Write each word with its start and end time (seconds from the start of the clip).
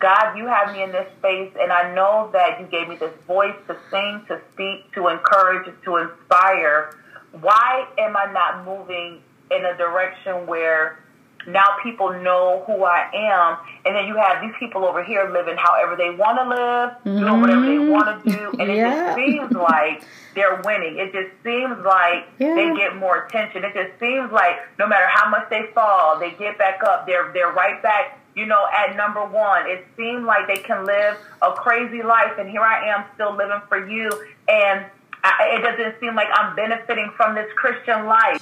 God, 0.00 0.36
you 0.36 0.46
have 0.46 0.72
me 0.72 0.82
in 0.82 0.92
this 0.92 1.08
space, 1.18 1.52
and 1.60 1.72
I 1.72 1.92
know 1.94 2.30
that 2.32 2.60
you 2.60 2.66
gave 2.66 2.88
me 2.88 2.96
this 2.96 3.12
voice 3.26 3.56
to 3.66 3.76
sing, 3.90 4.24
to 4.28 4.40
speak, 4.52 4.92
to 4.94 5.08
encourage, 5.08 5.66
to 5.84 5.96
inspire. 5.96 6.96
Why 7.40 7.86
am 7.98 8.16
I 8.16 8.32
not 8.32 8.64
moving 8.64 9.20
in 9.50 9.64
a 9.64 9.76
direction 9.76 10.46
where 10.46 11.00
now 11.46 11.76
people 11.82 12.12
know 12.20 12.62
who 12.66 12.84
I 12.84 13.10
am, 13.14 13.58
and 13.84 13.96
then 13.96 14.06
you 14.06 14.16
have 14.16 14.42
these 14.42 14.54
people 14.58 14.84
over 14.84 15.02
here 15.02 15.30
living 15.32 15.56
however 15.56 15.96
they 15.96 16.10
want 16.10 16.38
to 16.38 16.48
live, 16.48 16.90
mm-hmm. 17.04 17.20
doing 17.20 17.40
whatever 17.40 17.66
they 17.66 17.78
want 17.78 18.24
to 18.24 18.30
do, 18.30 18.50
and 18.58 18.70
yeah. 18.70 19.12
it 19.12 19.16
just 19.16 19.16
seems 19.16 19.52
like 19.52 20.02
they're 20.34 20.60
winning. 20.64 20.98
It 20.98 21.12
just 21.12 21.30
seems 21.42 21.78
like 21.84 22.28
yeah. 22.38 22.54
they 22.54 22.74
get 22.76 22.96
more 22.96 23.24
attention. 23.24 23.64
It 23.64 23.74
just 23.74 23.98
seems 23.98 24.30
like 24.30 24.56
no 24.78 24.86
matter 24.86 25.06
how 25.08 25.30
much 25.30 25.48
they 25.50 25.70
fall, 25.74 26.18
they 26.18 26.30
get 26.32 26.58
back 26.58 26.82
up. 26.82 27.06
They're 27.06 27.32
they're 27.32 27.52
right 27.52 27.82
back. 27.82 28.17
You 28.38 28.46
know, 28.46 28.68
at 28.72 28.94
number 28.94 29.26
one, 29.26 29.66
it 29.66 29.84
seemed 29.96 30.24
like 30.24 30.46
they 30.46 30.62
can 30.62 30.86
live 30.86 31.16
a 31.42 31.50
crazy 31.50 32.04
life, 32.04 32.38
and 32.38 32.48
here 32.48 32.60
I 32.60 32.88
am 32.88 33.04
still 33.16 33.34
living 33.34 33.60
for 33.68 33.84
you, 33.84 34.08
and 34.46 34.86
I, 35.24 35.58
it 35.58 35.62
doesn't 35.62 35.98
seem 35.98 36.14
like 36.14 36.28
I'm 36.32 36.54
benefiting 36.54 37.10
from 37.16 37.34
this 37.34 37.50
Christian 37.56 38.06
life. 38.06 38.40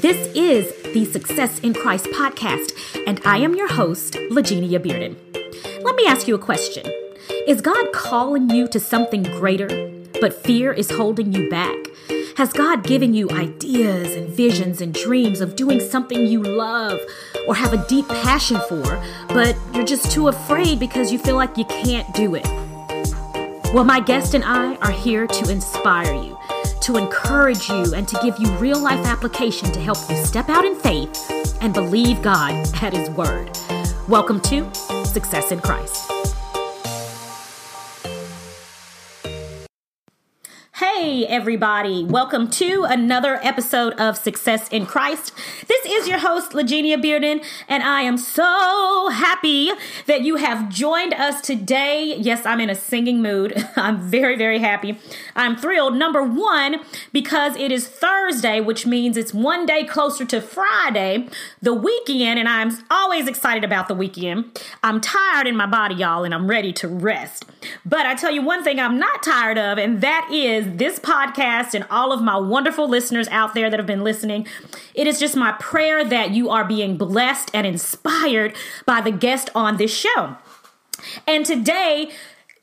This 0.00 0.34
is 0.34 0.72
the 0.94 1.04
Success 1.04 1.58
in 1.58 1.74
Christ 1.74 2.06
podcast, 2.06 2.72
and 3.06 3.20
I 3.26 3.36
am 3.36 3.54
your 3.54 3.70
host, 3.70 4.14
Lagenia 4.30 4.78
Bearden. 4.78 5.16
Let 5.84 5.94
me 5.94 6.06
ask 6.06 6.26
you 6.26 6.34
a 6.34 6.38
question 6.38 6.90
Is 7.46 7.60
God 7.60 7.92
calling 7.92 8.48
you 8.48 8.66
to 8.68 8.80
something 8.80 9.22
greater, 9.22 9.68
but 10.18 10.32
fear 10.32 10.72
is 10.72 10.90
holding 10.90 11.34
you 11.34 11.50
back? 11.50 11.76
Has 12.36 12.52
God 12.52 12.82
given 12.82 13.14
you 13.14 13.30
ideas 13.30 14.16
and 14.16 14.28
visions 14.28 14.80
and 14.80 14.92
dreams 14.92 15.40
of 15.40 15.54
doing 15.54 15.78
something 15.78 16.26
you 16.26 16.42
love 16.42 16.98
or 17.46 17.54
have 17.54 17.72
a 17.72 17.86
deep 17.86 18.08
passion 18.08 18.60
for, 18.68 18.82
but 19.28 19.56
you're 19.72 19.84
just 19.84 20.10
too 20.10 20.26
afraid 20.26 20.80
because 20.80 21.12
you 21.12 21.18
feel 21.18 21.36
like 21.36 21.56
you 21.56 21.64
can't 21.66 22.12
do 22.12 22.34
it? 22.34 22.44
Well, 23.72 23.84
my 23.84 24.00
guest 24.00 24.34
and 24.34 24.42
I 24.42 24.74
are 24.76 24.90
here 24.90 25.28
to 25.28 25.50
inspire 25.50 26.12
you 26.12 26.36
to 26.82 26.98
encourage 26.98 27.70
you 27.70 27.94
and 27.94 28.06
to 28.06 28.18
give 28.22 28.36
you 28.38 28.46
real 28.56 28.78
life 28.78 29.06
application 29.06 29.72
to 29.72 29.80
help 29.80 29.96
you 30.10 30.16
step 30.16 30.50
out 30.50 30.66
in 30.66 30.74
faith 30.74 31.56
and 31.62 31.72
believe 31.72 32.20
God 32.20 32.52
at 32.82 32.92
His 32.92 33.08
Word. 33.10 33.56
Welcome 34.06 34.40
to 34.40 34.74
Success 35.06 35.50
in 35.50 35.60
Christ. 35.60 36.13
Hey, 40.78 41.24
everybody. 41.28 42.02
Welcome 42.02 42.50
to 42.50 42.82
another 42.82 43.38
episode 43.44 43.92
of 43.92 44.18
Success 44.18 44.68
in 44.70 44.86
Christ. 44.86 45.32
This 45.68 45.86
is 45.86 46.08
your 46.08 46.18
host, 46.18 46.50
Lagenia 46.50 47.00
Bearden, 47.00 47.44
and 47.68 47.84
I 47.84 48.02
am 48.02 48.18
so 48.18 49.08
happy 49.10 49.70
that 50.06 50.22
you 50.22 50.34
have 50.34 50.68
joined 50.68 51.14
us 51.14 51.40
today. 51.40 52.16
Yes, 52.18 52.44
I'm 52.44 52.58
in 52.58 52.70
a 52.70 52.74
singing 52.74 53.22
mood. 53.22 53.54
I'm 53.76 54.00
very, 54.00 54.34
very 54.34 54.58
happy. 54.58 54.98
I'm 55.36 55.54
thrilled. 55.54 55.94
Number 55.94 56.24
one, 56.24 56.80
because 57.12 57.54
it 57.54 57.70
is 57.70 57.86
Thursday, 57.86 58.60
which 58.60 58.84
means 58.84 59.16
it's 59.16 59.32
one 59.32 59.66
day 59.66 59.84
closer 59.84 60.24
to 60.24 60.40
Friday, 60.40 61.28
the 61.62 61.72
weekend, 61.72 62.40
and 62.40 62.48
I'm 62.48 62.76
always 62.90 63.28
excited 63.28 63.62
about 63.62 63.86
the 63.86 63.94
weekend. 63.94 64.60
I'm 64.82 65.00
tired 65.00 65.46
in 65.46 65.54
my 65.54 65.66
body, 65.66 65.94
y'all, 65.94 66.24
and 66.24 66.34
I'm 66.34 66.48
ready 66.48 66.72
to 66.72 66.88
rest. 66.88 67.44
But 67.86 68.06
I 68.06 68.16
tell 68.16 68.32
you 68.32 68.42
one 68.42 68.64
thing 68.64 68.80
I'm 68.80 68.98
not 68.98 69.22
tired 69.22 69.56
of, 69.56 69.78
and 69.78 70.00
that 70.00 70.28
is 70.32 70.63
this 70.64 70.98
podcast 70.98 71.74
and 71.74 71.86
all 71.90 72.12
of 72.12 72.22
my 72.22 72.36
wonderful 72.36 72.88
listeners 72.88 73.28
out 73.28 73.54
there 73.54 73.70
that 73.70 73.78
have 73.78 73.86
been 73.86 74.04
listening. 74.04 74.46
It 74.94 75.06
is 75.06 75.18
just 75.18 75.36
my 75.36 75.52
prayer 75.52 76.04
that 76.04 76.30
you 76.30 76.50
are 76.50 76.64
being 76.64 76.96
blessed 76.96 77.50
and 77.54 77.66
inspired 77.66 78.54
by 78.86 79.00
the 79.00 79.12
guest 79.12 79.50
on 79.54 79.76
this 79.76 79.94
show. 79.94 80.36
And 81.26 81.44
today, 81.44 82.10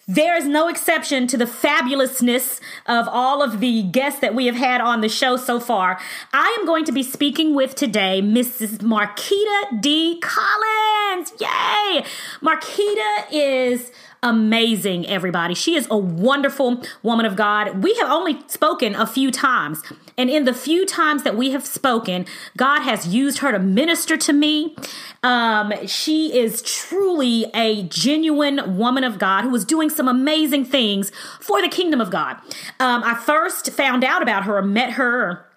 there 0.08 0.36
is 0.36 0.46
no 0.46 0.68
exception 0.68 1.28
to 1.28 1.38
the 1.38 1.46
fabulousness 1.46 2.60
of 2.86 3.08
all 3.08 3.42
of 3.42 3.60
the 3.60 3.84
guests 3.84 4.20
that 4.20 4.36
we 4.36 4.48
have 4.48 4.56
had 4.56 4.81
on 4.81 5.02
the 5.02 5.08
show 5.08 5.38
so 5.38 5.59
far. 5.59 6.00
I 6.34 6.56
am 6.59 6.66
going 6.66 6.86
to 6.86 6.92
be 6.92 7.04
speaking 7.04 7.56
with 7.56 7.75
today 7.75 8.22
Mrs. 8.22 8.80
Markita 8.80 9.81
D. 9.81 10.20
Collins. 10.20 11.31
Yay! 11.40 12.04
Markita 12.42 13.25
is 13.31 13.92
amazing, 14.24 15.08
everybody. 15.08 15.56
She 15.56 15.76
is 15.76 15.88
a 15.90 15.98
wonderful 15.98 16.84
woman 17.02 17.26
of 17.26 17.36
God. 17.36 17.84
We 17.84 17.94
have 17.96 18.09
only 18.09 18.40
spoken 18.48 18.96
a 18.96 19.08
few 19.08 19.32
times. 19.32 19.82
And 20.18 20.30
in 20.30 20.46
the 20.46 20.54
few 20.54 20.86
times 20.86 21.24
that 21.24 21.36
we 21.36 21.52
have 21.52 21.66
spoken, 21.66 22.28
God 22.56 22.81
has 22.81 23.08
used 23.08 23.40
her 23.40 23.52
to 23.52 23.60
minister 23.60 24.18
to 24.18 24.34
me. 24.34 24.76
Um, 25.24 25.74
she 25.88 26.38
is 26.38 26.62
truly 26.62 27.46
a 27.56 27.84
genuine 27.84 28.78
woman 28.78 29.04
of 29.04 29.18
God 29.18 29.44
who 29.44 29.56
is 29.56 29.66
doing 29.66 29.90
some 29.90 30.08
amazing 30.08 30.66
things 30.66 31.12
for 31.40 31.62
the 31.62 31.70
kingdom 31.70 32.00
of 32.00 32.12
God. 32.12 32.38
Um, 32.80 33.04
I 33.04 33.16
first 33.16 33.72
found 33.72 34.04
out 34.04 34.22
about 34.22 34.44
her, 34.44 34.62
met 34.62 34.92
her 34.94 35.48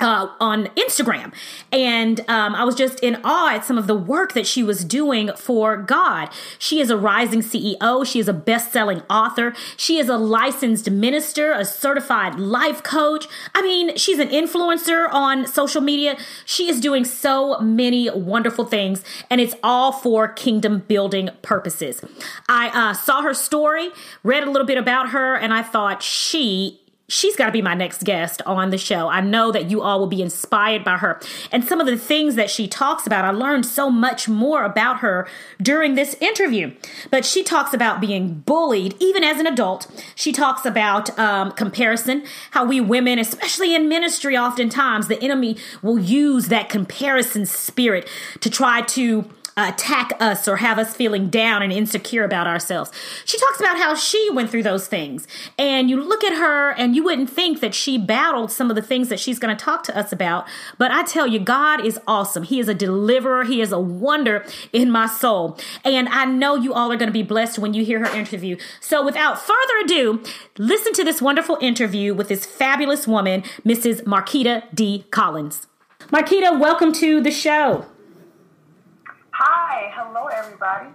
uh, 0.00 0.28
on 0.40 0.66
Instagram. 0.76 1.32
And 1.72 2.20
um, 2.28 2.54
I 2.54 2.64
was 2.64 2.74
just 2.74 3.00
in 3.00 3.20
awe 3.24 3.54
at 3.54 3.64
some 3.64 3.78
of 3.78 3.86
the 3.86 3.94
work 3.94 4.32
that 4.34 4.46
she 4.46 4.62
was 4.62 4.84
doing 4.84 5.30
for 5.36 5.76
God. 5.76 6.30
She 6.58 6.80
is 6.80 6.90
a 6.90 6.96
rising 6.96 7.40
CEO. 7.40 8.06
She 8.06 8.18
is 8.18 8.28
a 8.28 8.32
best 8.32 8.72
selling 8.72 9.02
author. 9.10 9.54
She 9.76 9.98
is 9.98 10.08
a 10.08 10.16
licensed 10.16 10.90
minister, 10.90 11.52
a 11.52 11.64
certified 11.64 12.38
life 12.38 12.82
coach. 12.82 13.26
I 13.54 13.62
mean, 13.62 13.96
she's 13.96 14.18
an 14.18 14.28
influencer 14.28 15.12
on 15.12 15.46
social 15.46 15.80
media. 15.80 16.16
She 16.44 16.68
is 16.68 16.80
doing 16.80 17.04
so 17.04 17.58
many 17.60 18.10
wonderful 18.10 18.64
things, 18.64 19.04
and 19.30 19.40
it's 19.40 19.54
all 19.62 19.92
for 19.92 20.28
kingdom 20.28 20.80
building 20.88 21.30
purposes. 21.42 22.02
I 22.48 22.68
uh, 22.68 22.94
saw 22.94 23.22
her 23.22 23.34
story, 23.34 23.90
read 24.22 24.42
a 24.42 24.50
little 24.50 24.66
bit 24.66 24.78
about 24.78 25.10
her, 25.10 25.34
and 25.34 25.52
I 25.52 25.62
thought 25.62 26.02
she 26.02 26.80
she's 27.08 27.36
got 27.36 27.46
to 27.46 27.52
be 27.52 27.62
my 27.62 27.74
next 27.74 28.04
guest 28.04 28.40
on 28.46 28.70
the 28.70 28.78
show. 28.78 29.08
I 29.08 29.20
know 29.20 29.52
that 29.52 29.70
you 29.70 29.82
all 29.82 29.98
will 29.98 30.06
be 30.06 30.22
inspired 30.22 30.84
by 30.84 30.96
her. 30.98 31.20
And 31.52 31.64
some 31.64 31.80
of 31.80 31.86
the 31.86 31.98
things 31.98 32.34
that 32.36 32.50
she 32.50 32.66
talks 32.66 33.06
about, 33.06 33.24
I 33.24 33.30
learned 33.30 33.66
so 33.66 33.90
much 33.90 34.28
more 34.28 34.64
about 34.64 34.98
her 34.98 35.28
during 35.60 35.94
this 35.94 36.14
interview. 36.20 36.72
But 37.10 37.24
she 37.24 37.42
talks 37.42 37.74
about 37.74 38.00
being 38.00 38.40
bullied, 38.40 38.96
even 39.00 39.22
as 39.22 39.38
an 39.38 39.46
adult. 39.46 39.86
She 40.14 40.32
talks 40.32 40.64
about 40.64 41.16
um, 41.18 41.52
comparison, 41.52 42.24
how 42.52 42.64
we 42.64 42.80
women, 42.80 43.18
especially 43.18 43.74
in 43.74 43.88
ministry, 43.88 44.36
oftentimes 44.36 45.08
the 45.08 45.22
enemy 45.22 45.56
will 45.82 45.98
use 45.98 46.48
that 46.48 46.68
comparison 46.68 47.46
spirit 47.46 48.08
to 48.40 48.48
try 48.48 48.82
to 48.82 49.28
attack 49.56 50.12
us 50.20 50.48
or 50.48 50.56
have 50.56 50.78
us 50.78 50.94
feeling 50.94 51.28
down 51.28 51.62
and 51.62 51.72
insecure 51.72 52.24
about 52.24 52.46
ourselves. 52.46 52.90
She 53.24 53.38
talks 53.38 53.60
about 53.60 53.78
how 53.78 53.94
she 53.94 54.30
went 54.30 54.50
through 54.50 54.64
those 54.64 54.86
things. 54.88 55.26
And 55.58 55.88
you 55.88 56.02
look 56.02 56.24
at 56.24 56.36
her 56.36 56.70
and 56.72 56.96
you 56.96 57.04
wouldn't 57.04 57.30
think 57.30 57.60
that 57.60 57.74
she 57.74 57.98
battled 57.98 58.50
some 58.50 58.70
of 58.70 58.76
the 58.76 58.82
things 58.82 59.08
that 59.08 59.20
she's 59.20 59.38
going 59.38 59.56
to 59.56 59.64
talk 59.64 59.82
to 59.84 59.96
us 59.96 60.12
about. 60.12 60.46
But 60.78 60.90
I 60.90 61.04
tell 61.04 61.26
you, 61.26 61.38
God 61.38 61.84
is 61.84 62.00
awesome. 62.06 62.42
He 62.42 62.58
is 62.58 62.68
a 62.68 62.74
deliverer, 62.74 63.44
He 63.44 63.60
is 63.60 63.72
a 63.72 63.78
wonder 63.78 64.44
in 64.72 64.90
my 64.90 65.06
soul. 65.06 65.58
And 65.84 66.08
I 66.08 66.24
know 66.24 66.56
you 66.56 66.74
all 66.74 66.90
are 66.90 66.96
going 66.96 67.08
to 67.08 67.12
be 67.12 67.22
blessed 67.22 67.58
when 67.58 67.74
you 67.74 67.84
hear 67.84 68.04
her 68.04 68.16
interview. 68.16 68.56
So 68.80 69.04
without 69.04 69.40
further 69.40 69.78
ado, 69.84 70.22
listen 70.58 70.92
to 70.94 71.04
this 71.04 71.22
wonderful 71.22 71.58
interview 71.60 72.14
with 72.14 72.28
this 72.28 72.44
fabulous 72.44 73.06
woman, 73.06 73.42
Mrs. 73.64 74.02
Markita 74.02 74.64
D. 74.74 75.06
Collins. 75.10 75.66
Markita, 76.08 76.58
welcome 76.58 76.92
to 76.92 77.20
the 77.20 77.30
show. 77.30 77.86
Everybody. 80.44 80.88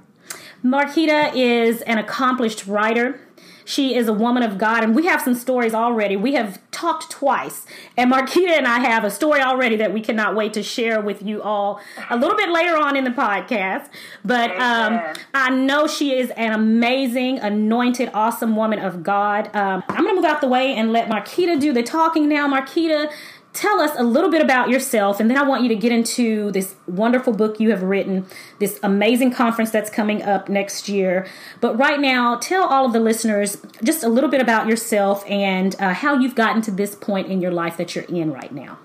Markita 0.63 1.31
is 1.35 1.81
an 1.83 1.97
accomplished 1.97 2.67
writer. 2.67 3.19
She 3.65 3.95
is 3.95 4.07
a 4.07 4.13
woman 4.13 4.41
of 4.41 4.57
God, 4.57 4.83
and 4.83 4.95
we 4.95 5.05
have 5.05 5.21
some 5.21 5.35
stories 5.35 5.75
already. 5.75 6.15
We 6.15 6.33
have 6.33 6.59
talked 6.71 7.11
twice, 7.11 7.67
and 7.95 8.11
Markita 8.11 8.49
and 8.49 8.65
I 8.65 8.79
have 8.79 9.03
a 9.03 9.11
story 9.11 9.41
already 9.41 9.75
that 9.75 9.93
we 9.93 10.01
cannot 10.01 10.35
wait 10.35 10.53
to 10.53 10.63
share 10.63 10.99
with 11.01 11.21
you 11.21 11.43
all 11.43 11.79
a 12.09 12.17
little 12.17 12.35
bit 12.35 12.49
later 12.49 12.75
on 12.75 12.95
in 12.95 13.03
the 13.03 13.11
podcast. 13.11 13.87
But 14.25 14.49
um, 14.59 14.99
I 15.35 15.51
know 15.51 15.85
she 15.85 16.17
is 16.17 16.31
an 16.31 16.51
amazing, 16.51 17.37
anointed, 17.39 18.09
awesome 18.13 18.55
woman 18.55 18.79
of 18.79 19.03
God. 19.03 19.55
Um, 19.55 19.83
I'm 19.87 20.03
going 20.03 20.15
to 20.15 20.21
move 20.21 20.25
out 20.25 20.41
the 20.41 20.47
way 20.47 20.73
and 20.73 20.91
let 20.91 21.07
Markita 21.07 21.59
do 21.59 21.71
the 21.71 21.83
talking 21.83 22.27
now. 22.27 22.47
Markita, 22.47 23.11
tell 23.53 23.79
us 23.79 23.91
a 23.97 24.03
little 24.03 24.29
bit 24.29 24.41
about 24.41 24.69
yourself, 24.69 25.19
and 25.19 25.29
then 25.29 25.37
I 25.37 25.43
want 25.43 25.63
you 25.63 25.69
to 25.69 25.75
get 25.75 25.91
into 25.91 26.51
this 26.51 26.75
wonderful 26.87 27.33
book 27.33 27.59
you 27.59 27.71
have 27.71 27.83
written, 27.83 28.25
this 28.59 28.79
amazing 28.83 29.31
conference 29.31 29.71
that's 29.71 29.89
coming 29.89 30.21
up 30.21 30.49
next 30.49 30.87
year. 30.87 31.27
But 31.59 31.77
right 31.77 31.99
now, 31.99 32.37
tell 32.37 32.65
all 32.65 32.85
of 32.85 32.93
the 32.93 32.99
listeners 32.99 33.57
just 33.83 34.03
a 34.03 34.09
little 34.09 34.29
bit 34.29 34.41
about 34.41 34.67
yourself 34.67 35.23
and 35.27 35.75
uh, 35.79 35.93
how 35.93 36.17
you've 36.17 36.35
gotten 36.35 36.61
to 36.63 36.71
this 36.71 36.95
point 36.95 37.27
in 37.27 37.41
your 37.41 37.51
life 37.51 37.77
that 37.77 37.95
you're 37.95 38.05
in 38.05 38.31
right 38.31 38.53
now. 38.53 38.77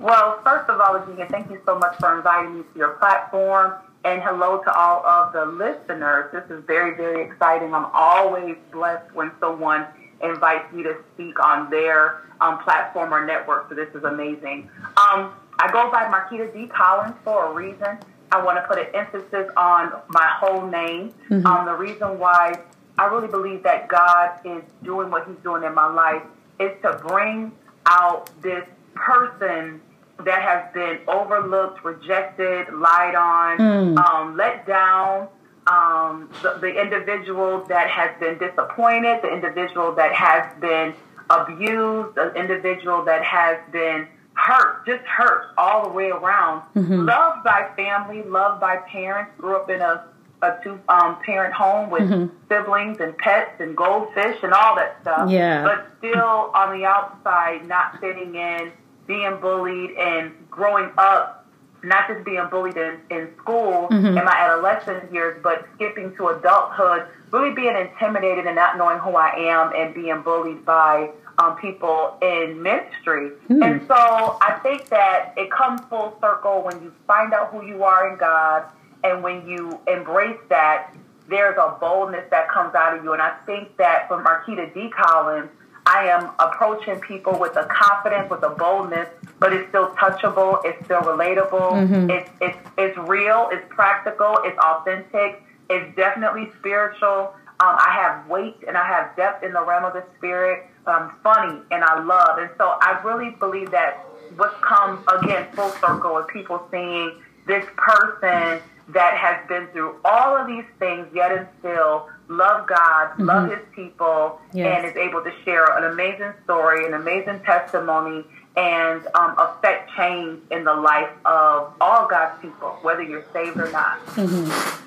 Well, 0.00 0.40
first 0.44 0.68
of 0.68 0.80
all, 0.80 0.98
Virginia, 0.98 1.26
thank 1.30 1.50
you 1.50 1.60
so 1.64 1.78
much 1.78 1.96
for 1.98 2.16
inviting 2.16 2.56
me 2.56 2.62
to 2.72 2.78
your 2.78 2.94
platform. 2.94 3.74
And 4.04 4.20
hello 4.20 4.62
to 4.62 4.72
all 4.72 5.02
of 5.06 5.32
the 5.32 5.46
listeners. 5.46 6.30
This 6.30 6.44
is 6.50 6.62
very, 6.66 6.94
very 6.94 7.24
exciting. 7.24 7.72
I'm 7.72 7.86
always 7.94 8.56
blessed 8.70 9.14
when 9.14 9.32
someone 9.40 9.86
invites 10.22 10.72
me 10.72 10.82
to 10.82 10.96
speak 11.14 11.42
on 11.44 11.70
their 11.70 12.22
um, 12.40 12.58
platform 12.58 13.12
or 13.12 13.24
network. 13.24 13.68
So 13.68 13.74
this 13.74 13.88
is 13.94 14.04
amazing. 14.04 14.70
Um, 14.96 15.32
I 15.58 15.70
go 15.72 15.90
by 15.90 16.04
Markita 16.04 16.52
D. 16.52 16.66
Collins 16.66 17.14
for 17.24 17.50
a 17.50 17.54
reason. 17.54 17.98
I 18.32 18.42
want 18.42 18.58
to 18.58 18.62
put 18.62 18.78
an 18.78 18.86
emphasis 18.94 19.50
on 19.56 19.92
my 20.08 20.26
whole 20.38 20.66
name. 20.66 21.14
Mm-hmm. 21.30 21.46
Um, 21.46 21.66
the 21.66 21.74
reason 21.74 22.18
why 22.18 22.54
I 22.98 23.06
really 23.06 23.28
believe 23.28 23.62
that 23.62 23.88
God 23.88 24.30
is 24.44 24.62
doing 24.82 25.10
what 25.10 25.26
He's 25.26 25.36
doing 25.42 25.62
in 25.62 25.74
my 25.74 25.86
life 25.86 26.22
is 26.58 26.72
to 26.82 27.00
bring 27.06 27.52
out 27.86 28.30
this 28.42 28.64
person 28.94 29.80
that 30.24 30.42
has 30.42 30.72
been 30.72 31.00
overlooked, 31.08 31.84
rejected, 31.84 32.72
lied 32.72 33.14
on, 33.14 33.58
mm. 33.58 33.98
um, 33.98 34.36
let 34.36 34.66
down. 34.66 35.28
Um, 35.66 36.28
the, 36.42 36.58
the 36.60 36.80
individual 36.80 37.64
that 37.68 37.88
has 37.88 38.10
been 38.20 38.36
disappointed, 38.38 39.20
the 39.22 39.32
individual 39.32 39.94
that 39.94 40.12
has 40.12 40.44
been 40.60 40.94
abused, 41.30 42.16
the 42.16 42.34
individual 42.34 43.04
that 43.04 43.24
has 43.24 43.58
been 43.72 44.06
hurt, 44.34 44.84
just 44.86 45.02
hurt 45.04 45.54
all 45.56 45.84
the 45.84 45.88
way 45.88 46.10
around. 46.10 46.62
Mm-hmm. 46.74 47.06
Loved 47.06 47.44
by 47.44 47.70
family, 47.76 48.22
loved 48.24 48.60
by 48.60 48.76
parents, 48.76 49.32
grew 49.38 49.56
up 49.56 49.70
in 49.70 49.80
a, 49.80 50.04
a 50.42 50.58
two 50.62 50.78
um, 50.88 51.16
parent 51.24 51.54
home 51.54 51.88
with 51.88 52.02
mm-hmm. 52.02 52.36
siblings 52.48 52.98
and 53.00 53.16
pets 53.16 53.58
and 53.60 53.76
goldfish 53.76 54.36
and 54.42 54.52
all 54.52 54.76
that 54.76 54.98
stuff. 55.00 55.30
Yeah. 55.30 55.64
But 55.64 55.86
still 55.98 56.50
on 56.54 56.78
the 56.78 56.84
outside, 56.84 57.66
not 57.66 58.00
fitting 58.00 58.34
in, 58.34 58.70
being 59.06 59.38
bullied 59.40 59.92
and 59.92 60.32
growing 60.50 60.90
up, 60.98 61.43
not 61.84 62.08
just 62.08 62.24
being 62.24 62.46
bullied 62.50 62.76
in, 62.76 62.98
in 63.10 63.28
school 63.36 63.88
mm-hmm. 63.90 64.06
in 64.06 64.24
my 64.24 64.34
adolescent 64.36 65.12
years, 65.12 65.38
but 65.42 65.66
skipping 65.74 66.14
to 66.16 66.28
adulthood, 66.28 67.06
really 67.30 67.54
being 67.54 67.76
intimidated 67.76 68.46
and 68.46 68.56
not 68.56 68.76
knowing 68.76 68.98
who 68.98 69.16
I 69.16 69.34
am 69.36 69.72
and 69.74 69.94
being 69.94 70.22
bullied 70.22 70.64
by 70.64 71.10
um, 71.38 71.56
people 71.56 72.16
in 72.22 72.62
ministry. 72.62 73.30
Mm. 73.48 73.64
And 73.64 73.86
so 73.86 73.94
I 74.40 74.58
think 74.62 74.88
that 74.88 75.34
it 75.36 75.50
comes 75.50 75.80
full 75.90 76.16
circle 76.20 76.62
when 76.62 76.82
you 76.82 76.92
find 77.06 77.32
out 77.32 77.50
who 77.50 77.64
you 77.64 77.82
are 77.82 78.08
in 78.10 78.18
God 78.18 78.64
and 79.02 79.22
when 79.22 79.46
you 79.46 79.78
embrace 79.86 80.40
that, 80.48 80.94
there's 81.28 81.56
a 81.56 81.76
boldness 81.80 82.24
that 82.30 82.48
comes 82.50 82.74
out 82.74 82.96
of 82.96 83.04
you. 83.04 83.12
And 83.12 83.22
I 83.22 83.36
think 83.46 83.76
that 83.76 84.08
for 84.08 84.22
Markita 84.22 84.72
D. 84.74 84.90
Collins, 84.90 85.50
I 85.86 86.08
am 86.08 86.30
approaching 86.38 87.00
people 87.00 87.38
with 87.38 87.56
a 87.56 87.66
confidence, 87.66 88.30
with 88.30 88.42
a 88.42 88.50
boldness, 88.50 89.08
but 89.38 89.52
it's 89.52 89.68
still 89.68 89.88
touchable, 89.90 90.60
it's 90.64 90.82
still 90.84 91.02
relatable, 91.02 91.50
mm-hmm. 91.50 92.10
it's, 92.10 92.30
it's, 92.40 92.58
it's 92.78 92.96
real, 93.08 93.48
it's 93.52 93.64
practical, 93.68 94.38
it's 94.44 94.58
authentic, 94.58 95.42
it's 95.68 95.94
definitely 95.96 96.50
spiritual. 96.58 97.34
Um, 97.60 97.76
I 97.78 97.90
have 97.92 98.28
weight 98.28 98.56
and 98.66 98.76
I 98.76 98.86
have 98.86 99.14
depth 99.16 99.44
in 99.44 99.52
the 99.52 99.64
realm 99.64 99.84
of 99.84 99.92
the 99.92 100.04
spirit 100.16 100.66
um, 100.86 101.12
funny 101.22 101.60
and 101.70 101.84
I 101.84 102.02
love. 102.02 102.38
And 102.38 102.50
so 102.58 102.76
I 102.80 103.00
really 103.04 103.30
believe 103.38 103.70
that 103.70 104.04
what's 104.36 104.56
come 104.60 105.04
again 105.08 105.46
full 105.52 105.70
circle 105.70 106.18
is 106.18 106.26
people 106.32 106.66
seeing 106.70 107.22
this 107.46 107.64
person 107.76 108.60
that 108.88 109.16
has 109.16 109.46
been 109.48 109.66
through 109.68 109.96
all 110.04 110.36
of 110.36 110.46
these 110.46 110.64
things, 110.78 111.06
yet 111.14 111.32
and 111.32 111.46
still 111.60 112.08
love 112.28 112.66
God, 112.66 113.10
mm-hmm. 113.10 113.24
love 113.24 113.50
His 113.50 113.60
people, 113.74 114.40
yes. 114.52 114.76
and 114.76 114.86
is 114.86 114.96
able 114.96 115.22
to 115.22 115.32
share 115.44 115.66
an 115.76 115.92
amazing 115.92 116.32
story, 116.44 116.86
an 116.86 116.94
amazing 116.94 117.40
testimony, 117.40 118.24
and 118.56 119.06
um, 119.14 119.34
affect 119.38 119.90
change 119.96 120.40
in 120.50 120.64
the 120.64 120.74
life 120.74 121.10
of 121.24 121.72
all 121.80 122.06
God's 122.08 122.40
people, 122.40 122.78
whether 122.82 123.02
you're 123.02 123.24
saved 123.32 123.58
or 123.58 123.70
not. 123.72 124.04
Mm-hmm 124.06 124.80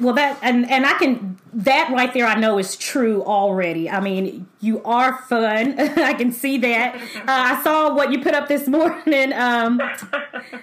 well 0.00 0.14
that 0.14 0.38
and 0.42 0.68
and 0.70 0.86
i 0.86 0.92
can 0.94 1.31
that 1.52 1.90
right 1.92 2.14
there 2.14 2.26
i 2.26 2.34
know 2.34 2.58
is 2.58 2.76
true 2.76 3.22
already. 3.24 3.88
I 3.90 4.00
mean 4.00 4.46
you 4.60 4.82
are 4.84 5.18
fun. 5.22 5.78
I 5.78 6.14
can 6.14 6.32
see 6.32 6.58
that. 6.58 6.94
Uh, 6.94 6.98
i 7.26 7.62
saw 7.62 7.94
what 7.94 8.10
you 8.12 8.22
put 8.22 8.34
up 8.34 8.48
this 8.48 8.66
morning 8.66 9.32
um 9.32 9.78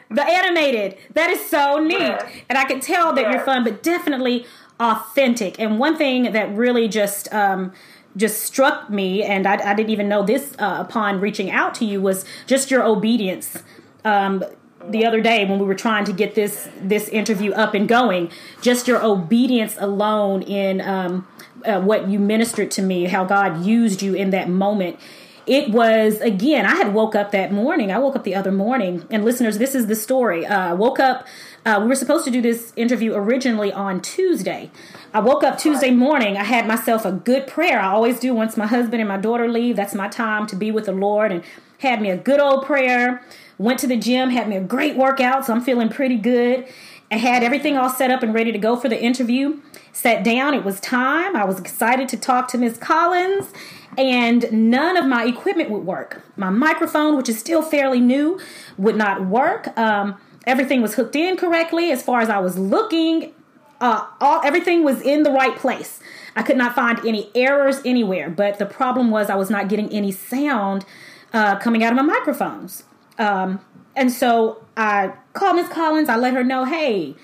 the 0.09 0.23
animated. 0.23 0.97
That 1.13 1.29
is 1.29 1.47
so 1.49 1.79
neat. 1.79 2.19
And 2.49 2.57
i 2.57 2.65
can 2.65 2.79
tell 2.79 3.13
that 3.13 3.31
you're 3.31 3.43
fun 3.43 3.63
but 3.63 3.83
definitely 3.83 4.45
authentic. 4.79 5.59
And 5.59 5.77
one 5.77 5.97
thing 5.97 6.31
that 6.31 6.53
really 6.55 6.87
just 6.87 7.31
um 7.33 7.71
just 8.17 8.41
struck 8.41 8.89
me 8.89 9.23
and 9.23 9.45
i, 9.45 9.53
I 9.53 9.75
didn't 9.75 9.91
even 9.91 10.09
know 10.09 10.23
this 10.23 10.55
uh, 10.57 10.77
upon 10.79 11.21
reaching 11.21 11.51
out 11.51 11.75
to 11.75 11.85
you 11.85 12.01
was 12.01 12.25
just 12.47 12.71
your 12.71 12.83
obedience. 12.83 13.61
Um, 14.03 14.43
the 14.87 15.05
other 15.05 15.21
day 15.21 15.45
when 15.45 15.59
we 15.59 15.65
were 15.65 15.75
trying 15.75 16.05
to 16.05 16.13
get 16.13 16.35
this 16.35 16.69
this 16.81 17.09
interview 17.09 17.51
up 17.51 17.73
and 17.73 17.87
going 17.87 18.31
just 18.61 18.87
your 18.87 19.03
obedience 19.03 19.75
alone 19.79 20.41
in 20.41 20.81
um, 20.81 21.27
uh, 21.65 21.79
what 21.81 22.07
you 22.07 22.19
ministered 22.19 22.71
to 22.71 22.81
me 22.81 23.05
how 23.05 23.23
god 23.23 23.65
used 23.65 24.01
you 24.01 24.13
in 24.13 24.29
that 24.29 24.49
moment. 24.49 24.99
It 25.45 25.71
was 25.71 26.21
again 26.21 26.65
i 26.65 26.75
had 26.75 26.93
woke 26.93 27.15
up 27.15 27.31
that 27.31 27.51
morning. 27.51 27.91
I 27.91 27.99
woke 27.99 28.15
up 28.15 28.23
the 28.23 28.35
other 28.35 28.51
morning. 28.51 29.05
And 29.09 29.25
listeners 29.25 29.57
this 29.57 29.75
is 29.75 29.87
the 29.87 29.95
story. 29.95 30.45
Uh, 30.45 30.69
i 30.69 30.73
woke 30.73 30.99
up 30.99 31.25
uh, 31.65 31.77
we 31.81 31.87
were 31.87 31.95
supposed 31.95 32.23
to 32.23 32.31
do 32.31 32.41
this 32.41 32.71
interview 32.77 33.13
originally 33.13 33.73
on 33.73 34.01
tuesday. 34.01 34.71
I 35.13 35.19
woke 35.19 35.43
up 35.43 35.57
tuesday 35.57 35.91
morning. 35.91 36.37
I 36.37 36.45
had 36.45 36.65
myself 36.67 37.03
a 37.03 37.11
good 37.11 37.47
prayer. 37.47 37.79
I 37.79 37.87
always 37.87 38.19
do 38.19 38.33
once 38.33 38.55
my 38.55 38.67
husband 38.67 39.01
and 39.01 39.09
my 39.09 39.17
daughter 39.17 39.49
leave 39.49 39.75
that's 39.75 39.93
my 39.93 40.07
time 40.07 40.47
to 40.47 40.55
be 40.55 40.71
with 40.71 40.85
the 40.85 40.93
lord 40.93 41.31
and 41.31 41.43
had 41.79 42.01
me 42.01 42.09
a 42.09 42.17
good 42.17 42.39
old 42.39 42.65
prayer 42.65 43.21
Went 43.59 43.77
to 43.79 43.87
the 43.87 43.97
gym, 43.97 44.29
had 44.29 44.47
me 44.47 44.55
a 44.55 44.61
great 44.61 44.95
workout, 44.95 45.45
so 45.45 45.53
I'm 45.53 45.59
feeling 45.59 45.89
pretty 45.89 46.15
good. 46.15 46.65
I 47.11 47.17
had 47.17 47.43
everything 47.43 47.75
all 47.75 47.89
set 47.89 48.09
up 48.09 48.23
and 48.23 48.33
ready 48.33 48.53
to 48.53 48.57
go 48.57 48.77
for 48.77 48.87
the 48.87 48.99
interview. 48.99 49.59
Sat 49.91 50.23
down, 50.23 50.53
it 50.53 50.63
was 50.63 50.79
time. 50.79 51.35
I 51.35 51.43
was 51.43 51.59
excited 51.59 52.07
to 52.07 52.17
talk 52.17 52.47
to 52.49 52.57
Ms. 52.57 52.77
Collins, 52.77 53.51
and 53.97 54.49
none 54.53 54.95
of 54.95 55.05
my 55.07 55.25
equipment 55.25 55.69
would 55.71 55.85
work. 55.85 56.23
My 56.37 56.49
microphone, 56.49 57.17
which 57.17 57.27
is 57.27 57.37
still 57.37 57.61
fairly 57.61 57.99
new, 57.99 58.39
would 58.77 58.95
not 58.95 59.25
work. 59.25 59.77
Um, 59.77 60.17
everything 60.47 60.81
was 60.81 60.93
hooked 60.93 61.17
in 61.17 61.35
correctly 61.35 61.91
as 61.91 62.01
far 62.01 62.21
as 62.21 62.29
I 62.29 62.39
was 62.39 62.57
looking. 62.57 63.33
Uh, 63.81 64.07
all 64.21 64.41
everything 64.45 64.85
was 64.85 65.01
in 65.01 65.23
the 65.23 65.31
right 65.31 65.57
place. 65.57 65.99
I 66.33 66.43
could 66.43 66.55
not 66.55 66.75
find 66.75 67.05
any 67.05 67.29
errors 67.35 67.81
anywhere, 67.83 68.29
but 68.29 68.57
the 68.57 68.65
problem 68.65 69.11
was 69.11 69.29
I 69.29 69.35
was 69.35 69.49
not 69.49 69.67
getting 69.67 69.89
any 69.89 70.13
sound 70.13 70.85
uh, 71.33 71.57
coming 71.57 71.83
out 71.83 71.91
of 71.91 71.97
my 71.97 72.03
microphones. 72.03 72.83
Um, 73.19 73.59
and 73.95 74.11
so 74.11 74.65
I 74.75 75.13
called 75.33 75.57
Miss 75.57 75.69
Collins. 75.69 76.09
I 76.09 76.15
let 76.15 76.33
her 76.33 76.43
know, 76.43 76.65
hey, 76.65 77.15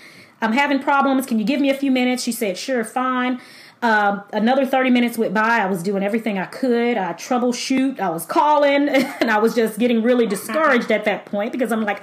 I'm 0.42 0.52
having 0.52 0.80
problems. 0.80 1.26
Can 1.26 1.40
you 1.40 1.46
give 1.46 1.60
me 1.60 1.70
a 1.70 1.74
few 1.74 1.90
minutes? 1.90 2.22
She 2.22 2.32
said, 2.32 2.58
sure, 2.58 2.84
fine. 2.84 3.42
Uh, 3.82 4.22
another 4.34 4.66
30 4.66 4.90
minutes 4.90 5.18
went 5.18 5.34
by. 5.34 5.60
I 5.60 5.68
was 5.68 5.84
doing 5.84 6.04
everything 6.04 6.38
I 6.38 6.46
could. 6.46 6.98
I 6.98 7.14
troubleshoot. 7.14 8.00
I 8.00 8.10
was 8.10 8.26
calling, 8.26 8.90
and 8.90 9.32
I 9.32 9.38
was 9.38 9.56
just 9.56 9.80
getting 9.80 10.04
really 10.04 10.28
discouraged 10.28 10.92
at 10.92 11.06
that 11.06 11.26
point 11.26 11.52
because 11.52 11.72
I'm 11.72 11.84
like, 11.84 12.02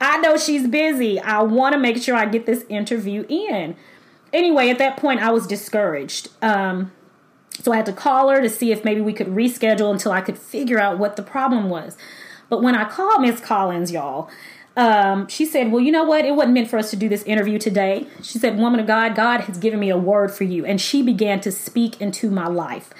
I 0.00 0.18
know 0.18 0.36
she's 0.36 0.68
busy. 0.68 1.18
I 1.20 1.42
want 1.42 1.72
to 1.72 1.78
make 1.78 2.02
sure 2.02 2.14
I 2.14 2.26
get 2.26 2.46
this 2.46 2.64
interview 2.68 3.24
in. 3.28 3.76
Anyway, 4.32 4.68
at 4.68 4.78
that 4.78 4.96
point, 4.96 5.20
I 5.20 5.30
was 5.30 5.46
discouraged. 5.46 6.28
Um, 6.42 6.92
so 7.62 7.72
I 7.72 7.76
had 7.76 7.86
to 7.86 7.92
call 7.92 8.28
her 8.30 8.42
to 8.42 8.50
see 8.50 8.72
if 8.72 8.84
maybe 8.84 9.00
we 9.00 9.12
could 9.12 9.28
reschedule 9.28 9.90
until 9.92 10.12
I 10.12 10.20
could 10.20 10.36
figure 10.36 10.78
out 10.78 10.98
what 10.98 11.16
the 11.16 11.22
problem 11.22 11.70
was. 11.70 11.96
But 12.54 12.62
when 12.62 12.76
I 12.76 12.84
called 12.84 13.20
Miss 13.20 13.40
Collins, 13.40 13.90
y'all, 13.90 14.30
um, 14.76 15.26
she 15.26 15.44
said, 15.44 15.72
Well, 15.72 15.82
you 15.82 15.90
know 15.90 16.04
what? 16.04 16.24
It 16.24 16.36
wasn't 16.36 16.54
meant 16.54 16.70
for 16.70 16.78
us 16.78 16.88
to 16.90 16.96
do 16.96 17.08
this 17.08 17.24
interview 17.24 17.58
today. 17.58 18.06
She 18.22 18.38
said, 18.38 18.58
Woman 18.58 18.78
of 18.78 18.86
God, 18.86 19.16
God 19.16 19.40
has 19.40 19.58
given 19.58 19.80
me 19.80 19.90
a 19.90 19.98
word 19.98 20.30
for 20.30 20.44
you. 20.44 20.64
And 20.64 20.80
she 20.80 21.02
began 21.02 21.40
to 21.40 21.50
speak 21.50 22.00
into 22.00 22.30
my 22.30 22.46
life. 22.46 22.90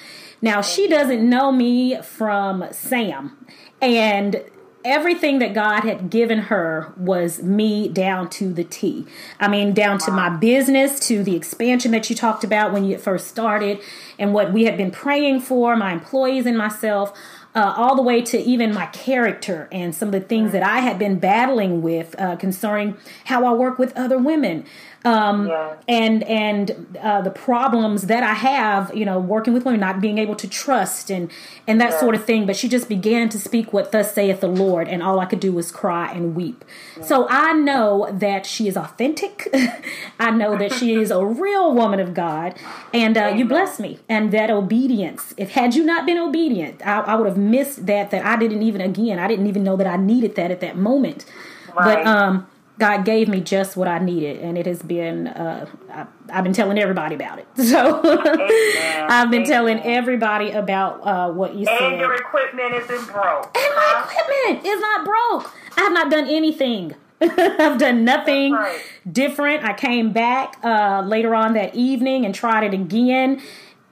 Now, 0.42 0.60
she 0.60 0.88
doesn't 0.88 1.22
know 1.30 1.52
me 1.52 2.02
from 2.02 2.64
Sam. 2.72 3.46
And 3.80 4.42
everything 4.84 5.38
that 5.38 5.54
God 5.54 5.82
had 5.82 6.10
given 6.10 6.38
her 6.40 6.92
was 6.96 7.42
me 7.44 7.88
down 7.88 8.28
to 8.30 8.52
the 8.52 8.64
T. 8.64 9.06
I 9.38 9.46
mean, 9.46 9.72
down 9.72 9.98
to 10.00 10.10
my 10.10 10.30
business, 10.30 10.98
to 11.06 11.22
the 11.22 11.36
expansion 11.36 11.92
that 11.92 12.10
you 12.10 12.16
talked 12.16 12.42
about 12.42 12.72
when 12.72 12.84
you 12.84 12.98
first 12.98 13.28
started, 13.28 13.80
and 14.18 14.34
what 14.34 14.52
we 14.52 14.64
had 14.64 14.76
been 14.76 14.90
praying 14.90 15.42
for, 15.42 15.76
my 15.76 15.92
employees 15.92 16.44
and 16.44 16.58
myself 16.58 17.16
uh, 17.54 17.74
all 17.76 17.94
the 17.94 18.02
way 18.02 18.20
to 18.20 18.38
even 18.38 18.74
my 18.74 18.86
character 18.86 19.68
and 19.70 19.94
some 19.94 20.08
of 20.08 20.12
the 20.12 20.20
things 20.20 20.52
that 20.52 20.62
I 20.62 20.80
had 20.80 20.98
been 20.98 21.18
battling 21.18 21.82
with 21.82 22.18
uh, 22.18 22.36
concerning 22.36 22.96
how 23.26 23.44
I 23.44 23.52
work 23.52 23.78
with 23.78 23.96
other 23.96 24.18
women 24.18 24.64
um, 25.04 25.48
yeah. 25.48 25.76
and 25.86 26.22
and 26.24 26.96
uh, 27.00 27.20
the 27.20 27.30
problems 27.30 28.02
that 28.06 28.22
I 28.22 28.32
have, 28.32 28.94
you 28.96 29.04
know, 29.04 29.18
working 29.18 29.52
with 29.52 29.64
women, 29.64 29.80
not 29.80 30.00
being 30.00 30.16
able 30.16 30.34
to 30.36 30.48
trust 30.48 31.10
and 31.10 31.30
and 31.66 31.80
that 31.80 31.90
yeah. 31.90 32.00
sort 32.00 32.14
of 32.14 32.24
thing. 32.24 32.46
But 32.46 32.56
she 32.56 32.68
just 32.68 32.88
began 32.88 33.28
to 33.28 33.38
speak 33.38 33.72
what 33.72 33.92
thus 33.92 34.14
saith 34.14 34.40
the 34.40 34.48
Lord, 34.48 34.88
and 34.88 35.02
all 35.02 35.20
I 35.20 35.26
could 35.26 35.40
do 35.40 35.52
was 35.52 35.70
cry 35.70 36.10
and 36.10 36.34
weep. 36.34 36.64
Yeah. 36.96 37.04
So 37.04 37.26
I 37.28 37.52
know 37.52 38.08
that 38.12 38.46
she 38.46 38.66
is 38.66 38.76
authentic. 38.76 39.48
I 40.18 40.30
know 40.30 40.56
that 40.56 40.72
she 40.72 40.94
is 40.94 41.10
a 41.10 41.24
real 41.24 41.74
woman 41.74 42.00
of 42.00 42.14
God, 42.14 42.54
and 42.94 43.18
uh, 43.18 43.34
you 43.36 43.44
bless 43.44 43.78
me. 43.78 43.98
And 44.08 44.32
that 44.32 44.50
obedience. 44.50 45.34
If 45.36 45.50
had 45.50 45.74
you 45.74 45.84
not 45.84 46.06
been 46.06 46.18
obedient, 46.18 46.84
I, 46.86 47.00
I 47.00 47.14
would 47.14 47.26
have 47.26 47.38
missed 47.38 47.84
that. 47.86 48.10
That 48.10 48.24
I 48.24 48.36
didn't 48.36 48.62
even 48.62 48.80
again. 48.80 49.18
I 49.18 49.28
didn't 49.28 49.48
even 49.48 49.62
know 49.62 49.76
that 49.76 49.86
I 49.86 49.96
needed 49.96 50.34
that 50.36 50.50
at 50.50 50.60
that 50.60 50.76
moment. 50.78 51.26
Right. 51.74 52.04
But 52.04 52.06
um 52.06 52.46
God 52.78 53.04
gave 53.04 53.28
me 53.28 53.40
just 53.40 53.76
what 53.76 53.86
I 53.86 54.00
needed, 54.00 54.40
and 54.40 54.58
it 54.58 54.66
has 54.66 54.82
been. 54.82 55.28
Uh, 55.28 55.66
I, 55.90 56.06
have 56.32 56.42
been 56.42 56.52
telling 56.52 56.78
everybody 56.78 57.14
about 57.14 57.38
it. 57.38 57.46
So 57.56 58.00
I've 58.04 59.30
been 59.30 59.42
Amen. 59.42 59.48
telling 59.48 59.80
everybody 59.80 60.50
about 60.50 61.06
uh, 61.06 61.30
what 61.30 61.54
you 61.54 61.66
and 61.66 61.68
said. 61.68 61.92
And 61.92 62.00
your 62.00 62.14
equipment 62.14 62.74
isn't 62.74 63.12
broke. 63.12 63.46
And 63.46 63.72
huh? 63.74 64.04
my 64.04 64.10
equipment 64.10 64.66
is 64.66 64.80
not 64.80 65.04
broke. 65.04 65.54
I 65.76 65.80
have 65.82 65.92
not 65.92 66.10
done 66.10 66.26
anything. 66.28 66.94
I've 67.20 67.78
done 67.78 68.04
nothing 68.04 68.52
right. 68.52 68.80
different. 69.10 69.64
I 69.64 69.72
came 69.72 70.12
back 70.12 70.58
uh, 70.62 71.02
later 71.06 71.34
on 71.34 71.54
that 71.54 71.74
evening 71.74 72.24
and 72.24 72.34
tried 72.34 72.64
it 72.64 72.74
again. 72.74 73.40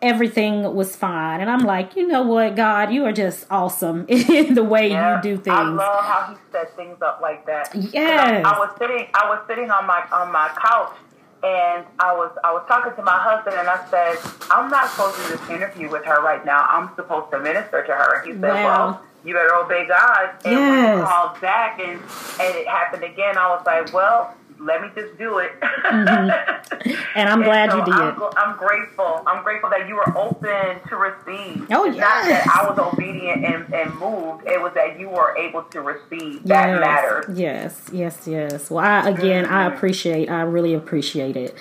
Everything 0.02 0.74
was 0.74 0.96
fine. 0.96 1.40
And 1.40 1.48
I'm 1.48 1.60
like, 1.64 1.94
you 1.96 2.06
know 2.08 2.22
what, 2.22 2.56
God, 2.56 2.92
you 2.92 3.04
are 3.06 3.12
just 3.12 3.46
awesome 3.50 4.04
in 4.08 4.54
the 4.54 4.64
way 4.64 4.90
Yeah. 4.90 5.16
you 5.16 5.22
do 5.22 5.36
things. 5.36 5.56
I 5.56 5.62
love 5.62 6.04
how 6.04 6.26
he 6.34 6.36
set 6.50 6.74
things 6.76 7.00
up 7.00 7.20
like 7.22 7.46
that. 7.46 7.72
Yes. 7.74 8.44
I, 8.44 8.54
I 8.54 8.58
was 8.58 8.70
sitting 8.78 9.06
I 9.14 9.28
was 9.28 9.40
sitting 9.46 9.70
on 9.70 9.86
my 9.86 10.02
on 10.12 10.32
my 10.32 10.48
couch 10.60 10.96
and 11.44 11.84
I 12.00 12.12
was 12.14 12.30
I 12.44 12.52
was 12.52 12.64
talking 12.66 12.94
to 12.96 13.02
my 13.02 13.16
husband 13.18 13.56
and 13.56 13.68
I 13.68 13.86
said, 13.90 14.18
I'm 14.50 14.68
not 14.70 14.90
supposed 14.90 15.16
to 15.16 15.22
do 15.22 15.36
this 15.36 15.50
interview 15.50 15.88
with 15.88 16.04
her 16.04 16.20
right 16.20 16.44
now. 16.44 16.66
I'm 16.68 16.94
supposed 16.96 17.30
to 17.30 17.38
minister 17.38 17.82
to 17.86 17.92
her. 17.92 18.22
And 18.22 18.26
he 18.26 18.32
said, 18.40 18.64
Wow. 18.64 18.86
Well, 18.86 19.02
you 19.24 19.34
better 19.34 19.54
obey 19.54 19.86
God. 19.86 20.30
And 20.44 20.54
when 20.56 20.78
Yes. 20.82 20.98
he 20.98 21.04
called 21.04 21.40
back 21.40 21.78
and 21.80 22.00
and 22.40 22.56
it 22.56 22.66
happened 22.66 23.04
again, 23.04 23.38
I 23.38 23.48
was 23.54 23.62
like, 23.64 23.92
Well, 23.92 24.34
let 24.60 24.82
me 24.82 24.88
just 24.94 25.16
do 25.18 25.38
it. 25.38 25.52
and 25.62 27.28
I'm 27.28 27.42
glad 27.44 27.70
And 27.70 27.78
you 27.78 27.84
did. 27.84 27.94
I'm, 27.94 28.22
I'm 28.36 28.56
grateful. 28.56 29.22
I'm 29.26 29.42
grateful 29.42 29.70
that 29.70 29.88
you 29.88 29.96
were 29.96 30.16
open 30.18 30.80
to 30.88 30.96
receive. 30.96 31.66
Oh, 31.70 31.84
It's 31.84 31.96
Not 31.96 32.24
yes. 32.26 32.44
that 32.44 32.56
I 32.64 32.68
was 32.68 32.78
obedient 32.78 33.44
and, 33.44 33.72
and 33.74 33.98
moved. 33.98 34.46
It 34.46 34.60
was 34.60 34.72
that 34.74 34.98
you 34.98 35.08
were 35.08 35.36
able 35.36 35.62
to 35.64 35.80
receive. 35.80 36.44
That 36.44 36.68
yes, 36.68 36.80
matters. 36.80 37.38
Yes, 37.38 37.90
yes, 37.92 38.26
yes. 38.26 38.70
Well, 38.70 38.84
I, 38.84 39.08
again, 39.10 39.46
I 39.46 39.62
Mm-hmm. 39.66 39.76
appreciate. 39.76 40.30
I 40.30 40.42
really 40.42 40.74
appreciate 40.74 41.36
it. 41.36 41.54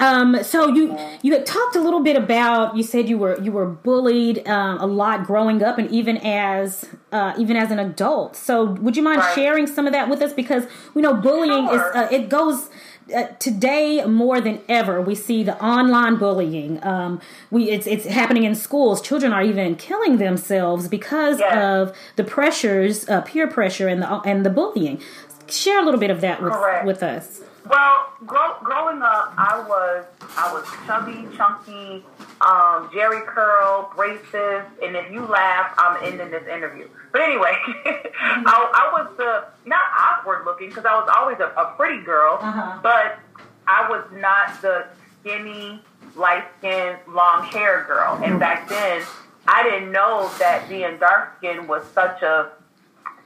Um, 0.00 0.42
so 0.42 0.68
you 0.68 0.96
you 1.22 1.32
had 1.32 1.46
talked 1.46 1.74
a 1.76 1.80
little 1.80 2.00
bit 2.00 2.16
about. 2.16 2.76
You 2.76 2.82
said 2.82 3.08
you 3.08 3.18
were 3.18 3.40
you 3.40 3.52
were 3.52 3.66
bullied 3.66 4.46
um, 4.46 4.78
a 4.78 4.86
lot 4.86 5.26
growing 5.26 5.62
up, 5.62 5.78
and 5.78 5.90
even 5.90 6.18
as 6.18 6.84
uh, 7.12 7.34
even 7.38 7.56
as 7.56 7.70
an 7.70 7.78
adult. 7.78 8.36
So 8.36 8.64
would 8.64 8.96
you 8.96 9.02
mind 9.02 9.20
Right. 9.20 9.34
sharing 9.34 9.66
some 9.66 9.86
of 9.86 9.92
that 9.92 10.08
with 10.08 10.20
us? 10.22 10.32
Because 10.32 10.64
we 10.94 11.02
know 11.02 11.14
bullying 11.14 11.66
Sure. 11.66 11.76
is 11.76 11.96
uh, 11.96 12.08
it 12.10 12.28
goes. 12.28 12.68
Uh, 13.14 13.28
today 13.38 14.04
more 14.04 14.40
than 14.40 14.60
ever 14.68 15.00
we 15.00 15.14
see 15.14 15.44
the 15.44 15.56
online 15.64 16.16
bullying 16.16 16.82
um, 16.84 17.20
we 17.52 17.70
it's 17.70 17.86
it's 17.86 18.04
happening 18.04 18.42
in 18.42 18.52
schools 18.52 19.00
children 19.00 19.32
are 19.32 19.44
even 19.44 19.76
killing 19.76 20.16
themselves 20.18 20.88
because 20.88 21.38
Yes. 21.38 21.56
of 21.56 21.96
the 22.16 22.24
pressures 22.24 23.08
uh, 23.08 23.20
peer 23.20 23.46
pressure 23.46 23.86
and 23.86 24.02
the 24.02 24.08
and 24.22 24.44
the 24.44 24.50
bullying 24.50 25.00
share 25.48 25.78
a 25.80 25.84
little 25.84 26.00
bit 26.00 26.10
of 26.10 26.20
that 26.20 26.42
with 26.42 26.52
Correct. 26.52 26.84
with 26.84 27.00
us 27.04 27.42
Well, 27.68 28.12
grow, 28.26 28.54
growing 28.62 29.02
up, 29.02 29.34
I 29.36 29.64
was 29.68 30.04
I 30.36 30.52
was 30.52 30.64
chubby, 30.86 31.26
chunky, 31.36 32.04
um, 32.40 32.88
Jheri 32.90 33.24
curl, 33.26 33.90
braces, 33.96 34.62
and 34.82 34.94
if 34.96 35.10
you 35.10 35.22
laugh, 35.24 35.72
I'm 35.78 36.02
ending 36.04 36.30
this 36.30 36.46
interview. 36.46 36.88
But 37.12 37.22
anyway, 37.22 37.52
I, 37.64 38.70
I 38.74 38.90
was 38.92 39.16
the 39.16 39.44
not 39.68 39.82
awkward 39.98 40.44
looking 40.44 40.68
because 40.68 40.84
I 40.84 40.94
was 40.94 41.08
always 41.16 41.38
a, 41.40 41.46
a 41.60 41.74
pretty 41.76 42.04
girl, 42.04 42.38
Uh-huh. 42.40 42.78
but 42.82 43.18
I 43.66 43.88
was 43.88 44.04
not 44.12 44.60
the 44.62 44.86
skinny, 45.20 45.82
light 46.14 46.44
skinned, 46.58 46.98
long 47.08 47.44
hair 47.44 47.84
girl. 47.88 48.20
And 48.22 48.38
back 48.38 48.68
then, 48.68 49.02
I 49.48 49.62
didn't 49.62 49.90
know 49.92 50.30
that 50.38 50.68
being 50.68 50.98
dark 50.98 51.38
skinned 51.38 51.68
was 51.68 51.82
such 51.94 52.22
a 52.22 52.50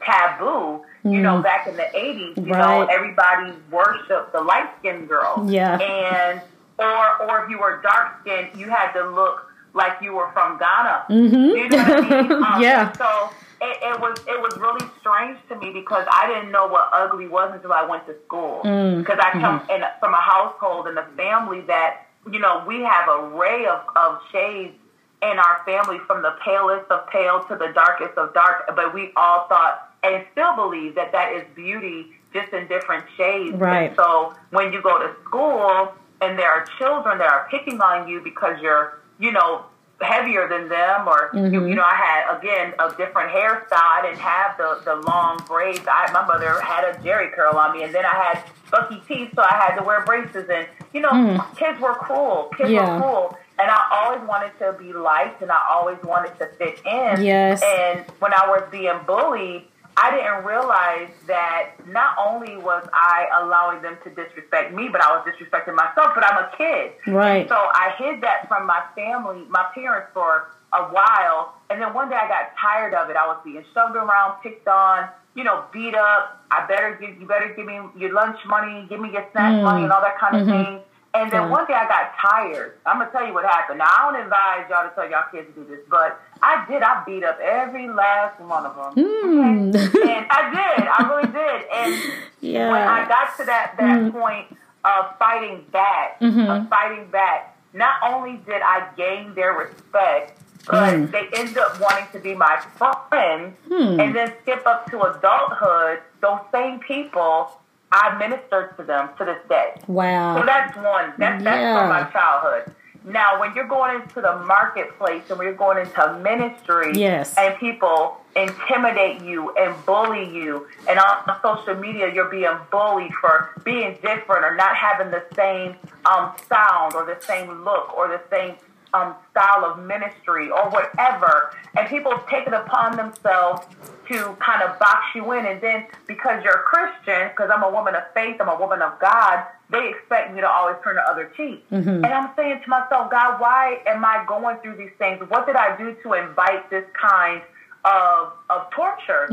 taboo. 0.04 0.84
You 1.02 1.22
know, 1.22 1.40
back 1.40 1.66
in 1.66 1.76
the 1.76 1.88
eighties, 1.96 2.36
you 2.36 2.52
know, 2.52 2.86
Mm. 2.86 2.88
Everybody 2.90 3.54
worshipped 3.70 4.32
the 4.32 4.40
light 4.42 4.68
skinned 4.78 5.08
girl. 5.08 5.46
Yeah. 5.48 5.78
And 5.80 6.42
or 6.78 7.22
or 7.22 7.44
if 7.44 7.50
you 7.50 7.58
were 7.58 7.80
dark 7.82 8.20
skinned, 8.20 8.48
you 8.54 8.68
had 8.68 8.92
to 8.92 9.08
look 9.08 9.50
like 9.72 9.96
you 10.02 10.12
were 10.12 10.30
from 10.32 10.58
Ghana. 10.58 11.04
Mhm. 11.08 11.56
You 11.56 11.68
know 11.70 11.78
what 11.78 12.12
I 12.12 12.22
mean? 12.28 12.32
Um, 12.44 12.62
Yeah. 12.62 12.92
So 12.92 13.30
it, 13.62 13.78
it 13.82 14.00
was 14.00 14.18
it 14.28 14.40
was 14.42 14.54
really 14.58 14.86
strange 15.00 15.38
to 15.48 15.56
me 15.56 15.70
because 15.72 16.06
I 16.12 16.26
didn't 16.26 16.50
know 16.52 16.66
what 16.66 16.90
ugly 16.92 17.28
was 17.28 17.50
until 17.54 17.72
I 17.72 17.84
went 17.86 18.06
to 18.06 18.14
school. 18.26 18.60
Mm. 18.64 18.98
Because 18.98 19.18
I 19.22 19.30
come 19.32 19.62
in, 19.70 19.82
from 20.00 20.12
a 20.12 20.20
household 20.20 20.86
and 20.86 20.98
a 20.98 21.06
family 21.16 21.62
that 21.62 22.08
you 22.30 22.38
know 22.40 22.62
we 22.66 22.82
have 22.82 23.08
a 23.08 23.24
array 23.34 23.64
of 23.66 23.80
of 23.96 24.20
shades 24.32 24.74
in 25.22 25.38
our 25.38 25.62
family 25.64 25.98
from 26.06 26.20
the 26.22 26.34
palest 26.44 26.90
of 26.90 27.06
pale 27.08 27.42
to 27.44 27.56
the 27.56 27.68
darkest 27.74 28.18
of 28.18 28.34
dark, 28.34 28.74
but 28.76 28.92
we 28.94 29.12
all 29.16 29.46
thought 29.48 29.86
and 30.02 30.24
still 30.32 30.54
believe 30.56 30.94
that 30.94 31.12
that 31.12 31.32
is 31.32 31.44
beauty 31.54 32.06
just 32.32 32.52
in 32.52 32.66
different 32.68 33.04
shades. 33.16 33.56
Right. 33.56 33.88
And 33.88 33.96
so 33.96 34.34
when 34.50 34.72
you 34.72 34.80
go 34.82 34.98
to 34.98 35.14
school 35.24 35.92
and 36.20 36.38
there 36.38 36.50
are 36.50 36.64
children 36.78 37.18
that 37.18 37.30
are 37.30 37.48
picking 37.50 37.80
on 37.80 38.08
you 38.08 38.20
because 38.20 38.60
you're, 38.60 39.00
you 39.18 39.32
know, 39.32 39.64
heavier 40.00 40.48
than 40.48 40.68
them 40.68 41.06
or 41.06 41.30
you, 41.34 41.40
mm-hmm. 41.40 41.68
you 41.68 41.74
know 41.74 41.84
i 41.84 41.94
had 41.94 42.38
again 42.38 42.72
a 42.78 42.88
different 42.96 43.30
hairstyle 43.30 43.68
i 43.72 44.00
didn't 44.02 44.18
have 44.18 44.56
the 44.56 44.80
the 44.84 44.96
long 45.06 45.38
braids 45.46 45.80
i 45.86 46.10
my 46.12 46.26
mother 46.26 46.58
had 46.60 46.84
a 46.84 46.98
Jheri 47.00 47.30
curl 47.32 47.56
on 47.56 47.76
me 47.76 47.82
and 47.82 47.94
then 47.94 48.04
i 48.06 48.14
had 48.14 48.42
bucky 48.70 49.02
teeth 49.06 49.30
so 49.34 49.42
i 49.42 49.54
had 49.54 49.76
to 49.76 49.84
wear 49.84 50.02
braces 50.04 50.48
and 50.48 50.66
you 50.94 51.00
know 51.00 51.10
mm. 51.10 51.56
kids 51.56 51.78
were 51.80 51.94
cool 51.96 52.50
kids 52.56 52.70
Yeah. 52.70 52.94
were 52.94 53.02
cool 53.02 53.38
and 53.60 53.70
i 53.70 53.88
always 53.92 54.26
wanted 54.26 54.58
to 54.58 54.74
be 54.78 54.92
liked 54.92 55.42
and 55.42 55.52
i 55.52 55.60
always 55.70 55.98
wanted 56.02 56.36
to 56.38 56.46
fit 56.56 56.80
in 56.86 57.22
Yes. 57.22 57.62
and 57.62 58.04
when 58.20 58.32
i 58.32 58.46
was 58.48 58.66
being 58.70 58.98
bullied 59.06 59.64
I 60.00 60.10
didn't 60.16 60.48
realize 60.48 61.12
that 61.26 61.76
not 61.86 62.16
only 62.16 62.56
was 62.56 62.88
I 62.90 63.28
allowing 63.42 63.82
them 63.82 63.98
to 64.04 64.08
disrespect 64.08 64.72
me, 64.72 64.88
but 64.88 65.02
I 65.02 65.12
was 65.12 65.28
disrespecting 65.28 65.76
myself. 65.76 66.12
But 66.14 66.24
I'm 66.24 66.44
a 66.44 66.50
kid, 66.56 66.92
Right. 67.06 67.40
And 67.40 67.48
so 67.48 67.56
I 67.56 67.92
hid 67.98 68.22
that 68.22 68.48
from 68.48 68.66
my 68.66 68.82
family, 68.96 69.44
my 69.50 69.66
parents, 69.74 70.08
for 70.14 70.48
a 70.72 70.84
while. 70.84 71.54
And 71.68 71.82
then 71.82 71.92
one 71.92 72.08
day 72.08 72.16
I 72.16 72.28
got 72.28 72.56
tired 72.58 72.94
of 72.94 73.10
it. 73.10 73.16
I 73.16 73.26
was 73.26 73.36
being 73.44 73.62
shoved 73.74 73.94
around, 73.94 74.40
picked 74.42 74.66
on, 74.66 75.10
you 75.34 75.44
know, 75.44 75.64
beat 75.70 75.94
up. 75.94 76.44
I 76.50 76.66
better 76.66 76.96
give 76.98 77.20
you 77.20 77.26
better 77.26 77.52
give 77.54 77.66
me 77.66 77.78
your 77.98 78.14
lunch 78.14 78.38
money, 78.46 78.86
give 78.88 79.00
me 79.00 79.12
your 79.12 79.26
snack 79.32 79.52
mm. 79.52 79.62
money, 79.62 79.84
and 79.84 79.92
all 79.92 80.00
that 80.00 80.18
kind 80.18 80.36
of 80.36 80.48
mm-hmm. 80.48 80.64
thing. 80.64 80.80
And 81.12 81.30
then 81.32 81.42
Yeah. 81.42 81.48
one 81.48 81.66
day 81.66 81.74
I 81.74 81.88
got 81.88 82.12
tired. 82.16 82.76
I'm 82.86 82.98
gonna 82.98 83.10
tell 83.10 83.26
you 83.26 83.34
what 83.34 83.44
happened. 83.44 83.78
Now 83.78 83.86
I 83.90 84.12
don't 84.12 84.22
advise 84.22 84.64
y'all 84.70 84.88
to 84.88 84.94
tell 84.94 85.10
y'all 85.10 85.24
kids 85.32 85.48
to 85.54 85.60
do 85.60 85.66
this, 85.68 85.80
but 85.90 86.20
I 86.42 86.64
did. 86.68 86.82
I 86.82 87.02
beat 87.04 87.24
up 87.24 87.38
every 87.40 87.88
last 87.88 88.38
one 88.40 88.64
of 88.64 88.76
them, 88.76 89.04
Mm. 89.04 89.74
and 90.08 90.26
I 90.30 90.50
did. 90.50 90.86
I 90.86 91.08
really 91.08 91.32
did. 91.32 91.68
And 91.72 92.12
yeah 92.40 92.70
when 92.70 92.82
I 92.82 93.08
got 93.08 93.36
to 93.38 93.44
that 93.46 93.74
that 93.78 94.12
point 94.12 94.46
of 94.84 95.16
fighting 95.18 95.64
back, 95.72 96.16
of 96.22 96.68
fighting 96.68 97.06
back, 97.10 97.56
not 97.74 97.96
only 98.02 98.36
did 98.46 98.62
I 98.62 98.86
gain 98.96 99.34
their 99.34 99.52
respect, 99.52 100.38
but 100.66 100.94
Mm. 100.94 101.10
they 101.10 101.28
end 101.36 101.58
up 101.58 101.80
wanting 101.80 102.06
to 102.12 102.18
be 102.20 102.34
my 102.36 102.60
friends, 103.08 103.56
and 103.70 104.14
then 104.14 104.32
skip 104.42 104.64
up 104.66 104.88
to 104.90 105.02
adulthood. 105.02 106.00
Those 106.20 106.38
same 106.52 106.78
people, 106.80 107.50
I 107.92 108.16
ministered 108.18 108.76
to 108.76 108.84
them 108.84 109.08
to 109.18 109.24
this 109.24 109.38
day. 109.48 109.72
Wow. 109.86 110.38
So 110.40 110.46
that's 110.46 110.76
one. 110.76 111.12
That, 111.18 111.42
that's 111.42 111.60
Yeah. 111.60 111.78
from 111.78 111.88
my 111.88 112.04
childhood. 112.10 112.72
Now, 113.02 113.40
when 113.40 113.54
you're 113.54 113.66
going 113.66 114.00
into 114.02 114.20
the 114.20 114.36
marketplace 114.44 115.22
and 115.30 115.38
when 115.38 115.46
you're 115.48 115.56
going 115.56 115.78
into 115.78 116.18
ministry, 116.22 116.92
Yes. 116.94 117.34
and 117.38 117.56
people 117.58 118.18
intimidate 118.36 119.22
you 119.22 119.50
and 119.56 119.74
bully 119.86 120.28
you, 120.28 120.66
and 120.88 120.98
on 120.98 121.36
social 121.42 121.74
media 121.80 122.12
you're 122.12 122.28
being 122.28 122.54
bullied 122.70 123.12
for 123.14 123.50
being 123.64 123.94
different 124.02 124.44
or 124.44 124.54
not 124.54 124.76
having 124.76 125.10
the 125.10 125.24
same 125.34 125.74
um, 126.04 126.32
sound 126.48 126.94
or 126.94 127.04
the 127.06 127.16
same 127.24 127.64
look 127.64 127.96
or 127.96 128.06
the 128.08 128.20
same 128.30 128.54
um, 128.94 129.14
style 129.30 129.64
of 129.64 129.78
ministry 129.84 130.50
or 130.50 130.68
whatever, 130.70 131.54
and 131.76 131.88
people 131.88 132.12
take 132.28 132.46
it 132.46 132.52
upon 132.54 132.96
themselves 132.96 133.66
to 134.08 134.36
kind 134.40 134.62
of 134.62 134.76
box 134.78 135.04
you 135.14 135.30
in, 135.32 135.46
and 135.46 135.60
then 135.60 135.86
because 136.06 136.42
you're 136.42 136.54
a 136.54 136.62
Christian, 136.64 137.28
because 137.28 137.50
I'm 137.54 137.62
a 137.62 137.70
woman 137.70 137.94
of 137.94 138.02
faith, 138.12 138.36
I'm 138.40 138.48
a 138.48 138.58
woman 138.58 138.82
of 138.82 138.98
God, 138.98 139.44
they 139.70 139.90
expect 139.90 140.34
me 140.34 140.40
to 140.40 140.48
always 140.48 140.76
turn 140.82 140.96
the 140.96 141.02
other 141.08 141.30
cheek. 141.36 141.64
And 142.04 142.06
I'm 142.06 142.30
saying 142.34 142.60
to 142.64 142.68
myself, 142.68 143.10
God, 143.10 143.40
why 143.40 143.78
am 143.86 144.04
I 144.04 144.24
going 144.26 144.56
through 144.62 144.76
these 144.76 144.90
things? 144.98 145.20
What 145.30 145.46
did 145.46 145.54
I 145.54 145.76
do 145.76 145.94
to 146.02 146.14
invite 146.14 146.68
this 146.70 146.84
kind 147.00 147.42
of 147.84 148.32
of 148.50 148.68
torture? 148.72 149.26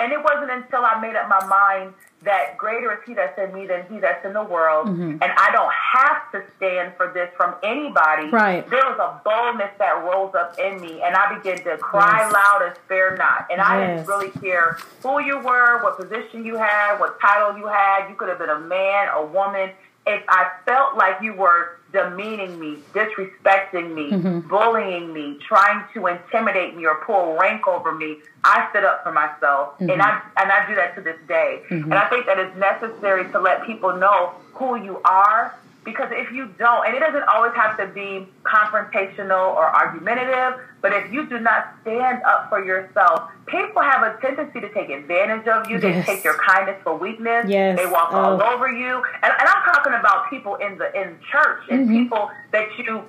And 0.00 0.12
it 0.12 0.22
wasn't 0.22 0.50
until 0.50 0.84
I 0.84 1.00
made 1.00 1.14
up 1.14 1.28
my 1.28 1.46
mind 1.46 1.94
that 2.24 2.56
greater 2.58 2.92
is 2.92 2.98
he 3.06 3.14
that's 3.14 3.38
in 3.38 3.54
me 3.54 3.66
than 3.66 3.84
he 3.88 3.98
that's 3.98 4.24
in 4.24 4.32
the 4.32 4.42
world, 4.42 4.88
mm-hmm. 4.88 5.22
and 5.22 5.22
I 5.22 5.50
don't 5.52 5.72
have 5.72 6.30
to 6.32 6.42
stand 6.56 6.94
for 6.96 7.12
this 7.12 7.30
from 7.36 7.54
anybody. 7.62 8.28
Right. 8.28 8.68
There 8.68 8.84
was 8.84 8.98
a 8.98 9.20
boldness 9.24 9.70
that 9.78 10.04
rose 10.04 10.34
up 10.34 10.58
in 10.58 10.80
me, 10.80 11.02
and 11.02 11.14
I 11.14 11.36
began 11.36 11.62
to 11.64 11.76
cry 11.78 12.20
Yes. 12.20 12.32
loud 12.32 12.62
and 12.66 12.76
spare 12.84 13.16
not. 13.16 13.46
And 13.50 13.60
I 13.60 13.86
didn't 13.86 14.06
really 14.06 14.30
care 14.30 14.78
who 15.02 15.20
you 15.20 15.38
were, 15.38 15.82
what 15.82 15.96
position 15.98 16.44
you 16.44 16.56
had, 16.56 16.98
what 16.98 17.20
title 17.20 17.58
you 17.58 17.66
had. 17.66 18.08
You 18.08 18.14
could 18.14 18.28
have 18.28 18.38
been 18.38 18.50
a 18.50 18.60
man, 18.60 19.08
a 19.14 19.24
woman. 19.24 19.70
If 20.06 20.22
I 20.28 20.50
felt 20.66 20.96
like 20.96 21.22
you 21.22 21.34
were 21.34 21.78
demeaning 21.94 22.58
me, 22.60 22.78
disrespecting 22.92 23.94
me, 23.94 24.10
Mm-hmm. 24.10 24.40
bullying 24.48 25.12
me, 25.14 25.38
trying 25.48 25.82
to 25.94 26.06
intimidate 26.08 26.76
me 26.76 26.84
or 26.84 26.96
pull 27.06 27.36
rank 27.38 27.66
over 27.66 27.94
me, 27.94 28.18
I 28.42 28.68
stood 28.70 28.84
up 28.84 29.02
for 29.04 29.12
myself, 29.12 29.74
Mm-hmm. 29.78 29.90
and 29.90 30.02
I 30.02 30.20
and 30.36 30.52
I 30.52 30.66
do 30.68 30.74
that 30.74 30.94
to 30.96 31.00
this 31.00 31.16
day. 31.26 31.62
And 31.70 31.94
I 31.94 32.08
think 32.10 32.26
that 32.26 32.38
it's 32.38 32.56
necessary 32.56 33.24
to 33.32 33.40
let 33.40 33.64
people 33.64 33.96
know 33.96 34.32
who 34.54 34.76
you 34.76 35.00
are 35.04 35.54
Because 35.84 36.08
if 36.12 36.32
you 36.32 36.48
don't, 36.58 36.86
and 36.86 36.96
it 36.96 37.00
doesn't 37.00 37.24
always 37.24 37.52
have 37.54 37.76
to 37.76 37.86
be 37.88 38.26
confrontational 38.42 39.54
or 39.54 39.66
argumentative, 39.66 40.60
but 40.80 40.92
if 40.94 41.12
you 41.12 41.26
do 41.26 41.38
not 41.38 41.74
stand 41.82 42.22
up 42.22 42.48
for 42.48 42.64
yourself, 42.64 43.30
people 43.46 43.82
have 43.82 44.02
a 44.02 44.18
tendency 44.20 44.60
to 44.60 44.72
take 44.72 44.88
advantage 44.88 45.46
of 45.46 45.68
you. 45.68 45.78
Yes. 45.78 46.06
They 46.06 46.14
take 46.14 46.24
your 46.24 46.38
kindness 46.38 46.80
for 46.82 46.96
weakness. 46.96 47.46
Yes. 47.48 47.78
They 47.78 47.86
walk 47.86 48.08
oh. 48.12 48.16
all 48.16 48.42
over 48.42 48.68
you. 48.68 48.96
And, 49.22 49.32
and, 49.38 49.48
I'm 49.48 49.74
talking 49.74 49.92
about 49.92 50.30
people 50.30 50.56
in 50.56 50.78
the 50.78 50.92
in 50.98 51.18
church 51.30 51.64
and 51.70 51.86
mm-hmm. 51.86 52.02
people 52.02 52.30
that 52.52 52.68
you 52.78 53.04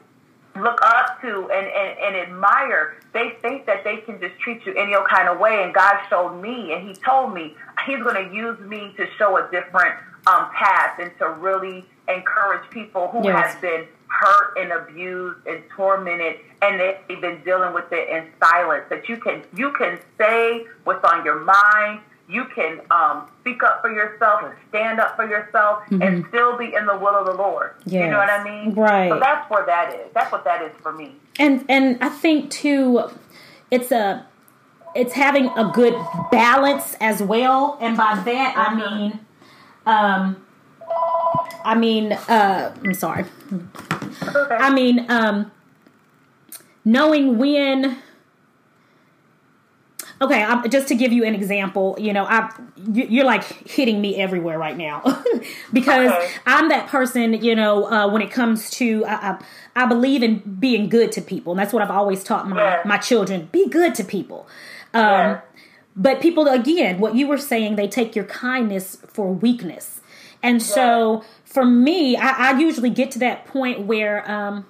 look 0.56 0.80
up 0.82 1.22
to 1.22 1.50
and, 1.52 1.68
and, 1.68 2.00
and 2.00 2.16
admire. 2.16 2.98
They 3.14 3.38
think 3.42 3.66
that 3.68 3.84
they 3.84 3.98
can 3.98 4.20
just 4.20 4.38
treat 4.40 4.66
you 4.66 4.74
any 4.76 4.96
old 4.96 5.08
kind 5.08 5.30
of 5.30 5.40
way. 5.40 5.64
And 5.64 5.74
God 5.74 5.96
showed 6.10 6.42
me, 6.42 6.74
and 6.74 6.88
He 6.88 6.94
told 6.96 7.34
me 7.34 7.56
He's 7.86 8.04
going 8.04 8.16
to 8.16 8.36
use 8.36 8.60
me 8.60 8.94
to 8.98 9.06
show 9.18 9.38
a 9.38 9.50
different 9.52 9.96
um, 10.28 10.50
path 10.52 11.00
and 11.00 11.12
to 11.20 11.30
really 11.30 11.86
encourage 12.08 12.70
people 12.70 13.08
who 13.08 13.24
yes. 13.24 13.54
have 13.54 13.62
been 13.62 13.86
hurt 14.08 14.58
and 14.58 14.72
abused 14.72 15.46
and 15.48 15.64
tormented 15.76 16.38
and 16.62 16.80
they've 16.80 17.22
been 17.22 17.42
dealing 17.44 17.74
with 17.74 17.92
it 17.92 18.08
in 18.10 18.28
silence 18.44 18.86
that 18.90 19.10
you 19.10 19.18
can 19.18 19.44
you 19.56 19.74
can 19.74 20.00
say 20.18 20.66
what's 20.84 21.04
on 21.04 21.26
your 21.26 21.40
mind 21.40 22.00
you 22.28 22.46
can 22.56 22.82
um, 22.90 23.28
speak 23.42 23.62
up 23.62 23.82
for 23.82 23.92
yourself 23.92 24.42
and 24.44 24.54
stand 24.70 25.00
up 25.00 25.16
for 25.16 25.28
yourself 25.28 25.84
mm-hmm. 25.84 26.02
and 26.02 26.26
still 26.30 26.58
be 26.58 26.74
in 26.74 26.86
the 26.86 26.98
will 26.98 27.16
of 27.16 27.28
the 27.28 27.34
Lord. 27.34 27.76
Yes. 27.86 28.06
You 28.06 28.12
know 28.12 28.18
what 28.18 28.30
I 28.30 28.44
mean? 28.44 28.74
Right. 28.74 29.10
So 29.10 29.20
that's 29.20 29.50
where 29.50 29.66
that 29.66 29.94
is. 29.94 30.08
That's 30.14 30.32
what 30.32 30.44
that 30.44 30.64
is 30.64 30.72
for 30.82 30.92
me. 30.92 31.16
And 31.38 31.64
and 31.70 31.98
I 32.02 32.10
think 32.10 32.50
too, 32.50 33.10
it's 33.70 33.92
a 33.92 34.26
it's 34.96 35.14
having 35.14 35.50
a 35.50 35.72
good 35.72 35.94
balance 36.32 36.96
as 37.00 37.22
well. 37.22 37.78
And 37.80 37.96
by 37.96 38.16
that. 38.16 38.56
I 38.58 38.76
mean, 38.76 39.20
um, 39.86 40.46
I 41.64 41.76
mean, 41.76 42.14
uh, 42.14 42.76
I'm 42.84 42.94
sorry. 42.94 43.26
Okay. 43.52 44.56
I 44.56 44.74
mean, 44.74 45.10
um, 45.10 45.52
knowing 46.86 47.38
when 47.38 47.98
okay 50.22 50.44
I'm, 50.44 50.70
just 50.70 50.88
to 50.90 50.96
give 50.96 51.12
you 51.12 51.26
an 51.26 51.36
example 51.36 51.96
you 52.00 52.14
know 52.14 52.26
i 52.26 52.52
you're 52.94 53.26
like 53.26 53.44
hitting 53.68 54.00
me 54.00 54.16
everywhere 54.16 54.58
right 54.58 54.78
now 54.78 55.02
because 55.74 56.12
okay. 56.12 56.32
i'm 56.46 56.70
that 56.70 56.88
person 56.88 57.34
you 57.34 57.56
know 57.56 57.86
uh, 57.92 58.10
when 58.10 58.22
it 58.22 58.32
comes 58.32 58.70
to 58.72 59.04
I, 59.06 59.14
I, 59.14 59.84
I, 59.84 59.86
believe 59.88 60.24
in 60.24 60.40
being 60.60 60.90
good 60.90 61.12
to 61.14 61.22
people 61.22 61.54
and 61.54 61.60
that's 61.60 61.74
what 61.74 61.82
i've 61.82 61.92
always 61.92 62.24
taught 62.24 62.48
my, 62.48 62.56
yeah. 62.56 62.82
my 62.86 62.98
children 62.98 63.50
be 63.52 63.68
good 63.68 63.96
to 63.96 64.04
people 64.04 64.48
um, 64.94 65.04
yeah. 65.04 65.42
but 65.96 66.22
people 66.22 66.48
again 66.48 67.00
what 67.00 67.16
you 67.16 67.28
were 67.28 67.38
saying 67.38 67.76
they 67.76 67.88
take 67.88 68.16
your 68.16 68.26
kindness 68.26 68.98
for 69.08 69.34
weakness 69.34 70.00
and 70.44 70.62
so 70.62 71.24
for 71.44 71.66
me 71.66 72.16
I, 72.18 72.52
I, 72.52 72.60
usually 72.60 72.90
get 72.90 73.12
to 73.12 73.20
that 73.20 73.46
point 73.46 73.82
where 73.82 74.30
um, 74.30 74.66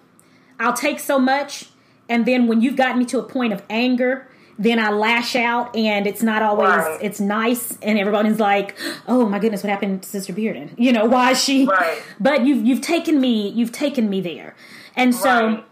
i'll 0.60 0.74
take 0.74 1.00
so 1.00 1.20
much 1.20 1.70
and 2.08 2.26
then 2.26 2.48
when 2.48 2.62
you've 2.62 2.76
gotten 2.76 3.00
me 3.00 3.06
to 3.06 3.20
a 3.20 3.24
point 3.24 3.54
of 3.54 3.64
anger 3.70 4.28
then 4.58 4.80
I 4.80 4.90
lash 4.90 5.36
out 5.36 5.76
and 5.76 6.08
it's 6.08 6.24
not 6.24 6.42
always 6.42 6.70
right. 6.70 7.00
it's 7.02 7.20
nice 7.20 7.78
and 7.82 8.00
everybody's 8.00 8.40
like, 8.40 8.78
"Oh 9.08 9.28
my 9.28 9.40
goodness, 9.40 9.64
what 9.64 9.70
happened 9.70 10.04
to 10.04 10.10
Sister 10.10 10.32
Bearden?" 10.32 10.74
You 10.78 10.94
know, 10.94 11.06
why 11.06 11.32
is 11.32 11.44
she 11.44 11.66
right. 11.66 12.02
But 12.20 12.46
you've 12.46 12.66
you've 12.66 12.82
taken 12.82 13.20
me 13.20 13.50
you've 13.50 13.74
taken 13.74 14.10
me 14.10 14.22
there. 14.22 14.56
And 14.96 15.14
so 15.14 15.48
right. 15.48 15.66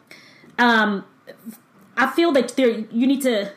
um 0.60 1.06
I 1.96 2.08
feel 2.08 2.32
that 2.34 2.50
there 2.56 2.70
you 2.70 3.08
need 3.08 3.22
to 3.22 3.52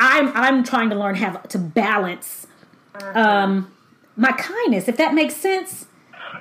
I'm 0.00 0.28
I'm 0.34 0.64
trying 0.64 0.90
to 0.90 0.96
learn 0.96 1.14
how 1.14 1.36
to 1.36 1.58
balance 1.58 2.48
mm-hmm. 2.94 3.16
um 3.16 3.72
my 4.16 4.32
kindness, 4.32 4.88
if 4.88 4.96
that 4.96 5.14
makes 5.14 5.36
sense. 5.36 5.86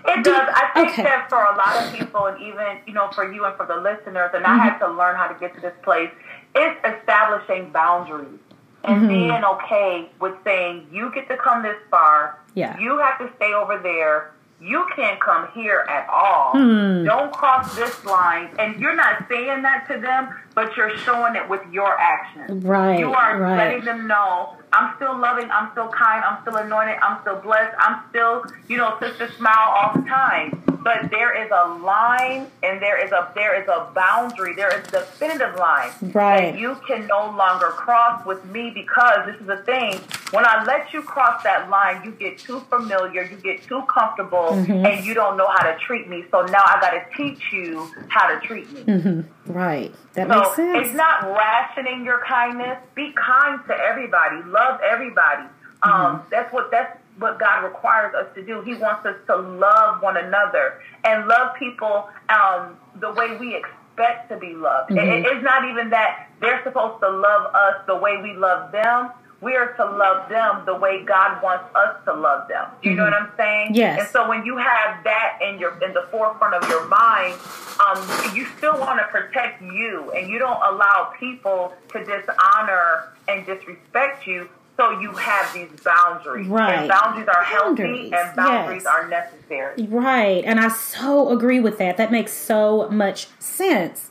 It 0.08 0.24
does. 0.24 0.50
I 0.54 0.72
think 0.74 0.90
okay. 0.92 1.04
that 1.04 1.30
for 1.30 1.44
a 1.44 1.56
lot 1.56 1.84
of 1.84 1.94
people, 1.94 2.26
and 2.26 2.42
even 2.42 2.80
you 2.88 2.94
know, 2.94 3.10
for 3.14 3.32
you 3.32 3.46
and 3.46 3.56
for 3.58 3.66
the 3.66 3.76
listeners, 3.76 4.32
and 4.34 4.44
mm-hmm. 4.44 4.60
I 4.60 4.64
had 4.64 4.80
to 4.80 4.88
learn 4.88 5.16
how 5.16 5.28
to 5.28 5.38
get 5.40 5.54
to 5.56 5.62
this 5.62 5.74
place 5.84 6.10
it's 6.56 6.80
establishing 6.86 7.72
boundaries 7.72 8.40
and 8.84 9.02
mm-hmm. 9.02 9.08
being 9.08 9.44
okay 9.44 10.10
with 10.20 10.34
saying 10.44 10.88
you 10.92 11.12
get 11.14 11.28
to 11.30 11.38
come 11.38 11.64
this 11.64 11.78
far. 11.90 12.40
Yeah. 12.56 12.78
You 12.80 12.98
have 13.00 13.20
to 13.20 13.32
stay 13.38 13.54
over 13.54 13.80
there. 13.82 14.32
You 14.60 14.86
can't 14.96 15.20
come 15.20 15.48
here 15.54 15.86
at 15.90 16.08
all. 16.10 16.52
Hmm. 16.52 17.04
Don't 17.04 17.34
cross 17.34 17.76
this 17.76 18.06
line. 18.06 18.54
And 18.60 18.80
you're 18.80 18.96
not 18.96 19.28
saying 19.28 19.64
that 19.64 19.88
to 19.88 20.00
them, 20.00 20.36
but 20.54 20.78
you're 20.78 20.96
showing 20.98 21.36
it 21.36 21.50
with 21.50 21.62
your 21.72 22.00
actions. 22.00 22.64
Right. 22.64 23.00
You 23.00 23.12
are 23.12 23.40
right. 23.40 23.58
letting 23.58 23.86
them 23.86 24.08
know 24.08 24.58
I'm 24.74 24.96
still 24.96 25.18
loving, 25.18 25.50
I'm 25.52 25.72
still 25.72 25.90
kind, 25.90 26.24
I'm 26.24 26.42
still 26.42 26.56
anointed, 26.56 26.98
I'm 27.02 27.22
still 27.22 27.38
blessed, 27.38 27.76
I'm 27.80 28.04
still, 28.10 28.46
you 28.68 28.78
know, 28.78 28.98
sister 29.00 29.30
smile 29.38 29.70
all 29.70 29.94
the 29.94 30.08
time 30.08 30.62
but 30.84 31.12
there 31.12 31.44
is 31.44 31.50
a 31.52 31.74
line 31.80 32.48
and 32.64 32.82
there 32.82 33.04
is 33.04 33.12
a 33.12 33.32
there 33.36 33.60
is 33.62 33.68
a 33.68 33.90
boundary 33.94 34.56
there 34.56 34.76
is 34.78 34.88
a 34.88 34.92
definitive 34.92 35.56
line 35.56 35.92
right 36.14 36.54
that 36.54 36.60
you 36.60 36.76
can 36.88 37.06
no 37.08 37.32
longer 37.38 37.68
cross 37.68 38.26
with 38.26 38.44
me 38.46 38.72
because 38.72 39.26
this 39.26 39.40
is 39.42 39.50
a 39.50 39.58
thing 39.64 40.00
when 40.32 40.46
i 40.46 40.64
let 40.66 40.94
you 40.94 41.02
cross 41.02 41.42
that 41.44 41.70
line 41.70 42.02
you 42.04 42.12
get 42.12 42.38
too 42.38 42.60
familiar 42.62 43.24
you 43.24 43.38
get 43.38 43.62
too 43.64 43.82
comfortable 43.84 44.50
mm-hmm. 44.52 44.86
and 44.86 45.06
you 45.06 45.14
don't 45.14 45.38
know 45.38 45.48
how 45.48 45.64
to 45.64 45.78
treat 45.80 46.08
me 46.08 46.24
so 46.32 46.42
now 46.46 46.64
i 46.66 46.80
got 46.82 46.92
to 46.92 47.04
teach 47.16 47.52
you 47.52 47.90
how 48.08 48.28
to 48.28 48.46
treat 48.46 48.72
me 48.72 48.82
mm-hmm. 48.84 49.22
Right 49.48 49.94
that 50.14 50.28
so 50.28 50.40
makes 50.40 50.56
sense 50.56 50.88
it's 50.88 50.96
not 50.96 51.24
rationing 51.24 52.06
your 52.06 52.24
kindness 52.26 52.78
be 52.96 53.12
kind 53.14 53.60
to 53.68 53.74
everybody 53.74 54.38
love 54.46 54.80
everybody 54.82 55.44
um, 55.84 55.92
mm-hmm. 55.92 56.30
that's 56.30 56.54
what 56.54 56.70
that's 56.70 56.98
what 57.18 57.40
God 57.40 57.64
requires 57.64 58.14
us 58.16 58.28
to 58.36 58.46
do. 58.46 58.62
He 58.62 58.74
wants 58.76 59.06
us 59.06 59.16
to 59.28 59.36
love 59.36 60.02
one 60.02 60.18
another 60.18 60.82
and 61.04 61.28
love 61.28 61.56
people 61.58 62.10
um, 62.30 62.78
the 63.00 63.12
way 63.14 63.38
we 63.38 63.56
expect 63.56 64.30
to 64.30 64.38
be 64.38 64.54
loved. 64.54 64.92
Mm-hmm. 64.92 65.26
It, 65.26 65.26
it's 65.26 65.44
not 65.44 65.70
even 65.70 65.90
that 65.92 66.30
they're 66.40 66.64
supposed 66.64 67.00
to 67.02 67.10
love 67.10 67.54
us 67.54 67.76
the 67.88 67.96
way 67.96 68.22
we 68.22 68.34
love 68.34 68.72
them. 68.72 69.12
We 69.42 69.56
are 69.56 69.74
to 69.74 69.86
love 69.86 70.30
them 70.30 70.64
the 70.66 70.76
way 70.76 71.04
God 71.04 71.42
wants 71.42 71.66
us 71.76 71.98
to 72.06 72.14
love 72.14 72.48
them. 72.48 72.68
Do 72.82 72.90
you 72.90 72.96
mm-hmm. 72.96 73.06
know 73.06 73.12
what 73.12 73.14
I'm 73.14 73.32
saying? 73.36 73.76
Yes. 73.76 74.00
And 74.00 74.08
so 74.10 74.30
when 74.30 74.46
you 74.46 74.58
have 74.58 75.04
that 75.04 75.40
in 75.42 75.60
your 75.60 75.74
in 75.84 75.94
the 75.94 76.08
forefront 76.12 76.54
of 76.54 76.70
your 76.70 76.88
mind, 76.88 77.40
um, 77.86 78.36
you 78.36 78.46
still 78.58 78.80
want 78.80 79.00
to 79.00 79.08
protect 79.08 79.62
you, 79.62 80.12
and 80.12 80.30
you 80.30 80.38
don't 80.38 80.62
allow 80.64 81.12
people 81.20 81.74
to 81.90 82.06
dishonor 82.06 83.10
and 83.28 83.46
disrespect 83.46 84.28
you 84.28 84.48
so 84.78 85.00
you 85.00 85.12
have 85.12 85.54
these 85.54 85.70
boundaries. 85.84 86.48
Right. 86.48 86.80
And 86.80 86.90
boundaries 86.90 87.28
are 87.28 87.44
boundaries. 87.44 88.12
healthy 88.12 88.28
and 88.28 88.36
boundaries 88.36 88.84
yes. 88.84 88.94
are 88.94 89.08
necessary. 89.08 89.84
Right. 89.88 90.44
And 90.44 90.60
I 90.60 90.70
so 90.70 91.30
agree 91.30 91.60
with 91.60 91.78
that. 91.78 91.98
That 91.98 92.12
makes 92.12 92.34
so 92.34 92.90
much 92.90 93.28
sense. 93.40 94.10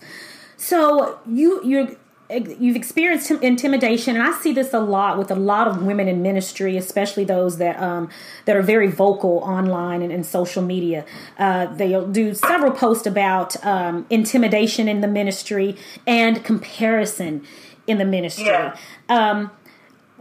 So 0.57 1.19
you 1.27 1.65
you 1.65 1.99
you've 2.31 2.77
experienced 2.77 3.31
intimidation 3.31 4.17
and 4.17 4.25
i 4.25 4.33
see 4.41 4.53
this 4.53 4.73
a 4.73 4.79
lot 4.79 5.19
with 5.19 5.31
a 5.31 5.35
lot 5.35 5.67
of 5.67 5.83
women 5.83 6.09
in 6.09 6.23
ministry 6.23 6.77
especially 6.77 7.25
those 7.25 7.59
that 7.59 7.81
um, 7.81 8.09
that 8.45 8.57
are 8.57 8.63
very 8.63 8.89
vocal 8.89 9.39
online 9.39 10.03
and 10.03 10.13
in 10.13 10.23
social 10.23 10.63
media 10.63 11.05
uh, 11.39 11.67
they'll 11.75 12.07
do 12.07 12.35
several 12.35 12.73
posts 12.73 13.07
about 13.07 13.63
um, 13.65 14.07
intimidation 14.11 14.89
in 14.89 15.01
the 15.01 15.09
ministry 15.09 15.77
and 16.07 16.45
comparison 16.45 17.45
in 17.87 17.99
the 17.99 18.05
ministry 18.05 18.47
yeah. 18.47 18.77
um, 19.09 19.51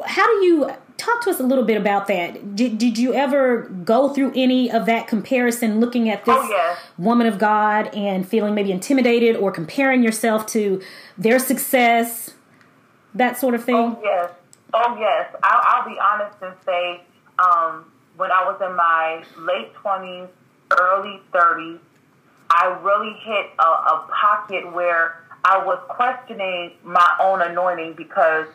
how 0.05 0.25
do 0.25 0.45
you 0.45 0.71
talk 0.99 1.21
to 1.21 1.29
us 1.29 1.39
a 1.39 1.43
little 1.43 1.63
bit 1.63 1.77
about 1.77 2.07
that? 2.07 2.55
Did, 2.55 2.77
did 2.77 2.97
you 2.97 3.13
ever 3.13 3.63
go 3.83 4.09
through 4.09 4.33
any 4.35 4.69
of 4.69 4.85
that 4.85 5.07
comparison, 5.07 5.79
looking 5.79 6.09
at 6.09 6.25
this 6.25 6.35
oh, 6.37 6.49
yes. 6.49 6.79
woman 6.97 7.25
of 7.25 7.39
God 7.39 7.87
and 7.95 8.27
feeling 8.27 8.53
maybe 8.53 8.71
intimidated 8.71 9.37
or 9.37 9.51
comparing 9.51 10.03
yourself 10.03 10.45
to 10.47 10.81
their 11.17 11.39
success, 11.39 12.31
that 13.15 13.37
sort 13.37 13.55
of 13.55 13.63
thing? 13.63 13.75
Oh, 13.75 13.99
yes. 14.03 14.31
Oh, 14.73 14.97
yes. 14.99 15.33
I'll, 15.41 15.61
I'll 15.63 15.89
be 15.89 15.97
honest 15.99 16.37
and 16.41 16.53
say 16.65 17.01
um, 17.39 17.85
when 18.17 18.31
I 18.31 18.43
was 18.43 18.59
in 18.61 18.75
my 18.75 19.23
late 19.51 19.73
20s, 19.75 20.27
early 20.79 21.21
30s, 21.33 21.79
I 22.51 22.77
really 22.83 23.13
hit 23.21 23.47
a, 23.57 23.63
a 23.63 24.07
pocket 24.11 24.71
where 24.73 25.23
I 25.45 25.63
was 25.63 25.79
questioning 25.87 26.73
my 26.83 27.15
own 27.21 27.41
anointing 27.41 27.93
because 27.93 28.47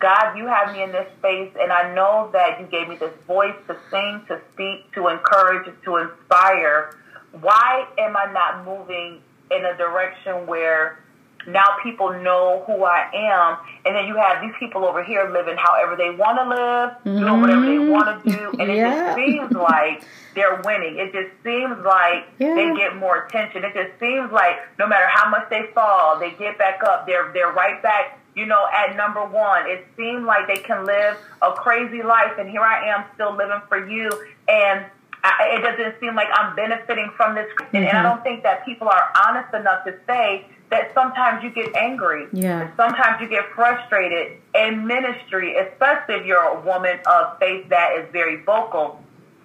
God, 0.00 0.36
you 0.36 0.46
have 0.46 0.72
me 0.72 0.82
in 0.82 0.92
this 0.92 1.08
space, 1.18 1.50
and 1.60 1.72
I 1.72 1.92
know 1.94 2.30
that 2.32 2.60
you 2.60 2.66
gave 2.66 2.88
me 2.88 2.96
this 2.96 3.12
voice 3.26 3.56
to 3.66 3.76
sing, 3.90 4.22
to 4.28 4.40
speak, 4.52 4.92
to 4.94 5.08
encourage, 5.08 5.66
to 5.84 5.96
inspire. 5.96 6.96
Why 7.40 7.86
am 7.98 8.16
I 8.16 8.32
not 8.32 8.64
moving 8.64 9.20
in 9.50 9.64
a 9.64 9.76
direction 9.76 10.46
where 10.46 11.02
now 11.46 11.66
people 11.82 12.12
know 12.22 12.62
who 12.66 12.84
I 12.84 13.10
am, 13.12 13.58
and 13.84 13.96
then 13.96 14.06
you 14.06 14.16
have 14.16 14.42
these 14.42 14.52
people 14.58 14.84
over 14.84 15.02
here 15.02 15.30
living 15.30 15.56
however 15.56 15.96
they 15.96 16.10
want 16.10 16.38
to 16.38 16.48
live, 16.48 16.90
mm-hmm. 17.04 17.26
doing 17.26 17.40
whatever 17.40 17.66
they 17.66 17.78
want 17.78 18.24
to 18.24 18.30
do, 18.30 18.50
and 18.60 18.70
it 18.70 18.76
just 18.76 19.16
seems 19.16 19.52
like 19.52 20.04
they're 20.34 20.60
winning. 20.64 20.98
It 20.98 21.12
just 21.12 21.30
seems 21.42 21.76
like 21.84 22.28
yeah. 22.38 22.54
they 22.54 22.74
get 22.76 22.96
more 22.96 23.24
attention. 23.24 23.64
It 23.64 23.74
just 23.74 23.98
seems 23.98 24.30
like 24.30 24.56
no 24.78 24.86
matter 24.86 25.06
how 25.08 25.30
much 25.30 25.48
they 25.50 25.70
fall, 25.74 26.20
they 26.20 26.30
get 26.32 26.58
back 26.58 26.82
up. 26.84 27.06
They're 27.06 27.32
they're 27.32 27.52
right 27.52 27.82
back 27.82 28.20
you 28.38 28.46
know, 28.46 28.66
at 28.72 28.96
number 28.96 29.26
one. 29.26 29.66
It 29.66 29.84
seemed 29.96 30.24
like 30.24 30.46
they 30.46 30.62
can 30.62 30.86
live 30.86 31.16
a 31.42 31.52
crazy 31.52 32.02
life, 32.02 32.38
and 32.38 32.48
here 32.48 32.62
I 32.62 32.88
am 32.94 33.04
still 33.14 33.36
living 33.36 33.60
for 33.68 33.88
you. 33.88 34.08
And 34.46 34.86
I, 35.24 35.58
it 35.58 35.62
doesn't 35.62 36.00
seem 36.00 36.14
like 36.14 36.28
I'm 36.32 36.54
benefiting 36.54 37.10
from 37.16 37.34
this. 37.34 37.46
Mm-hmm. 37.46 37.76
And 37.76 37.88
I 37.88 37.90
mm-hmm. 37.90 38.02
don't 38.04 38.22
think 38.22 38.44
that 38.44 38.64
people 38.64 38.88
are 38.88 39.12
honest 39.26 39.52
enough 39.52 39.84
to 39.84 39.98
say 40.06 40.46
that 40.70 40.92
sometimes 40.94 41.42
you 41.42 41.50
get 41.50 41.74
angry. 41.74 42.26
Yeah. 42.32 42.70
Sometimes 42.76 43.20
you 43.20 43.28
get 43.28 43.44
frustrated 43.54 44.38
in 44.54 44.86
ministry, 44.86 45.56
especially 45.56 46.16
if 46.16 46.26
you're 46.26 46.44
a 46.44 46.60
woman 46.60 46.98
of 47.06 47.38
faith 47.40 47.68
that 47.70 47.96
is 47.98 48.06
very 48.12 48.42
vocal. 48.44 49.02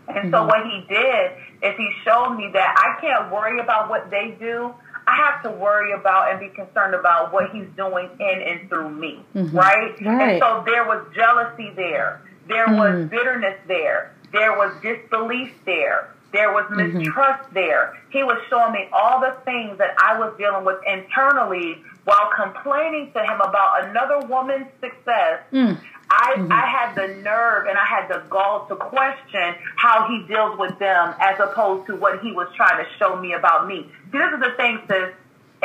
And 0.08 0.17
mm-hmm. 0.17 0.34
so 0.34 0.45
what 0.45 0.65
he 0.65 0.86
did 0.88 1.32
is 1.63 1.77
he 1.77 1.89
showed 2.03 2.36
me 2.36 2.51
that 2.53 2.75
I 2.77 3.01
can't 3.01 3.32
worry 3.32 3.60
about 3.60 3.89
what 3.89 4.12
they 4.12 4.36
do. 4.39 4.75
I 5.08 5.16
have 5.16 5.44
to 5.44 5.52
worry 5.52 5.92
about 5.92 6.32
and 6.32 6.39
be 6.39 6.50
concerned 6.50 6.96
about 6.96 7.34
what 7.34 7.50
he's 7.52 7.68
doing 7.76 8.10
in 8.20 8.42
and 8.42 8.70
through 8.70 8.89
me, 8.89 9.26
mm-hmm. 9.36 9.56
right? 9.56 10.00
right? 10.02 10.32
And 10.34 10.39
so 10.42 10.63
there 10.66 10.86
was 10.86 11.06
jealousy 11.13 11.72
there. 11.76 12.22
There 12.48 12.68
mm-hmm. 12.68 13.02
was 13.02 13.10
bitterness 13.10 13.60
there. 13.68 14.13
There 14.32 14.58
was 14.58 14.74
disbelief 14.82 15.54
there. 15.66 16.13
There 16.32 16.52
was 16.52 16.66
mm-hmm. 16.66 16.98
mistrust 16.98 17.44
mm-hmm. 17.44 17.54
there. 17.54 18.00
He 18.10 18.24
was 18.24 18.38
showing 18.50 18.74
me 18.74 18.88
all 18.92 19.20
the 19.20 19.36
things 19.46 19.78
that 19.78 19.96
I 20.00 20.18
was 20.18 20.34
dealing 20.38 20.66
with 20.66 20.78
internally 20.88 21.84
while 22.06 22.32
complaining 22.36 23.12
to 23.13 23.22
him 23.22 23.39
about 23.42 23.86
another 23.86 24.28
woman's 24.28 24.68
success. 24.82 25.42
Mm. 25.52 25.80
I, 26.13 26.36
mm-hmm. 26.38 26.52
I 26.52 26.65
had 26.67 26.93
the 26.93 27.21
nerve 27.21 27.65
and 27.65 27.76
I 27.76 27.86
had 27.86 28.08
the 28.08 28.21
gall 28.30 28.67
to 28.67 28.76
question 28.76 29.56
how 29.78 30.08
he 30.08 30.28
deals 30.32 30.60
with 30.60 30.78
them 30.78 31.15
as 31.19 31.39
opposed 31.39 31.88
to 31.88 31.95
what 31.95 32.21
he 32.21 32.32
was 32.32 32.47
trying 32.56 32.84
to 32.84 32.89
show 32.99 33.19
me 33.19 33.34
about 33.34 33.67
me. 33.67 33.89
See, 34.12 34.17
this 34.19 34.34
is 34.34 34.39
the 34.39 34.54
thing, 34.56 34.80
sis. 34.88 35.10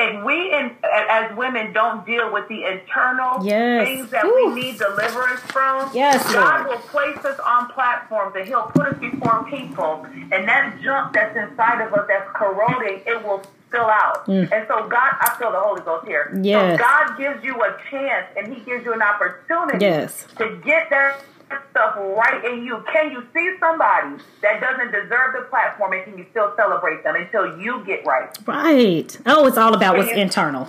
If 0.01 0.25
we, 0.25 0.55
in, 0.55 0.77
as 1.11 1.37
women, 1.37 1.73
don't 1.73 2.07
deal 2.07 2.33
with 2.33 2.49
the 2.49 2.65
internal 2.65 3.45
yes. 3.45 3.85
things 3.85 4.11
that 4.11 4.25
we 4.25 4.55
need 4.55 4.79
deliverance 4.79 5.41
from, 5.41 5.91
yes, 5.93 6.23
God 6.33 6.67
Lord. 6.67 6.69
will 6.71 6.89
place 6.89 7.25
us 7.25 7.39
on 7.41 7.69
platforms 7.73 8.37
and 8.39 8.47
He'll 8.47 8.71
put 8.71 8.87
us 8.87 8.99
before 9.01 9.45
people, 9.51 10.07
and 10.31 10.47
that 10.47 10.81
junk 10.85 11.15
that's 11.15 11.37
inside 11.37 11.85
of 11.85 11.93
us 11.93 12.07
that's 12.07 12.31
corroding, 12.33 13.03
it 13.07 13.25
will 13.25 13.43
spill 13.69 13.87
out. 13.87 14.27
Mm. 14.27 14.51
And 14.51 14.67
so 14.69 14.89
God, 14.89 15.13
I 15.21 15.37
feel 15.39 15.53
the 15.53 15.61
Holy 15.61 15.83
Ghost 15.83 16.07
here. 16.07 16.39
Yes. 16.43 16.79
So 16.79 16.85
God 16.85 17.19
gives 17.19 17.45
you 17.45 17.55
a 17.63 17.77
chance 17.91 18.27
and 18.37 18.53
He 18.53 18.61
gives 18.65 18.85
you 18.85 18.93
an 18.93 19.03
opportunity 19.03 19.85
yes. 19.85 20.27
to 20.39 20.61
get 20.65 20.91
that 20.91 21.23
stuff 21.71 21.97
right 21.97 22.45
in 22.45 22.65
you. 22.65 22.83
Can 22.93 23.11
you 23.13 23.27
see 23.33 23.57
somebody 23.59 24.23
that 24.43 24.61
doesn't 24.61 24.93
deserve 24.93 25.35
the 25.35 25.47
platform 25.49 25.93
and 25.93 26.05
can 26.05 26.19
you 26.19 26.27
still 26.31 26.53
celebrate 26.57 27.03
them 27.05 27.17
until 27.17 27.59
you 27.61 27.85
get 27.85 28.05
right? 28.05 28.37
Right. 28.47 29.19
Oh, 29.27 29.47
it's 29.47 29.59
all 29.59 29.75
about 29.75 29.97
what's 29.97 30.13
internal. 30.13 30.69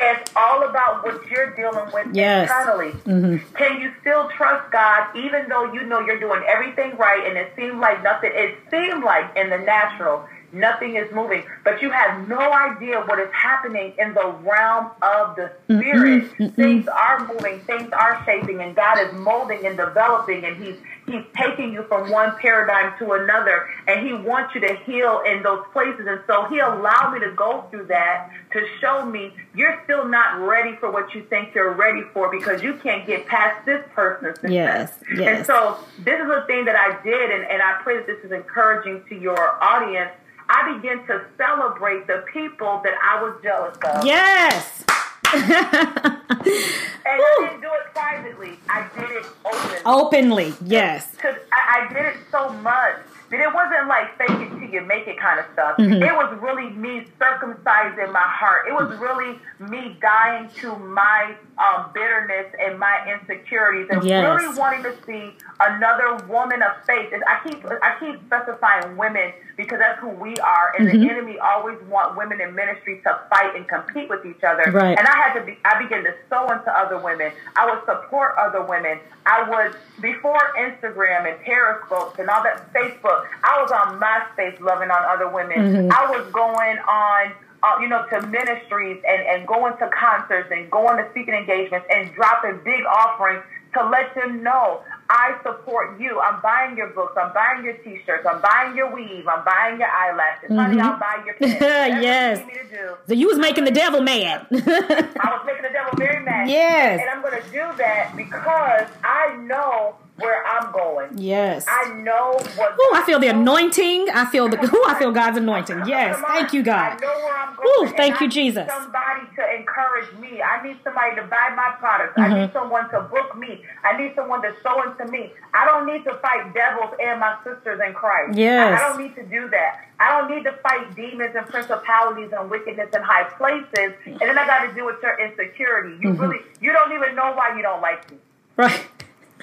It's 0.00 0.30
all 0.36 0.68
about 0.68 1.02
what 1.02 1.26
you're 1.26 1.56
dealing 1.56 1.92
with 1.92 2.14
yes. 2.14 2.48
internally. 2.48 2.92
Mm-hmm. 3.02 3.54
Can 3.56 3.80
you 3.80 3.92
still 4.00 4.28
trust 4.30 4.70
God 4.70 5.16
even 5.16 5.48
though 5.48 5.72
you 5.72 5.84
know 5.84 6.00
you're 6.00 6.20
doing 6.20 6.42
everything 6.46 6.96
right 6.96 7.26
and 7.26 7.36
it 7.36 7.52
seems 7.56 7.76
like 7.76 8.02
nothing, 8.02 8.30
it 8.32 8.58
seemed 8.70 9.02
like 9.02 9.36
in 9.36 9.50
the 9.50 9.58
natural 9.58 10.24
Nothing 10.52 10.96
is 10.96 11.12
moving, 11.12 11.44
but 11.62 11.82
you 11.82 11.90
have 11.90 12.26
no 12.26 12.38
idea 12.38 13.00
what 13.02 13.18
is 13.18 13.30
happening 13.32 13.92
in 13.98 14.14
the 14.14 14.28
realm 14.42 14.90
of 15.02 15.36
the 15.36 15.52
spirit. 15.64 16.24
Mm-hmm, 16.24 16.42
mm-hmm. 16.42 16.62
Things 16.62 16.88
are 16.88 17.26
moving, 17.26 17.60
things 17.60 17.92
are 17.92 18.22
shaping, 18.24 18.62
and 18.62 18.74
God 18.74 18.98
is 18.98 19.12
molding 19.12 19.66
and 19.66 19.76
developing, 19.76 20.44
and 20.44 20.56
He's 20.56 20.76
He's 21.06 21.24
taking 21.34 21.72
you 21.72 21.84
from 21.84 22.10
one 22.10 22.36
paradigm 22.36 22.92
to 22.98 23.12
another, 23.12 23.68
and 23.86 24.06
He 24.06 24.12
wants 24.12 24.54
you 24.54 24.60
to 24.62 24.76
heal 24.84 25.22
in 25.26 25.42
those 25.42 25.64
places. 25.72 26.06
And 26.06 26.20
so 26.26 26.44
He 26.44 26.58
allowed 26.58 27.12
me 27.12 27.20
to 27.20 27.32
go 27.32 27.66
through 27.70 27.86
that 27.86 28.30
to 28.52 28.66
show 28.80 29.04
me 29.04 29.32
you're 29.54 29.80
still 29.84 30.06
not 30.06 30.40
ready 30.40 30.76
for 30.76 30.90
what 30.90 31.14
you 31.14 31.22
think 31.24 31.54
you're 31.54 31.72
ready 31.72 32.02
for 32.12 32.30
because 32.30 32.62
you 32.62 32.74
can't 32.74 33.06
get 33.06 33.26
past 33.26 33.64
this 33.66 33.84
person's 33.94 34.36
success. 34.40 34.50
Yes, 34.50 34.98
yes. 35.14 35.38
And 35.38 35.46
so 35.46 35.78
this 35.98 36.20
is 36.20 36.30
a 36.30 36.44
thing 36.46 36.64
that 36.66 36.76
I 36.76 37.02
did, 37.02 37.30
and, 37.30 37.44
and 37.44 37.62
I 37.62 37.80
pray 37.82 37.96
that 37.96 38.06
this 38.06 38.24
is 38.24 38.32
encouraging 38.32 39.04
to 39.08 39.14
your 39.14 39.62
audience 39.62 40.10
I 40.48 40.76
began 40.76 41.06
to 41.06 41.24
celebrate 41.36 42.06
the 42.06 42.24
people 42.32 42.80
that 42.84 42.94
I 43.02 43.22
was 43.22 43.38
jealous 43.42 43.76
of. 43.84 44.04
Yes. 44.04 44.84
and 45.34 45.44
I 45.44 47.36
didn't 47.40 47.60
do 47.60 47.68
it 47.68 47.94
privately. 47.94 48.58
I 48.68 48.88
did 48.96 49.10
it 49.10 49.26
openly. 49.44 49.78
Openly, 49.84 50.54
yes. 50.64 51.10
Because 51.12 51.36
I, 51.52 51.86
I 51.90 51.92
did 51.92 52.06
it 52.06 52.16
so 52.30 52.48
much 52.50 52.96
that 53.30 53.40
it 53.40 53.52
wasn't 53.52 53.88
like 53.88 54.16
fake 54.16 54.30
it 54.30 54.48
till 54.58 54.70
you 54.70 54.80
make 54.82 55.06
it 55.06 55.18
kind 55.18 55.38
of 55.38 55.46
stuff. 55.52 55.76
Mm-hmm. 55.76 56.02
It 56.02 56.14
was 56.14 56.38
really 56.40 56.70
me 56.70 57.06
circumcising 57.20 58.10
my 58.10 58.20
heart. 58.20 58.68
It 58.68 58.72
was 58.72 58.98
really 58.98 59.38
me 59.58 59.98
dying 60.00 60.48
to 60.60 60.76
my 60.76 61.34
um, 61.58 61.90
bitterness 61.92 62.46
and 62.60 62.78
my 62.78 63.04
insecurities 63.10 63.88
and 63.90 64.04
yes. 64.04 64.24
really 64.24 64.56
wanting 64.56 64.82
to 64.84 64.94
see 65.04 65.34
another 65.60 66.24
woman 66.26 66.62
of 66.62 66.72
faith. 66.86 67.12
And 67.12 67.22
I 67.24 67.40
keep 67.48 67.64
I 67.64 67.96
keep 67.98 68.24
specifying 68.26 68.96
women 68.96 69.32
because 69.56 69.80
that's 69.80 70.00
who 70.00 70.08
we 70.08 70.36
are. 70.36 70.72
And 70.78 70.88
mm-hmm. 70.88 71.00
the 71.00 71.10
enemy 71.10 71.38
always 71.38 71.78
want 71.88 72.16
women 72.16 72.40
in 72.40 72.54
ministry 72.54 73.00
to 73.02 73.20
fight 73.28 73.56
and 73.56 73.66
compete 73.66 74.08
with 74.08 74.24
each 74.24 74.42
other. 74.44 74.70
Right. 74.70 74.96
And 74.96 75.06
I 75.06 75.16
had 75.16 75.34
to 75.40 75.44
be 75.44 75.58
I 75.64 75.82
began 75.82 76.04
to 76.04 76.14
sow 76.30 76.50
into 76.50 76.70
other 76.70 76.98
women. 76.98 77.32
I 77.56 77.68
would 77.68 77.84
support 77.84 78.34
other 78.38 78.64
women. 78.64 78.98
I 79.26 79.48
would 79.50 79.76
before 80.00 80.40
Instagram 80.56 81.30
and 81.30 81.40
Periscope 81.42 82.18
and 82.18 82.30
all 82.30 82.42
that 82.44 82.72
Facebook. 82.72 83.26
I 83.42 83.60
was 83.60 83.72
on 83.72 84.00
MySpace 84.00 84.60
loving 84.60 84.90
on 84.90 85.02
other 85.04 85.28
women. 85.28 85.58
Mm-hmm. 85.58 85.92
I 85.92 86.10
was 86.10 86.30
going 86.32 86.78
on 86.78 87.32
uh, 87.62 87.80
you 87.80 87.88
know, 87.88 88.04
to 88.10 88.26
ministries 88.26 89.02
and, 89.06 89.22
and 89.26 89.46
going 89.48 89.76
to 89.78 89.90
concerts 89.90 90.50
and 90.52 90.70
going 90.70 90.96
to 91.02 91.10
speaking 91.10 91.34
engagements 91.34 91.86
and 91.92 92.12
dropping 92.14 92.60
big 92.64 92.84
offerings 92.86 93.42
to 93.74 93.84
let 93.88 94.14
them 94.14 94.42
know 94.42 94.82
I 95.10 95.38
support 95.42 95.98
you. 95.98 96.20
I'm 96.20 96.42
buying 96.42 96.76
your 96.76 96.88
books. 96.88 97.16
I'm 97.20 97.32
buying 97.32 97.64
your 97.64 97.74
t-shirts. 97.78 98.26
I'm 98.30 98.42
buying 98.42 98.76
your 98.76 98.94
weave. 98.94 99.26
I'm 99.26 99.42
buying 99.42 99.78
your 99.78 99.88
eyelashes. 99.88 100.50
Mm-hmm. 100.50 100.56
Honey, 100.56 100.80
I'll 100.80 100.98
buy 100.98 101.22
your 101.24 101.34
pins. 101.34 101.54
yes. 101.60 102.44
You 102.72 102.96
so 103.06 103.14
you 103.14 103.26
was 103.26 103.38
making 103.38 103.64
the 103.64 103.70
devil 103.70 104.02
mad. 104.02 104.46
I 104.52 104.54
was 104.54 105.42
making 105.46 105.62
the 105.62 105.70
devil 105.72 105.92
very 105.96 106.22
mad. 106.22 106.50
Yes. 106.50 107.00
And 107.00 107.08
I'm 107.08 107.22
going 107.22 107.42
to 107.42 107.48
do 107.50 107.64
that 107.78 108.12
because 108.16 108.86
I 109.02 109.36
know 109.46 109.96
where 110.18 110.44
I'm 110.46 110.72
going. 110.72 111.16
Yes. 111.16 111.64
I 111.68 111.94
know 111.94 112.32
what. 112.56 112.76
Oh, 112.78 112.92
I 112.96 113.02
feel 113.04 113.20
the 113.20 113.28
anointing. 113.28 114.08
I 114.12 114.26
feel 114.26 114.48
the. 114.48 114.58
Ooh, 114.58 114.84
I 114.86 114.98
feel 114.98 115.12
God's 115.12 115.38
anointing. 115.38 115.82
Yes. 115.86 116.20
Thank 116.26 116.52
you, 116.52 116.62
God. 116.62 116.92
I 116.92 117.00
know 117.00 117.06
where 117.06 117.36
I'm 117.36 117.56
going. 117.56 117.68
Ooh, 117.68 117.96
thank 117.96 118.20
you, 118.20 118.28
Jesus. 118.28 118.68
somebody 118.68 119.26
to 119.36 119.54
encourage 119.56 120.12
me. 120.18 120.42
I 120.42 120.62
need 120.66 120.76
somebody 120.82 121.16
to 121.16 121.22
buy 121.22 121.52
my 121.54 121.74
products. 121.78 122.18
Mm-hmm. 122.18 122.32
I 122.32 122.40
need 122.40 122.52
someone 122.52 122.90
to 122.90 123.00
book 123.02 123.38
me. 123.38 123.62
I 123.84 123.96
need 123.96 124.14
someone 124.14 124.42
to 124.42 124.54
sow 124.62 124.82
into 124.82 125.10
me. 125.10 125.32
I 125.54 125.64
don't 125.64 125.86
need 125.86 126.04
to 126.04 126.14
fight 126.18 126.52
devils 126.52 126.94
and 127.00 127.20
my 127.20 127.38
sisters 127.44 127.80
in 127.86 127.94
Christ. 127.94 128.36
Yes. 128.36 128.80
I, 128.80 128.84
I 128.84 128.88
don't 128.88 129.02
need 129.02 129.14
to 129.14 129.24
do 129.24 129.48
that. 129.50 129.84
I 130.00 130.18
don't 130.18 130.34
need 130.34 130.44
to 130.44 130.52
fight 130.62 130.94
demons 130.94 131.34
and 131.36 131.46
principalities 131.46 132.30
and 132.32 132.50
wickedness 132.50 132.90
in 132.94 133.02
high 133.02 133.24
places. 133.36 133.94
And 134.06 134.20
then 134.20 134.38
I 134.38 134.46
got 134.46 134.66
to 134.66 134.74
deal 134.74 134.86
with 134.86 135.02
your 135.02 135.18
insecurity. 135.18 135.96
You 136.00 136.10
mm-hmm. 136.10 136.22
really, 136.22 136.38
you 136.60 136.72
don't 136.72 136.92
even 136.92 137.14
know 137.14 137.32
why 137.32 137.56
you 137.56 137.62
don't 137.62 137.82
like 137.82 138.10
me. 138.10 138.18
Right. 138.56 138.86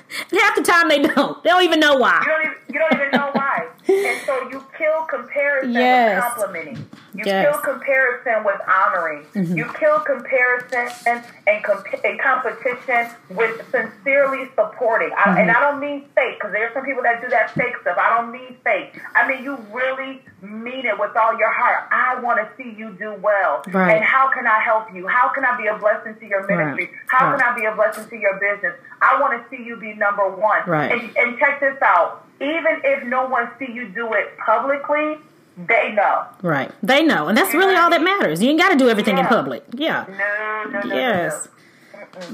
Half 0.40 0.56
the 0.56 0.64
time 0.64 0.90
they 0.90 1.02
don't. 1.02 1.44
They 1.44 1.50
don't 1.50 1.64
even 1.64 1.80
know 1.80 1.96
why. 1.96 2.22
You 2.22 2.32
don't 2.32 2.46
even, 2.46 2.58
you 2.70 2.80
don't 2.80 2.94
even 2.94 3.12
know 3.12 3.32
why. 3.34 3.68
and 3.88 4.22
so 4.26 4.50
you 4.50 4.64
kill 4.78 5.06
comparison 5.06 5.74
yes. 5.74 6.16
with 6.16 6.24
complimenting. 6.24 6.90
You 7.14 7.24
yes. 7.26 7.46
kill 7.46 7.62
comparison 7.62 8.44
with 8.44 8.60
honoring. 8.68 9.24
Mm-hmm. 9.34 9.58
You 9.58 9.66
kill 9.80 10.00
comparison 10.00 10.90
and, 11.08 11.24
and, 11.48 11.64
comp- 11.64 12.04
and, 12.04 12.20
competition 12.20 13.10
with 13.30 13.62
sincerely 13.72 14.50
supporting. 14.56 15.12
I, 15.14 15.30
mm-hmm. 15.30 15.38
And 15.38 15.52
I 15.52 15.60
don't 15.62 15.80
mean 15.80 16.06
fake, 16.16 16.40
because 16.40 16.52
there's 16.52 16.74
some 16.74 16.84
people 16.84 17.04
that 17.04 17.22
do 17.22 17.30
that 17.30 17.52
fake 17.52 17.76
stuff. 17.82 17.98
I 17.98 18.18
don't 18.18 18.32
mean 18.32 18.58
fake. 18.64 19.00
I 19.16 19.28
mean, 19.28 19.44
you 19.44 19.58
really 19.72 20.22
mean 20.42 20.86
it 20.86 21.00
with 21.00 21.16
all 21.16 21.38
your 21.38 21.52
heart. 21.52 21.88
I 21.92 22.20
want 22.20 22.40
to 22.40 22.50
see 22.58 22.76
you 22.78 22.96
do 23.00 23.14
well. 23.22 23.64
Right. 23.68 23.98
And 23.98 24.04
how 24.04 24.30
can 24.34 24.48
I 24.48 24.60
help 24.60 24.94
you? 24.94 25.08
How 25.08 25.30
can 25.30 25.46
I 25.46 25.56
be 25.58 25.68
a 25.68 25.78
blessing 25.78 26.16
to 26.20 26.26
your 26.26 26.46
ministry? 26.48 26.86
Right. 26.86 26.96
How 27.08 27.32
right. 27.32 27.40
can 27.40 27.48
I 27.48 27.56
be 27.56 27.66
a 27.66 27.76
blessing 27.76 28.10
to 28.10 28.18
your 28.18 28.40
business? 28.40 28.76
I 29.02 29.20
want 29.22 29.42
to 29.42 29.50
see 29.56 29.64
you 29.64 29.80
be 29.86 29.98
number 29.98 30.30
one. 30.30 30.68
Right. 30.68 30.92
And, 30.92 31.18
and 31.18 31.38
check 31.40 31.60
this 31.60 31.82
out. 31.82 32.26
Even 32.42 32.82
if 32.84 33.06
no 33.06 33.28
one 33.28 33.50
see 33.60 33.72
you 33.72 33.88
do 33.90 34.14
it 34.14 34.38
publicly, 34.38 35.18
they 35.58 35.94
know. 35.94 36.26
Right. 36.42 36.72
They 36.84 37.04
know. 37.04 37.28
And 37.28 37.38
that's 37.38 37.54
you 37.54 37.60
really 37.60 37.76
all 37.76 37.90
that 37.90 38.02
matters. 38.02 38.42
You 38.42 38.50
ain't 38.50 38.60
got 38.60 38.70
to 38.70 38.78
do 38.78 38.90
everything 38.90 39.18
yeah. 39.18 39.24
in 39.24 39.28
public. 39.28 39.64
Yeah. 39.74 40.06
No, 40.10 40.72
no, 40.72 40.88
no. 40.88 40.96
Yes. 40.96 41.46
No, 41.46 41.52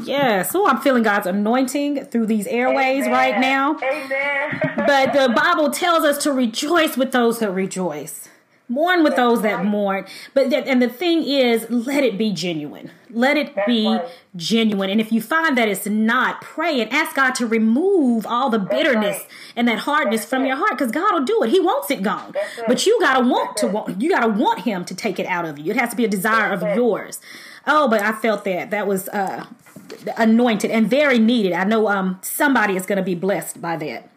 Yes. 0.04 0.52
So 0.52 0.68
I'm 0.68 0.80
feeling 0.80 1.04
God's 1.04 1.28
anointing 1.28 2.06
through 2.06 2.28
these 2.28 2.48
airways 2.48 3.06
Amen. 3.06 3.12
right 3.12 3.40
now. 3.40 3.76
Amen. 3.78 4.74
but 4.88 5.14
the 5.14 5.34
Bible 5.36 5.72
tells 5.72 6.04
us 6.04 6.22
to 6.24 6.32
rejoice 6.32 6.98
with 6.98 7.12
those 7.12 7.40
that 7.40 7.52
rejoice. 7.52 8.30
Mourn 8.68 9.04
with 9.04 9.16
That's 9.16 9.22
those 9.22 9.42
right. 9.42 9.58
that 9.58 9.66
mourn. 9.66 10.06
But 10.34 10.50
that, 10.52 10.68
and 10.68 10.82
the 10.82 10.90
thing 10.90 11.24
is, 11.24 11.70
let 11.70 12.04
it 12.04 12.18
be 12.18 12.32
genuine. 12.32 12.92
Let 13.14 13.38
it 13.38 13.56
That's 13.56 13.68
be 13.68 13.88
right. 13.88 14.06
genuine. 14.36 14.90
And 14.90 15.00
if 15.02 15.12
you 15.12 15.22
find 15.22 15.58
that 15.58 15.68
it's 15.68 15.86
not, 15.86 16.42
pray 16.42 16.82
and 16.82 16.92
ask 16.92 17.16
God 17.16 17.36
to 17.36 17.46
remove 17.48 18.26
all 18.26 18.50
the 18.50 18.60
bitterness 18.60 19.18
right. 19.18 19.28
and 19.56 19.68
that 19.68 19.80
hardness 19.80 20.22
That's 20.22 20.30
from 20.30 20.44
it. 20.44 20.48
your 20.48 20.58
heart 20.58 20.72
because 20.72 20.92
God 20.92 21.14
will 21.14 21.26
do 21.26 21.44
it. 21.44 21.50
He 21.50 21.60
wants 21.60 21.92
it 21.92 22.02
gone. 22.02 22.32
That's. 22.34 22.62
But 22.68 22.86
you 22.86 23.00
gotta 23.00 23.28
want 23.28 23.58
to 23.58 23.68
want 23.68 24.02
you 24.02 24.10
gotta 24.10 24.30
want 24.30 24.62
him 24.62 24.86
to 24.86 24.96
take 24.96 25.20
it 25.20 25.26
out 25.26 25.46
of 25.46 25.60
you. 25.60 25.72
It 25.72 25.78
has 25.78 25.90
to 25.92 25.96
be 25.96 26.06
a 26.06 26.10
desire 26.10 26.52
of 26.52 26.62
yours. 26.76 27.20
Oh, 27.68 27.88
but 27.88 28.02
I 28.02 28.12
felt 28.12 28.44
that. 28.46 28.72
That 28.72 28.88
was 28.88 29.08
uh 29.10 29.46
anointed 30.18 30.72
and 30.72 30.90
very 30.90 31.20
needed. 31.20 31.54
I 31.54 31.64
know 31.64 31.88
um, 31.88 32.20
somebody 32.22 32.76
is 32.76 32.86
going 32.86 32.98
to 32.98 33.04
be 33.04 33.16
blessed 33.16 33.62
by 33.62 33.78
that. 33.78 34.10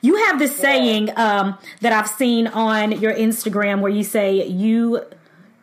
You 0.00 0.16
have 0.26 0.38
this 0.38 0.56
saying 0.56 1.10
um, 1.16 1.58
that 1.80 1.92
I've 1.92 2.08
seen 2.08 2.46
on 2.46 2.92
your 2.92 3.12
Instagram 3.12 3.80
where 3.80 3.90
you 3.90 4.04
say 4.04 4.46
you 4.46 5.02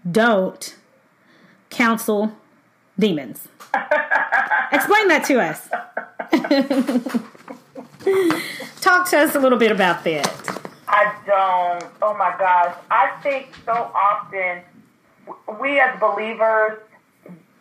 don't 0.10 0.76
counsel 1.70 2.34
demons. 3.00 3.48
Explain 4.72 5.08
that 5.10 5.24
to 5.26 5.42
us. 5.42 5.68
Talk 8.82 9.10
to 9.10 9.18
us 9.18 9.36
a 9.36 9.40
little 9.40 9.58
bit 9.58 9.72
about 9.72 10.04
that. 10.04 10.62
I 10.88 11.14
don't. 11.26 11.92
Oh 12.02 12.16
my 12.18 12.36
gosh. 12.38 12.76
I 12.92 13.12
think 13.22 13.50
so 13.66 13.72
often 13.72 14.62
we 15.60 15.80
as 15.80 16.00
believers, 16.00 16.80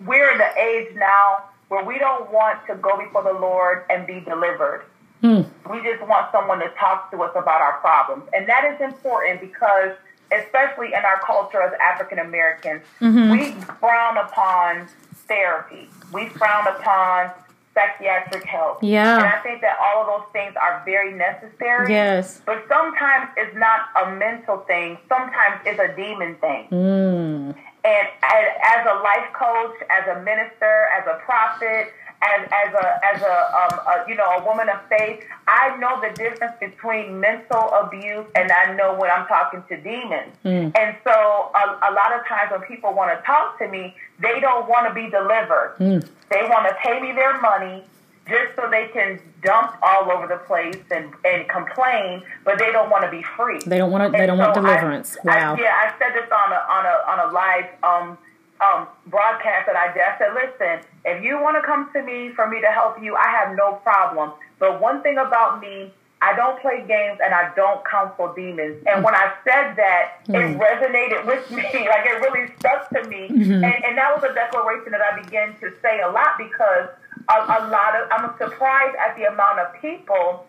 we're 0.04 0.30
in 0.32 0.38
the 0.38 0.58
age 0.60 0.94
now 0.96 1.44
where 1.68 1.84
we 1.84 1.98
don't 1.98 2.30
want 2.30 2.66
to 2.66 2.74
go 2.76 2.98
before 2.98 3.22
the 3.22 3.32
Lord 3.32 3.84
and 3.90 4.06
be 4.06 4.20
delivered. 4.20 4.84
Mm. 5.22 5.48
We 5.70 5.82
just 5.82 6.06
want 6.06 6.30
someone 6.30 6.58
to 6.60 6.68
talk 6.78 7.10
to 7.10 7.22
us 7.22 7.32
about 7.34 7.62
our 7.62 7.78
problems. 7.80 8.24
And 8.34 8.46
that 8.48 8.64
is 8.74 8.80
important 8.80 9.40
because, 9.40 9.92
especially 10.30 10.88
in 10.88 11.04
our 11.04 11.20
culture 11.26 11.62
as 11.62 11.72
African 11.80 12.18
Americans, 12.18 12.82
mm-hmm. 13.00 13.30
we 13.30 13.52
frown 13.80 14.18
upon 14.18 14.86
therapy. 15.26 15.88
We 16.12 16.28
frown 16.28 16.66
upon 16.66 17.30
psychiatric 17.74 18.44
help. 18.44 18.78
Yeah. 18.82 19.16
And 19.16 19.26
I 19.26 19.38
think 19.40 19.60
that 19.60 19.76
all 19.82 20.02
of 20.02 20.06
those 20.06 20.32
things 20.32 20.54
are 20.60 20.82
very 20.84 21.12
necessary. 21.12 21.90
Yes. 21.90 22.40
But 22.46 22.64
sometimes 22.68 23.30
it's 23.36 23.56
not 23.56 23.88
a 24.02 24.12
mental 24.12 24.58
thing. 24.58 24.98
Sometimes 25.08 25.60
it's 25.66 25.80
a 25.80 25.94
demon 25.96 26.36
thing. 26.36 26.68
Mm. 26.70 27.54
And 27.84 28.08
as 28.22 28.86
a 28.86 29.02
life 29.02 29.32
coach, 29.34 29.74
as 29.90 30.16
a 30.16 30.22
minister, 30.22 30.86
as 30.96 31.06
a 31.06 31.18
prophet, 31.24 31.92
as, 32.24 32.48
as 32.50 32.74
a 32.74 32.86
as 33.04 33.22
a, 33.22 33.36
um, 33.54 33.80
a, 33.86 34.04
you 34.08 34.16
know 34.16 34.24
a 34.24 34.44
woman 34.44 34.68
of 34.68 34.80
faith, 34.88 35.24
I 35.46 35.76
know 35.76 36.00
the 36.00 36.14
difference 36.14 36.54
between 36.58 37.20
mental 37.20 37.70
abuse 37.74 38.26
and 38.34 38.50
I 38.50 38.74
know 38.74 38.94
when 38.94 39.10
I'm 39.10 39.26
talking 39.26 39.62
to 39.68 39.76
demons. 39.76 40.32
Mm. 40.44 40.76
And 40.78 40.96
so 41.04 41.10
a, 41.12 41.90
a, 41.90 41.92
lot 41.92 42.12
of 42.18 42.26
times 42.26 42.50
when 42.50 42.62
people 42.62 42.94
want 42.94 43.16
to 43.16 43.24
talk 43.24 43.58
to 43.58 43.68
me, 43.68 43.94
they 44.20 44.40
don't 44.40 44.68
want 44.68 44.88
to 44.88 44.94
be 44.94 45.10
delivered. 45.10 45.76
Mm. 45.78 46.08
They 46.30 46.42
want 46.48 46.68
to 46.68 46.74
pay 46.82 47.00
me 47.00 47.12
their 47.12 47.40
money 47.40 47.84
just 48.26 48.56
so 48.56 48.68
they 48.70 48.88
can 48.92 49.20
dump 49.42 49.76
all 49.82 50.10
over 50.10 50.26
the 50.26 50.38
place 50.46 50.82
and, 50.90 51.12
and 51.24 51.48
complain, 51.48 52.22
but 52.44 52.58
they 52.58 52.72
don't 52.72 52.90
want 52.90 53.04
to 53.04 53.10
be 53.10 53.22
free. 53.36 53.60
They 53.66 53.76
don't 53.76 53.90
want 53.90 54.10
to. 54.10 54.18
They 54.18 54.26
don't 54.26 54.38
so 54.38 54.44
want 54.44 54.54
deliverance. 54.54 55.16
I, 55.24 55.26
wow. 55.26 55.54
I, 55.54 55.60
yeah, 55.60 55.74
I 55.76 55.98
said 55.98 56.14
this 56.14 56.30
on 56.32 56.52
a 56.52 56.60
on 56.72 56.86
a 56.86 57.22
on 57.22 57.28
a 57.28 57.32
live 57.32 57.66
um, 57.82 58.18
um, 58.64 58.88
broadcast 59.06 59.66
that 59.66 59.76
I 59.76 59.92
did. 59.92 60.02
I 60.02 60.18
said, 60.18 60.32
listen, 60.34 60.86
if 61.04 61.22
you 61.22 61.40
want 61.40 61.56
to 61.56 61.62
come 61.62 61.90
to 61.92 62.02
me 62.02 62.30
for 62.34 62.48
me 62.48 62.60
to 62.60 62.68
help 62.68 63.02
you, 63.02 63.16
I 63.16 63.28
have 63.28 63.56
no 63.56 63.74
problem. 63.82 64.32
But 64.58 64.80
one 64.80 65.02
thing 65.02 65.18
about 65.18 65.60
me, 65.60 65.92
I 66.22 66.34
don't 66.34 66.58
play 66.62 66.84
games 66.88 67.20
and 67.22 67.34
I 67.34 67.52
don't 67.54 67.84
counsel 67.84 68.32
demons. 68.34 68.82
And 68.86 69.04
when 69.04 69.14
I 69.14 69.34
said 69.44 69.76
that, 69.76 70.24
mm. 70.26 70.40
it 70.40 70.56
resonated 70.56 71.26
with 71.26 71.50
me. 71.50 71.64
Like 71.94 72.06
it 72.06 72.18
really 72.24 72.48
stuck 72.58 72.88
to 72.90 73.04
me. 73.08 73.28
Mm-hmm. 73.28 73.64
And, 73.64 73.84
and 73.84 73.98
that 73.98 74.14
was 74.14 74.24
a 74.24 74.32
declaration 74.32 74.92
that 74.92 75.02
I 75.02 75.20
began 75.20 75.54
to 75.60 75.70
say 75.82 76.00
a 76.00 76.08
lot 76.08 76.38
because 76.38 76.88
a, 77.28 77.34
a 77.34 77.60
lot 77.68 77.92
of, 78.00 78.08
I'm 78.10 78.30
surprised 78.38 78.96
at 78.96 79.16
the 79.16 79.24
amount 79.24 79.60
of 79.60 79.74
people 79.82 80.46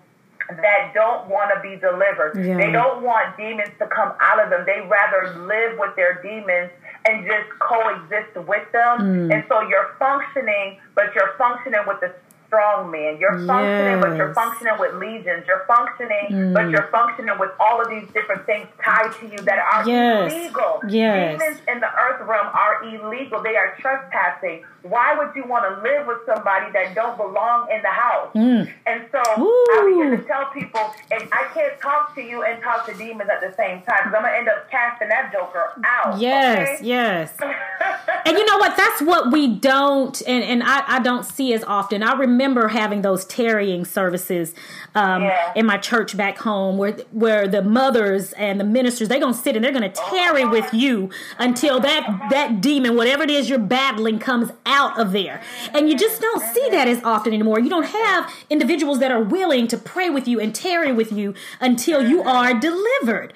that 0.48 0.92
don't 0.94 1.28
want 1.28 1.52
to 1.54 1.60
be 1.62 1.76
delivered. 1.76 2.38
Yeah. 2.38 2.58
They 2.58 2.72
don't 2.72 3.04
want 3.04 3.36
demons 3.36 3.72
to 3.80 3.88
come 3.88 4.14
out 4.22 4.40
of 4.40 4.50
them. 4.50 4.64
They 4.66 4.82
rather 4.88 5.46
live 5.46 5.78
with 5.78 5.96
their 5.96 6.22
demons 6.22 6.72
and 7.08 7.26
just 7.26 7.48
coexist 7.60 8.36
with 8.48 8.72
them. 8.72 9.30
Mm. 9.30 9.34
And 9.34 9.44
so 9.48 9.62
you're 9.62 9.96
functioning, 10.00 10.80
but 10.96 11.14
you're 11.14 11.34
functioning 11.38 11.82
with 11.88 12.00
the 12.02 12.14
strong 12.48 12.92
man. 12.92 13.18
You're 13.20 13.46
functioning, 13.46 14.00
yes. 14.00 14.02
but 14.02 14.18
you're 14.18 14.34
functioning 14.34 14.74
with 14.80 14.96
legions. 14.96 15.46
You're 15.48 15.66
functioning, 15.68 16.28
mm. 16.30 16.54
but 16.54 16.70
you're 16.70 16.90
functioning 16.92 17.36
with 17.40 17.52
all 17.60 17.82
of 17.82 17.90
these 17.90 18.08
different 18.14 18.46
things 18.46 18.68
tied 18.84 19.12
to 19.20 19.28
you 19.28 19.38
that 19.38 19.60
are 19.60 19.88
yes. 19.88 20.32
illegal. 20.32 20.82
Yes. 20.88 21.40
Demons 21.40 21.62
in 21.68 21.80
the 21.80 21.92
earth 21.94 22.22
realm 22.28 22.48
are 22.48 22.84
illegal. 22.84 23.42
They 23.42 23.56
are 23.56 23.76
trespassing. 23.80 24.64
Why 24.88 25.18
would 25.18 25.36
you 25.36 25.50
want 25.50 25.66
to 25.66 25.82
live 25.82 26.06
with 26.06 26.20
somebody 26.28 26.72
that 26.74 26.94
don't 26.94 27.18
belong 27.18 27.68
in 27.72 27.82
the 27.82 27.90
house? 27.90 28.32
Mm. 28.36 28.72
And 28.86 29.06
so 29.12 29.18
Ooh. 29.42 29.66
I 29.72 29.92
begin 29.92 30.16
to 30.16 30.24
tell 30.28 30.46
people, 30.54 30.94
and 31.10 31.28
I 31.32 31.50
can't 31.56 31.80
talk 31.82 32.14
to 32.14 32.22
you 32.22 32.44
and 32.44 32.62
talk 32.62 32.86
to 32.86 32.94
demons 32.94 33.30
at 33.32 33.42
the 33.42 33.56
same 33.58 33.82
time 33.82 33.98
because 34.04 34.14
I'm 34.16 34.22
gonna 34.22 34.38
end 34.38 34.48
up 34.48 34.70
casting 34.70 35.10
that 35.10 35.32
joker 35.34 35.82
out. 35.84 36.20
Yes, 36.20 36.78
okay? 36.80 36.86
yes. 36.86 37.34
and 38.26 38.38
you 38.38 38.46
know 38.46 38.58
what? 38.60 38.78
That's 38.78 39.02
what 39.02 39.32
we 39.32 39.56
don't, 39.56 40.22
and 40.28 40.44
and 40.44 40.62
I, 40.62 40.84
I 40.88 41.00
don't 41.00 41.26
see 41.26 41.54
as 41.54 41.64
often. 41.64 42.04
I 42.04 42.14
remember 42.14 42.68
having 42.68 43.02
those 43.02 43.26
tarrying 43.26 43.86
services 43.86 44.54
um, 44.94 45.24
yeah. 45.24 45.52
in 45.56 45.66
my 45.66 45.78
church 45.78 46.16
back 46.16 46.38
home, 46.38 46.78
where 46.78 46.94
where 47.12 47.48
the 47.48 47.64
mothers 47.64 48.34
and 48.34 48.60
the 48.60 48.64
ministers 48.64 49.08
they're 49.08 49.20
gonna 49.20 49.34
sit 49.34 49.56
and 49.56 49.66
they're 49.66 49.72
gonna 49.72 49.90
tarry 49.90 50.44
oh, 50.44 50.50
with 50.50 50.72
you 50.76 51.10
until 51.40 51.80
that 51.80 52.28
that 52.30 52.62
demon, 52.62 52.96
whatever 52.96 53.24
it 53.24 53.32
is 53.32 53.50
you're 53.50 53.58
battling, 53.58 54.20
comes 54.20 54.52
out 54.76 55.00
of 55.00 55.12
there. 55.14 55.42
And 55.74 55.90
you 55.90 55.98
just 55.98 56.22
don't 56.22 56.42
see 56.54 56.70
that 56.72 56.88
as 56.88 57.02
often 57.04 57.34
anymore. 57.34 57.60
You 57.60 57.70
don't 57.70 57.86
have 57.86 58.32
individuals 58.50 59.00
that 59.00 59.12
are 59.12 59.24
willing 59.24 59.68
to 59.70 59.78
pray 59.78 60.10
with 60.10 60.28
you 60.28 60.40
and 60.40 60.54
tarry 60.54 60.92
with 60.92 61.12
you 61.12 61.34
until 61.62 62.08
you 62.08 62.22
are 62.24 62.54
delivered. 62.54 63.34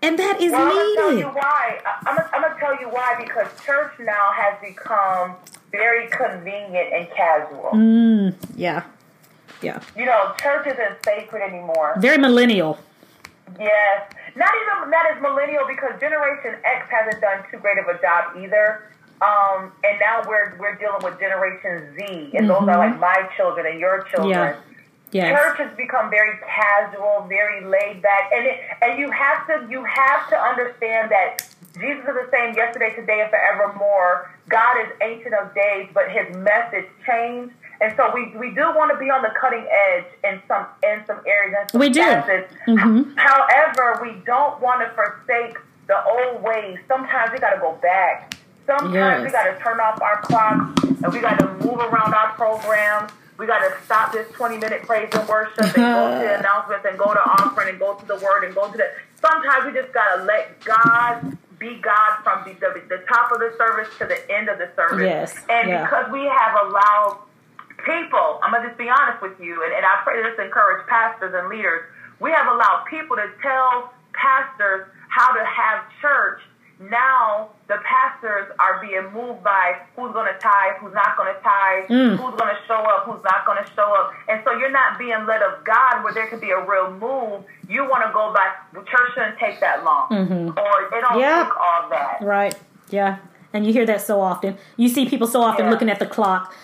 And 0.00 0.16
that 0.18 0.40
is 0.40 0.52
well, 0.52 0.68
needed. 0.68 0.78
I'm 0.78 0.94
gonna 0.94 1.10
tell 1.10 1.18
you 1.18 1.40
why. 1.40 1.80
I'm 2.06 2.16
gonna, 2.16 2.30
I'm 2.32 2.42
gonna 2.42 2.60
tell 2.60 2.80
you 2.80 2.88
why 2.88 3.16
because 3.18 3.48
church 3.64 3.92
now 3.98 4.30
has 4.32 4.54
become 4.62 5.34
very 5.72 6.08
convenient 6.08 6.92
and 6.92 7.10
casual. 7.10 7.70
Mm, 7.74 8.34
yeah, 8.54 8.84
yeah. 9.60 9.82
You 9.96 10.06
know, 10.06 10.32
church 10.40 10.68
isn't 10.68 11.04
sacred 11.04 11.42
anymore. 11.42 11.96
Very 11.98 12.18
millennial. 12.18 12.78
Yes, 13.58 14.12
not 14.36 14.50
even 14.62 14.90
that 14.90 15.16
is 15.16 15.22
millennial 15.22 15.64
because 15.66 15.98
Generation 15.98 16.54
X 16.64 16.88
hasn't 16.88 17.20
done 17.20 17.42
too 17.50 17.58
great 17.58 17.78
of 17.78 17.88
a 17.88 18.00
job 18.00 18.36
either. 18.38 18.88
Um, 19.20 19.72
and 19.82 19.98
now 19.98 20.22
we're 20.26 20.56
we're 20.58 20.76
dealing 20.76 21.02
with 21.02 21.18
Generation 21.18 21.94
Z, 21.96 22.04
and 22.06 22.30
mm-hmm. 22.32 22.46
those 22.46 22.68
are 22.68 22.78
like 22.78 22.98
my 23.00 23.28
children 23.36 23.66
and 23.66 23.80
your 23.80 24.04
children. 24.04 24.30
Yeah. 24.30 24.60
Yes. 25.10 25.40
Church 25.40 25.68
has 25.68 25.76
become 25.76 26.10
very 26.10 26.36
casual, 26.44 27.24
very 27.28 27.64
laid 27.64 28.02
back, 28.02 28.30
and 28.30 28.46
it, 28.46 28.60
and 28.82 28.98
you 28.98 29.10
have 29.10 29.46
to 29.46 29.66
you 29.70 29.82
have 29.84 30.28
to 30.28 30.36
understand 30.36 31.10
that 31.10 31.48
Jesus 31.80 32.04
is 32.04 32.14
the 32.14 32.28
same 32.30 32.54
yesterday, 32.54 32.94
today, 32.94 33.22
and 33.22 33.30
forevermore. 33.30 34.30
God 34.48 34.76
is 34.84 34.92
ancient 35.00 35.34
of 35.34 35.54
days, 35.54 35.88
but 35.94 36.10
His 36.10 36.36
message 36.36 36.86
changed, 37.06 37.54
and 37.80 37.94
so 37.96 38.10
we, 38.14 38.36
we 38.36 38.54
do 38.54 38.62
want 38.76 38.92
to 38.92 38.98
be 38.98 39.10
on 39.10 39.22
the 39.22 39.32
cutting 39.40 39.66
edge 39.66 40.06
in 40.24 40.42
some 40.46 40.66
in 40.82 41.02
some 41.06 41.20
areas. 41.26 41.68
Some 41.72 41.80
we 41.80 41.88
do. 41.88 42.00
Mm-hmm. 42.00 43.16
However, 43.16 44.00
we 44.02 44.20
don't 44.26 44.60
want 44.60 44.80
to 44.80 44.92
forsake 44.94 45.56
the 45.86 46.04
old 46.04 46.42
ways. 46.42 46.78
Sometimes 46.86 47.30
we 47.32 47.38
got 47.38 47.54
to 47.54 47.60
go 47.60 47.78
back. 47.80 48.34
Sometimes 48.68 48.92
yes. 48.94 49.24
we 49.24 49.30
got 49.32 49.44
to 49.48 49.58
turn 49.64 49.80
off 49.80 50.00
our 50.02 50.20
clocks 50.20 50.84
and 50.84 51.12
we 51.12 51.20
got 51.20 51.38
to 51.40 51.48
move 51.64 51.80
around 51.80 52.12
our 52.12 52.32
programs 52.34 53.10
we 53.38 53.46
got 53.46 53.60
to 53.60 53.72
stop 53.84 54.12
this 54.12 54.30
20 54.32 54.58
minute 54.58 54.82
praise 54.82 55.08
and 55.12 55.26
worship 55.28 55.62
and 55.62 55.74
go 55.74 56.10
to 56.10 56.26
the 56.26 56.38
announcements 56.42 56.84
and 56.84 56.98
go 56.98 57.14
to 57.14 57.20
offering 57.20 57.70
and 57.70 57.78
go 57.78 57.94
to 57.94 58.04
the 58.04 58.16
word 58.16 58.44
and 58.44 58.54
go 58.54 58.70
to 58.70 58.76
the. 58.76 58.90
Sometimes 59.22 59.64
we 59.64 59.72
just 59.72 59.94
got 59.94 60.16
to 60.16 60.24
let 60.24 60.60
God 60.64 61.38
be 61.58 61.78
God 61.78 62.22
from 62.22 62.44
the, 62.44 62.54
the, 62.54 62.82
the, 62.88 63.02
top 63.08 63.32
of 63.32 63.38
the 63.38 63.54
service 63.56 63.88
to 63.98 64.06
the 64.06 64.18
end 64.30 64.48
of 64.48 64.58
the 64.58 64.70
service. 64.76 65.02
Yes. 65.02 65.34
And 65.48 65.68
yeah. 65.68 65.84
because 65.84 66.10
we 66.12 66.22
have 66.22 66.66
allowed 66.66 67.18
people, 67.82 68.38
I'm 68.42 68.50
going 68.50 68.62
to 68.62 68.68
just 68.68 68.78
be 68.78 68.90
honest 68.90 69.22
with 69.22 69.38
you, 69.40 69.62
and, 69.64 69.72
and 69.72 69.86
I 69.86 70.02
pray 70.04 70.22
this 70.22 70.38
encourage 70.38 70.86
pastors 70.86 71.34
and 71.34 71.48
leaders, 71.48 71.82
we 72.20 72.30
have 72.30 72.46
allowed 72.46 72.84
people 72.90 73.16
to 73.16 73.26
tell 73.42 73.92
pastors 74.12 74.86
how 75.10 75.32
to 75.34 75.44
have 75.44 75.82
church 76.00 76.42
now 76.80 77.50
the 77.66 77.76
pastors 77.84 78.52
are 78.58 78.80
being 78.80 79.12
moved 79.12 79.42
by 79.42 79.80
who's 79.96 80.12
going 80.12 80.32
to 80.32 80.38
tithe, 80.38 80.76
who's 80.80 80.94
not 80.94 81.16
going 81.16 81.34
to 81.34 81.40
tithe, 81.42 81.90
mm. 81.90 82.16
who's 82.16 82.38
going 82.38 82.54
to 82.54 82.60
show 82.66 82.80
up, 82.80 83.04
who's 83.04 83.22
not 83.24 83.44
going 83.46 83.62
to 83.62 83.70
show 83.74 83.94
up. 83.98 84.12
And 84.28 84.40
so 84.44 84.52
you're 84.56 84.70
not 84.70 84.98
being 84.98 85.26
led 85.26 85.42
of 85.42 85.64
God 85.64 86.04
where 86.04 86.14
there 86.14 86.28
could 86.28 86.40
be 86.40 86.50
a 86.50 86.60
real 86.64 86.90
move. 86.92 87.44
You 87.68 87.82
want 87.88 88.06
to 88.06 88.12
go 88.12 88.32
by, 88.32 88.54
the 88.72 88.84
church 88.86 89.14
shouldn't 89.14 89.38
take 89.38 89.60
that 89.60 89.84
long. 89.84 90.08
Mm-hmm. 90.10 90.58
Or 90.58 90.96
it 90.96 91.00
don't 91.00 91.18
yep. 91.18 91.46
take 91.46 91.56
all 91.56 91.90
that. 91.90 92.18
Right. 92.22 92.54
Yeah. 92.90 93.18
And 93.52 93.66
you 93.66 93.72
hear 93.72 93.86
that 93.86 94.00
so 94.00 94.20
often. 94.20 94.56
You 94.76 94.88
see 94.88 95.08
people 95.08 95.26
so 95.26 95.42
often 95.42 95.64
yeah. 95.64 95.70
looking 95.70 95.90
at 95.90 95.98
the 95.98 96.06
clock 96.06 96.54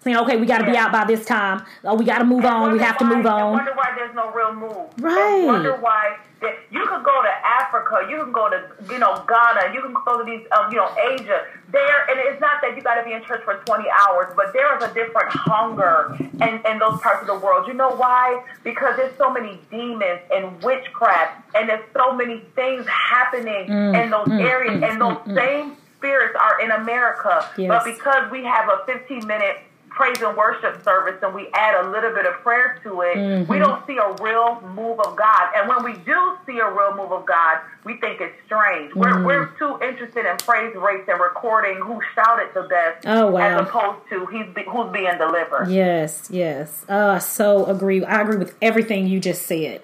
saying, 0.00 0.16
okay, 0.16 0.36
we 0.36 0.46
got 0.46 0.58
to 0.58 0.64
yeah. 0.66 0.70
be 0.70 0.76
out 0.76 0.92
by 0.92 1.04
this 1.04 1.24
time. 1.24 1.64
Oh, 1.84 1.94
we 1.94 2.04
got 2.04 2.18
to 2.18 2.24
move 2.24 2.44
on. 2.44 2.72
We 2.72 2.78
have 2.80 2.96
why, 3.00 3.08
to 3.08 3.16
move 3.16 3.26
on. 3.26 3.52
wonder 3.52 3.72
why 3.74 3.92
there's 3.96 4.14
no 4.14 4.30
real 4.32 4.54
move. 4.54 4.88
Right. 4.98 5.38
And 5.38 5.46
wonder 5.46 5.76
why 5.76 6.18
that 6.40 6.54
you 6.70 6.86
could 6.86 7.04
go 7.04 7.22
to 7.22 7.28
Africa, 7.44 8.06
you 8.08 8.18
can 8.22 8.32
go 8.32 8.48
to 8.48 8.62
you 8.92 8.98
know 8.98 9.24
Ghana, 9.26 9.74
you 9.74 9.82
can 9.82 9.92
go 9.92 10.18
to 10.18 10.24
these 10.24 10.46
um, 10.52 10.70
you 10.70 10.78
know 10.78 10.88
Asia. 11.10 11.46
There, 11.70 12.06
and 12.08 12.18
it's 12.20 12.40
not 12.40 12.60
that 12.62 12.76
you 12.76 12.82
got 12.82 12.94
to 12.94 13.04
be 13.04 13.12
in 13.12 13.22
church 13.24 13.42
for 13.44 13.56
20 13.66 13.84
hours, 13.90 14.32
but 14.36 14.52
there 14.52 14.76
is 14.76 14.82
a 14.82 14.94
different 14.94 15.30
hunger 15.30 16.16
in, 16.18 16.62
in 16.64 16.78
those 16.78 17.00
parts 17.00 17.20
of 17.20 17.26
the 17.26 17.38
world. 17.38 17.66
You 17.66 17.74
know 17.74 17.90
why? 17.90 18.42
Because 18.64 18.96
there's 18.96 19.16
so 19.18 19.30
many 19.30 19.60
demons 19.70 20.20
and 20.34 20.62
witchcraft, 20.62 21.54
and 21.54 21.68
there's 21.68 21.84
so 21.92 22.14
many 22.14 22.40
things 22.54 22.86
happening 22.86 23.68
mm, 23.68 24.02
in 24.02 24.10
those 24.10 24.28
mm, 24.28 24.40
areas, 24.40 24.80
mm, 24.80 24.90
and 24.90 25.00
those 25.00 25.16
mm, 25.18 25.26
mm. 25.26 25.34
same 25.34 25.76
spirits 25.96 26.36
are 26.40 26.60
in 26.60 26.70
America. 26.70 27.50
Yes. 27.58 27.68
But 27.68 27.84
because 27.84 28.30
we 28.30 28.44
have 28.44 28.68
a 28.68 28.86
15 28.86 29.26
minute 29.26 29.56
praise 29.98 30.22
and 30.22 30.36
worship 30.36 30.82
service 30.84 31.18
and 31.22 31.34
we 31.34 31.48
add 31.54 31.84
a 31.84 31.90
little 31.90 32.14
bit 32.14 32.24
of 32.24 32.34
prayer 32.34 32.78
to 32.84 33.00
it, 33.00 33.16
mm-hmm. 33.16 33.52
we 33.52 33.58
don't 33.58 33.84
see 33.84 33.98
a 33.98 34.12
real 34.22 34.62
move 34.76 35.00
of 35.00 35.16
God. 35.16 35.50
And 35.56 35.68
when 35.68 35.82
we 35.82 35.94
do 36.04 36.36
see 36.46 36.60
a 36.60 36.70
real 36.70 36.94
move 36.96 37.10
of 37.10 37.26
God, 37.26 37.58
we 37.82 37.96
think 37.96 38.20
it's 38.20 38.34
strange. 38.46 38.92
Mm-hmm. 38.92 39.00
We're, 39.00 39.24
we're 39.24 39.46
too 39.58 39.76
interested 39.84 40.24
in 40.24 40.36
praise 40.38 40.74
rates 40.76 41.08
and 41.08 41.20
recording 41.20 41.78
who 41.82 42.00
shouted 42.14 42.50
the 42.54 42.68
best 42.68 43.06
oh, 43.06 43.32
wow. 43.32 43.40
as 43.40 43.66
opposed 43.66 44.08
to 44.10 44.26
he's 44.26 44.46
be, 44.54 44.62
who's 44.70 44.92
being 44.92 45.18
delivered. 45.18 45.68
Yes, 45.68 46.28
yes. 46.30 46.84
I 46.88 47.18
so 47.18 47.66
agree. 47.66 48.04
I 48.04 48.22
agree 48.22 48.36
with 48.36 48.54
everything 48.62 49.08
you 49.08 49.18
just 49.18 49.42
said 49.42 49.82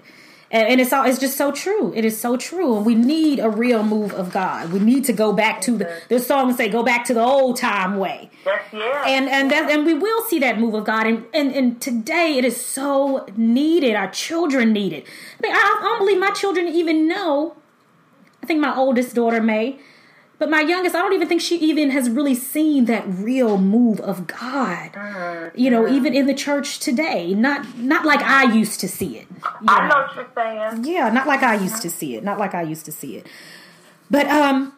and, 0.55 0.69
and, 0.69 0.81
it's 0.81 0.93
all 0.93 1.05
it's 1.05 1.19
just 1.19 1.37
so 1.37 1.51
true. 1.51 1.93
It 1.97 2.05
is 2.05 2.19
so 2.19 2.37
true, 2.37 2.77
and 2.77 2.87
we 2.87 2.95
need 2.95 3.41
a 3.41 3.51
real 3.51 3.83
move 3.83 4.15
of 4.15 4.33
God. 4.33 4.73
We 4.73 4.79
need 4.79 5.05
to 5.07 5.13
go 5.13 5.33
back 5.33 5.61
to 5.63 5.77
the 5.77 6.01
the 6.09 6.21
song 6.21 6.55
say, 6.55 6.69
"Go 6.69 6.85
back 6.85 7.05
to 7.07 7.15
the 7.15 7.21
old 7.21 7.57
time 7.57 7.97
way." 7.97 8.31
Yes, 8.47 8.63
yeah. 8.73 9.05
And 9.05 9.29
and 9.29 9.51
that, 9.51 9.69
and 9.69 9.85
we 9.85 9.95
will 9.95 10.23
see 10.23 10.39
that 10.39 10.61
move 10.61 10.75
of 10.75 10.85
God. 10.85 11.09
And, 11.09 11.27
and 11.35 11.53
and 11.53 11.83
today 11.83 12.39
it 12.39 12.45
is 12.45 12.65
so 12.65 13.27
needed. 13.37 13.97
Our 13.97 14.09
children 14.09 14.73
need 14.73 14.93
it. 14.93 15.05
I 15.39 15.43
mean, 15.43 15.53
I, 15.53 15.59
I 15.59 15.83
don't 15.83 15.99
believe 15.99 16.21
my 16.21 16.31
children 16.31 16.69
even 16.69 17.09
know. 17.09 17.57
I 18.41 18.47
think 18.47 18.61
my 18.61 18.77
oldest 18.77 19.17
daughter 19.17 19.43
may 19.43 19.81
but 20.39 20.51
my 20.51 20.61
youngest, 20.61 20.95
I 20.95 20.99
don't 20.99 21.13
even 21.13 21.29
think 21.29 21.41
she 21.41 21.57
even 21.59 21.91
has 21.91 22.11
really 22.11 22.35
seen 22.35 22.87
that 22.87 23.05
real 23.07 23.57
move 23.57 24.01
of 24.01 24.27
God. 24.27 24.93
Mm-hmm. 24.93 25.59
You 25.59 25.71
know, 25.71 25.87
even 25.87 26.15
in 26.15 26.27
the 26.27 26.35
church 26.35 26.81
today, 26.81 27.35
not 27.35 27.79
not 27.79 28.05
like 28.05 28.21
I 28.21 28.53
used 28.53 28.81
to 28.81 28.89
see 28.89 29.19
it. 29.19 29.29
I 29.69 29.89
know 29.89 29.95
what 29.95 30.17
you're 30.17 30.29
saying. 30.35 30.85
Yeah, 30.85 31.11
not 31.11 31.27
like 31.27 31.43
I 31.43 31.55
used 31.55 31.83
to 31.83 31.91
see 31.91 32.17
it. 32.17 32.25
Not 32.25 32.39
like 32.39 32.55
I 32.55 32.63
used 32.63 32.85
to 32.87 32.93
see 32.93 33.17
it. 33.17 33.27
But 34.11 34.27
um, 34.27 34.75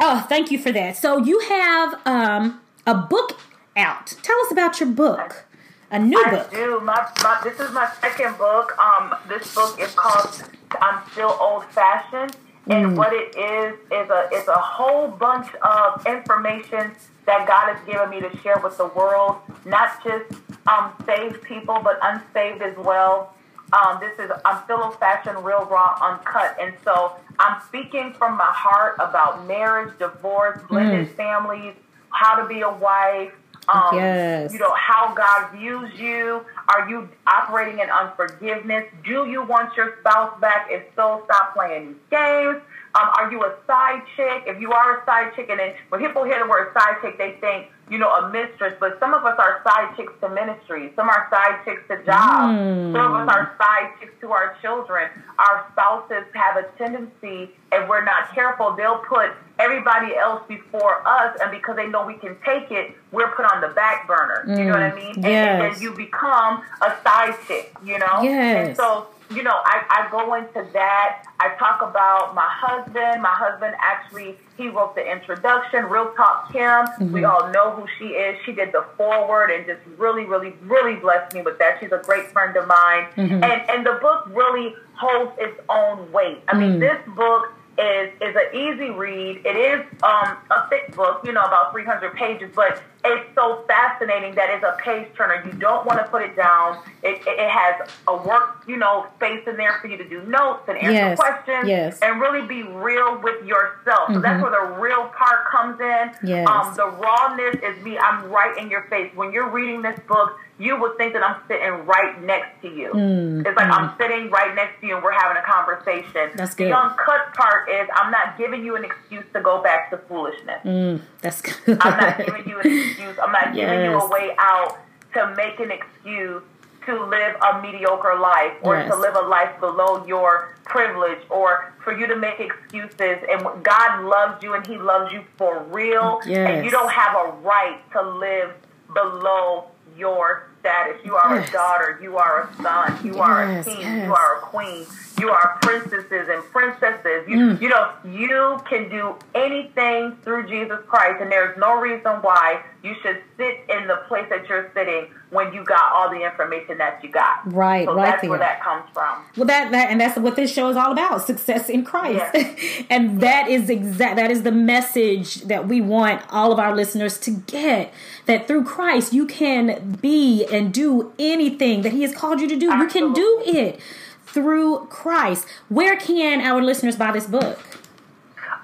oh, 0.00 0.26
thank 0.28 0.50
you 0.50 0.58
for 0.58 0.72
that. 0.72 0.96
So 0.96 1.18
you 1.18 1.38
have 1.40 2.00
um 2.04 2.60
a 2.86 2.94
book 2.94 3.38
out. 3.76 4.06
Tell 4.22 4.38
us 4.40 4.50
about 4.50 4.80
your 4.80 4.88
book. 4.88 5.46
A 5.90 5.98
new 5.98 6.22
I 6.24 6.30
book. 6.30 6.50
do. 6.50 6.80
My, 6.80 7.06
my 7.22 7.40
this 7.44 7.60
is 7.60 7.70
my 7.70 7.88
second 8.00 8.38
book. 8.38 8.76
Um, 8.78 9.14
this 9.28 9.54
book 9.54 9.78
is 9.78 9.94
called 9.94 10.42
"I'm 10.80 11.02
Still 11.12 11.36
Old 11.38 11.66
Fashioned." 11.66 12.36
And 12.68 12.92
mm. 12.92 12.96
what 12.96 13.12
it 13.12 13.36
is 13.36 13.74
is 13.90 14.10
a 14.10 14.28
is 14.32 14.48
a 14.48 14.58
whole 14.58 15.08
bunch 15.08 15.48
of 15.62 16.06
information 16.06 16.92
that 17.26 17.46
God 17.46 17.74
has 17.74 17.86
given 17.86 18.10
me 18.10 18.20
to 18.20 18.36
share 18.38 18.58
with 18.58 18.76
the 18.76 18.86
world, 18.88 19.36
not 19.64 20.02
just 20.04 20.32
um, 20.66 20.92
saved 21.06 21.42
people, 21.42 21.80
but 21.82 21.98
unsaved 22.02 22.62
as 22.62 22.76
well. 22.76 23.34
Um, 23.72 23.98
this 24.00 24.18
is 24.18 24.30
I'm 24.44 24.62
still 24.64 24.82
old 24.82 24.98
fashioned, 24.98 25.44
real 25.44 25.64
raw, 25.64 25.98
uncut, 26.00 26.56
and 26.60 26.74
so 26.84 27.16
I'm 27.38 27.60
speaking 27.66 28.12
from 28.12 28.36
my 28.36 28.50
heart 28.50 28.96
about 29.00 29.46
marriage, 29.46 29.98
divorce, 29.98 30.60
blended 30.68 31.08
mm. 31.08 31.16
families, 31.16 31.74
how 32.10 32.36
to 32.36 32.46
be 32.46 32.60
a 32.60 32.70
wife, 32.70 33.32
um, 33.68 33.94
yes. 33.94 34.52
You 34.52 34.58
know, 34.58 34.74
how 34.74 35.14
God 35.14 35.52
views 35.52 35.90
you. 35.98 36.44
Are 36.68 36.88
you 36.88 37.08
operating 37.26 37.80
in 37.80 37.90
unforgiveness? 37.90 38.84
Do 39.04 39.26
you 39.26 39.44
want 39.44 39.76
your 39.76 39.96
spouse 40.00 40.38
back? 40.40 40.68
If 40.70 40.84
so, 40.94 41.22
stop 41.24 41.54
playing 41.54 41.88
these 41.88 41.96
games. 42.10 42.62
Um, 42.94 43.08
are 43.16 43.32
you 43.32 43.42
a 43.42 43.54
side 43.66 44.02
chick? 44.16 44.44
If 44.46 44.60
you 44.60 44.72
are 44.72 45.00
a 45.00 45.04
side 45.06 45.32
chick, 45.34 45.48
and 45.48 45.58
then 45.58 45.74
when 45.88 46.00
people 46.00 46.24
hear 46.24 46.38
the 46.42 46.48
word 46.48 46.72
side 46.74 46.96
chick, 47.00 47.16
they 47.16 47.32
think, 47.40 47.68
you 47.88 47.98
know, 47.98 48.10
a 48.10 48.30
mistress. 48.30 48.74
But 48.78 48.98
some 49.00 49.14
of 49.14 49.24
us 49.24 49.38
are 49.38 49.62
side 49.64 49.96
chicks 49.96 50.12
to 50.20 50.28
ministry. 50.28 50.92
Some 50.94 51.08
are 51.08 51.26
side 51.30 51.60
chicks 51.64 51.82
to 51.88 51.96
jobs. 52.04 52.58
Mm. 52.58 52.92
Some 52.92 53.14
of 53.14 53.28
us 53.28 53.34
are 53.34 53.56
side 53.58 53.92
chicks 53.98 54.12
to 54.20 54.32
our 54.32 54.56
children. 54.60 55.08
Our 55.38 55.66
spouses 55.72 56.24
have 56.34 56.56
a 56.56 56.64
tendency, 56.76 57.50
if 57.72 57.88
we're 57.88 58.04
not 58.04 58.34
careful, 58.34 58.74
they'll 58.76 58.98
put 58.98 59.30
everybody 59.58 60.14
else 60.14 60.42
before 60.46 61.06
us, 61.06 61.38
and 61.40 61.50
because 61.50 61.76
they 61.76 61.86
know 61.86 62.06
we 62.06 62.14
can 62.14 62.36
take 62.44 62.70
it, 62.70 62.94
we're 63.10 63.30
put 63.30 63.46
on 63.46 63.62
the 63.62 63.68
back 63.68 64.06
burner. 64.06 64.44
Mm. 64.46 64.58
You 64.58 64.64
know 64.64 64.72
what 64.72 64.82
I 64.82 64.90
mm. 64.90 64.96
mean? 64.96 65.14
Yes. 65.22 65.24
And, 65.24 65.62
and 65.62 65.74
then 65.74 65.82
you 65.82 65.94
become 65.94 66.62
a 66.82 66.94
side 67.02 67.34
chick. 67.48 67.72
You 67.82 67.98
know? 67.98 68.22
Yes. 68.22 68.68
And 68.68 68.76
so 68.76 69.08
you 69.34 69.42
know, 69.42 69.54
I, 69.64 69.82
I 69.88 70.08
go 70.10 70.34
into 70.34 70.70
that. 70.72 71.24
I 71.40 71.54
talk 71.56 71.82
about 71.82 72.34
my 72.34 72.48
husband. 72.48 73.22
My 73.22 73.32
husband 73.32 73.74
actually, 73.80 74.36
he 74.56 74.68
wrote 74.68 74.94
the 74.94 75.04
introduction, 75.04 75.84
Real 75.86 76.12
Talk 76.14 76.52
Kim. 76.52 76.62
Mm-hmm. 76.62 77.12
We 77.12 77.24
all 77.24 77.50
know 77.50 77.72
who 77.72 77.86
she 77.98 78.14
is. 78.14 78.38
She 78.44 78.52
did 78.52 78.72
the 78.72 78.84
foreword 78.96 79.50
and 79.50 79.66
just 79.66 79.80
really, 79.98 80.24
really, 80.24 80.54
really 80.62 80.96
blessed 80.96 81.34
me 81.34 81.42
with 81.42 81.58
that. 81.58 81.78
She's 81.80 81.92
a 81.92 82.02
great 82.04 82.26
friend 82.28 82.56
of 82.56 82.66
mine. 82.66 83.06
Mm-hmm. 83.16 83.42
And, 83.42 83.70
and 83.70 83.86
the 83.86 83.98
book 84.00 84.26
really 84.28 84.74
holds 84.94 85.32
its 85.38 85.58
own 85.68 86.10
weight. 86.12 86.42
I 86.48 86.58
mean, 86.58 86.72
mm. 86.72 86.80
this 86.80 86.98
book 87.14 87.52
is 87.78 88.12
is 88.20 88.36
an 88.36 88.54
easy 88.54 88.90
read. 88.90 89.40
It 89.44 89.56
is 89.56 89.80
um, 90.02 90.36
a 90.50 90.68
thick 90.68 90.94
book, 90.94 91.22
you 91.24 91.32
know, 91.32 91.42
about 91.42 91.72
300 91.72 92.14
pages, 92.14 92.50
but 92.54 92.82
it's 93.04 93.34
so 93.34 93.64
fascinating 93.66 94.34
that 94.36 94.50
it's 94.50 94.64
a 94.64 94.76
page 94.82 95.08
turner. 95.16 95.42
You 95.44 95.52
don't 95.58 95.84
want 95.84 95.98
to 95.98 96.04
put 96.04 96.22
it 96.22 96.36
down. 96.36 96.78
It, 97.02 97.20
it 97.26 97.50
has 97.50 97.88
a 98.06 98.16
work, 98.16 98.62
you 98.68 98.76
know, 98.76 99.06
space 99.16 99.42
in 99.46 99.56
there 99.56 99.78
for 99.80 99.88
you 99.88 99.96
to 99.96 100.08
do 100.08 100.22
notes 100.22 100.62
and 100.68 100.78
answer 100.78 100.92
yes. 100.92 101.18
questions 101.18 101.68
yes. 101.68 101.98
and 102.00 102.20
really 102.20 102.46
be 102.46 102.62
real 102.62 103.20
with 103.20 103.44
yourself. 103.44 104.08
So 104.08 104.14
mm-hmm. 104.14 104.20
that's 104.20 104.42
where 104.42 104.52
the 104.52 104.80
real 104.80 105.08
part 105.08 105.46
comes 105.50 105.80
in. 105.80 106.28
Yes. 106.28 106.48
Um, 106.48 106.74
the 106.76 106.86
rawness 106.86 107.56
is 107.62 107.82
me. 107.84 107.98
I'm 107.98 108.30
right 108.30 108.56
in 108.56 108.70
your 108.70 108.82
face. 108.84 109.10
When 109.14 109.32
you're 109.32 109.50
reading 109.50 109.82
this 109.82 109.98
book, 110.06 110.38
you 110.58 110.80
would 110.80 110.96
think 110.96 111.12
that 111.14 111.22
I'm 111.22 111.40
sitting 111.48 111.86
right 111.86 112.22
next 112.22 112.60
to 112.62 112.68
you. 112.68 112.92
Mm, 112.92 113.46
it's 113.46 113.56
like 113.56 113.66
mm. 113.66 113.78
I'm 113.78 113.96
sitting 113.98 114.30
right 114.30 114.54
next 114.54 114.80
to 114.80 114.86
you 114.86 114.94
and 114.94 115.02
we're 115.02 115.12
having 115.12 115.36
a 115.36 115.44
conversation. 115.44 116.30
That's 116.36 116.54
good. 116.54 116.68
The 116.70 116.76
uncut 116.76 117.34
part 117.34 117.68
is 117.68 117.88
I'm 117.94 118.12
not 118.12 118.38
giving 118.38 118.64
you 118.64 118.76
an 118.76 118.84
excuse 118.84 119.24
to 119.32 119.40
go 119.40 119.62
back 119.62 119.90
to 119.90 119.98
foolishness. 119.98 120.60
Mm, 120.64 121.00
that's 121.20 121.42
good. 121.42 121.78
I'm 121.80 122.00
not 122.00 122.18
giving 122.24 122.48
you 122.48 122.60
an 122.60 122.66
excuse. 122.66 122.91
I'm 123.00 123.32
not 123.32 123.54
yes. 123.54 123.70
giving 123.70 123.90
you 123.90 123.98
a 123.98 124.08
way 124.08 124.34
out 124.38 124.78
to 125.14 125.34
make 125.36 125.60
an 125.60 125.70
excuse 125.70 126.42
to 126.86 127.04
live 127.06 127.36
a 127.40 127.62
mediocre 127.62 128.18
life 128.18 128.52
or 128.62 128.76
yes. 128.76 128.90
to 128.90 128.98
live 128.98 129.14
a 129.14 129.20
life 129.20 129.58
below 129.60 130.04
your 130.06 130.56
privilege 130.64 131.18
or 131.30 131.72
for 131.84 131.96
you 131.96 132.06
to 132.06 132.16
make 132.16 132.40
excuses 132.40 133.18
and 133.30 133.42
God 133.62 134.04
loves 134.04 134.42
you 134.42 134.54
and 134.54 134.66
he 134.66 134.78
loves 134.78 135.12
you 135.12 135.24
for 135.36 135.62
real 135.64 136.20
yes. 136.26 136.50
and 136.50 136.64
you 136.64 136.70
don't 136.70 136.90
have 136.90 137.14
a 137.14 137.32
right 137.38 137.78
to 137.92 138.02
live 138.02 138.54
below 138.92 139.66
your 139.96 140.48
status. 140.62 141.04
You 141.04 141.16
are 141.16 141.36
yes. 141.36 141.48
a 141.48 141.52
daughter. 141.52 141.98
You 142.00 142.16
are 142.16 142.48
a 142.48 142.62
son. 142.62 143.04
You 143.04 143.16
yes, 143.16 143.20
are 143.20 143.42
a 143.42 143.64
king. 143.64 143.80
Yes. 143.80 144.06
You 144.06 144.14
are 144.14 144.38
a 144.38 144.40
queen. 144.40 144.86
You 145.20 145.28
are 145.28 145.58
princesses 145.60 146.28
and 146.30 146.42
princesses. 146.44 147.28
You, 147.28 147.36
mm. 147.36 147.60
you 147.60 147.68
know, 147.68 147.92
you 148.04 148.60
can 148.68 148.88
do 148.88 149.14
anything 149.34 150.16
through 150.22 150.48
Jesus 150.48 150.78
Christ, 150.86 151.20
and 151.20 151.30
there's 151.30 151.56
no 151.58 151.78
reason 151.78 152.12
why 152.22 152.62
you 152.82 152.94
should 153.02 153.22
sit 153.36 153.60
in 153.68 153.86
the 153.86 154.02
place 154.08 154.26
that 154.30 154.48
you're 154.48 154.70
sitting 154.74 155.06
when 155.30 155.52
you 155.52 155.64
got 155.64 155.92
all 155.92 156.10
the 156.10 156.24
information 156.24 156.78
that 156.78 157.02
you 157.02 157.10
got. 157.10 157.52
Right, 157.52 157.86
so 157.86 157.94
right 157.94 158.04
that's 158.04 158.22
there. 158.22 158.30
where 158.30 158.38
that 158.38 158.62
comes 158.62 158.84
from. 158.92 159.24
Well, 159.36 159.46
that, 159.46 159.70
that 159.72 159.90
and 159.90 160.00
that's 160.00 160.18
what 160.18 160.36
this 160.36 160.52
show 160.52 160.68
is 160.70 160.76
all 160.76 160.92
about: 160.92 161.22
success 161.22 161.68
in 161.68 161.84
Christ. 161.84 162.24
Yes. 162.34 162.84
and 162.90 163.20
that 163.20 163.48
is 163.48 163.70
exact. 163.70 164.16
That 164.16 164.30
is 164.30 164.42
the 164.42 164.52
message 164.52 165.42
that 165.42 165.68
we 165.68 165.80
want 165.80 166.22
all 166.30 166.52
of 166.52 166.58
our 166.58 166.74
listeners 166.74 167.18
to 167.20 167.30
get. 167.30 167.92
That 168.26 168.46
through 168.46 168.64
Christ 168.64 169.12
you 169.12 169.26
can 169.26 169.98
be 170.00 170.46
and 170.52 170.72
do 170.72 171.12
anything 171.18 171.82
that 171.82 171.92
He 171.92 172.02
has 172.02 172.14
called 172.14 172.40
you 172.40 172.48
to 172.48 172.56
do. 172.56 172.70
Absolutely. 172.70 173.00
You 173.00 173.06
can 173.06 173.12
do 173.12 173.42
it 173.44 173.80
through 174.26 174.86
Christ. 174.86 175.46
Where 175.68 175.96
can 175.96 176.40
our 176.40 176.62
listeners 176.62 176.96
buy 176.96 177.12
this 177.12 177.26
book? 177.26 177.60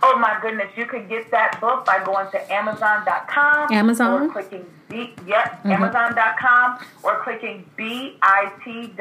Oh 0.03 0.19
my 0.19 0.39
goodness, 0.41 0.69
you 0.77 0.87
could 0.87 1.09
get 1.09 1.31
that 1.33 1.61
book 1.61 1.85
by 1.85 2.03
going 2.05 2.31
to 2.31 2.53
Amazon.com. 2.53 3.73
Amazon? 3.73 4.23
Or 4.23 4.29
clicking 4.31 4.65
B, 4.89 5.15
yep, 5.27 5.59
mm-hmm. 5.59 5.73
Amazon.com 5.73 6.79
or 7.03 7.21
clicking 7.23 7.69
bit.ly 7.77 9.01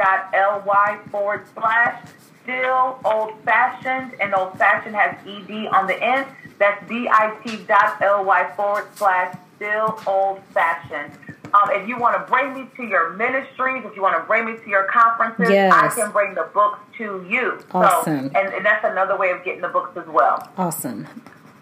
forward 1.11 1.45
slash 1.53 2.09
still 2.43 2.99
old 3.05 3.33
fashioned 3.45 4.19
and 4.19 4.33
old 4.33 4.57
fashioned 4.57 4.95
has 4.95 5.15
ed 5.25 5.67
on 5.67 5.85
the 5.87 6.01
end. 6.01 6.25
That's 6.57 6.83
bit.ly 6.87 8.51
forward 8.55 8.87
slash 8.95 9.37
still 9.55 10.01
old 10.07 10.41
fashioned. 10.53 11.13
Um, 11.53 11.69
if 11.71 11.87
you 11.87 11.97
want 11.97 12.15
to 12.17 12.31
bring 12.31 12.53
me 12.53 12.67
to 12.75 12.83
your 12.83 13.13
ministries, 13.13 13.83
if 13.85 13.95
you 13.95 14.01
want 14.01 14.17
to 14.17 14.25
bring 14.25 14.45
me 14.45 14.57
to 14.57 14.69
your 14.69 14.85
conferences, 14.85 15.49
yes. 15.49 15.73
I 15.73 15.87
can 15.89 16.11
bring 16.11 16.35
the 16.35 16.49
books 16.53 16.79
to 16.97 17.25
you. 17.29 17.63
Awesome. 17.71 18.31
So, 18.31 18.39
and, 18.39 18.53
and, 18.53 18.65
that's 18.65 18.83
another 18.85 19.17
way 19.17 19.31
of 19.31 19.43
getting 19.43 19.61
the 19.61 19.69
books 19.69 19.95
as 19.97 20.07
well. 20.07 20.49
Awesome. 20.57 21.07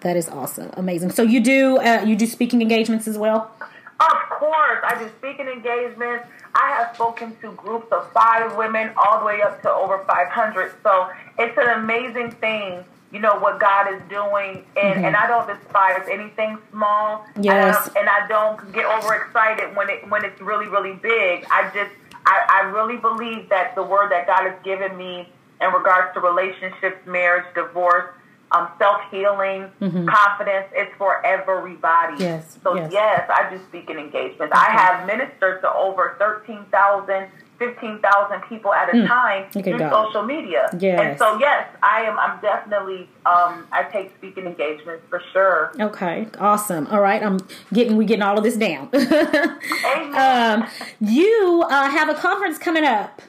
That 0.01 0.15
is 0.15 0.29
awesome. 0.29 0.71
Amazing. 0.73 1.11
So 1.11 1.23
you 1.23 1.39
do 1.39 1.77
uh, 1.77 2.03
you 2.05 2.15
do 2.15 2.25
speaking 2.25 2.61
engagements 2.61 3.07
as 3.07 3.17
well? 3.17 3.51
Of 3.99 4.29
course, 4.29 4.79
I 4.83 4.97
do 4.99 5.09
speaking 5.17 5.47
engagements. 5.47 6.25
I 6.53 6.69
have 6.71 6.95
spoken 6.95 7.35
to 7.41 7.51
groups 7.53 7.91
of 7.91 8.11
five 8.11 8.55
women 8.57 8.91
all 8.97 9.19
the 9.19 9.25
way 9.25 9.41
up 9.41 9.61
to 9.61 9.71
over 9.71 10.03
500. 10.05 10.73
So 10.83 11.09
it's 11.39 11.57
an 11.57 11.79
amazing 11.79 12.31
thing 12.31 12.83
you 13.11 13.19
know 13.19 13.35
what 13.35 13.59
God 13.59 13.93
is 13.93 14.01
doing, 14.09 14.63
and 14.75 14.95
mm-hmm. 14.95 15.05
and 15.05 15.15
I 15.15 15.27
don't 15.27 15.47
despise 15.47 16.07
anything 16.11 16.57
small. 16.71 17.25
Yes, 17.41 17.87
um, 17.87 17.93
and 17.97 18.09
I 18.09 18.27
don't 18.27 18.73
get 18.73 18.85
overexcited 18.85 19.75
when 19.75 19.89
it 19.89 20.09
when 20.09 20.25
it's 20.25 20.39
really 20.41 20.67
really 20.67 20.93
big. 20.93 21.45
I 21.51 21.69
just 21.73 21.91
I, 22.25 22.45
I 22.49 22.69
really 22.71 22.97
believe 22.97 23.49
that 23.49 23.75
the 23.75 23.83
word 23.83 24.11
that 24.11 24.27
God 24.27 24.49
has 24.49 24.55
given 24.63 24.97
me 24.97 25.29
in 25.61 25.69
regards 25.71 26.13
to 26.15 26.19
relationships, 26.19 26.97
marriage, 27.05 27.45
divorce, 27.53 28.13
um, 28.51 28.67
self 28.77 29.01
healing, 29.11 29.69
Mm-hmm. 29.81 30.07
confidence. 30.07 30.67
It's 30.73 30.91
for 30.97 31.25
everybody. 31.25 32.15
Yes, 32.21 32.57
So 32.63 32.75
yes. 32.75 32.89
yes, 32.91 33.29
I 33.29 33.49
do 33.49 33.59
speak 33.69 33.89
in 33.89 33.97
engagements. 33.97 34.53
I 34.55 34.71
have 34.71 35.05
ministered 35.07 35.61
to 35.61 35.71
over 35.73 36.15
13,000, 36.19 37.27
15,000 37.57 38.41
people 38.49 38.73
at 38.73 38.89
a 38.93 39.07
time 39.07 39.43
Mm. 39.45 39.57
At 39.57 39.63
through 39.63 39.77
God. 39.79 40.05
social 40.07 40.23
media. 40.23 40.69
Yes. 40.79 40.99
And 40.99 41.17
so 41.17 41.39
yes, 41.39 41.67
I 41.81 42.01
am. 42.01 42.17
I'm 42.19 42.39
definitely. 42.41 43.09
Um, 43.25 43.65
I 43.71 43.83
take 43.91 44.13
speaking 44.17 44.45
engagements 44.45 45.03
for 45.09 45.21
sure. 45.33 45.71
Okay, 45.79 46.27
awesome. 46.39 46.87
All 46.87 47.01
right, 47.01 47.21
I'm 47.23 47.39
getting 47.73 47.95
we 47.97 48.05
getting 48.05 48.23
all 48.23 48.37
of 48.37 48.43
this 48.43 48.57
down. 48.57 48.89
Amen. 48.93 50.15
um, 50.15 50.67
you 50.99 51.63
uh, 51.69 51.89
have 51.89 52.09
a 52.09 52.13
conference 52.15 52.57
coming 52.57 52.83
up. 52.83 53.21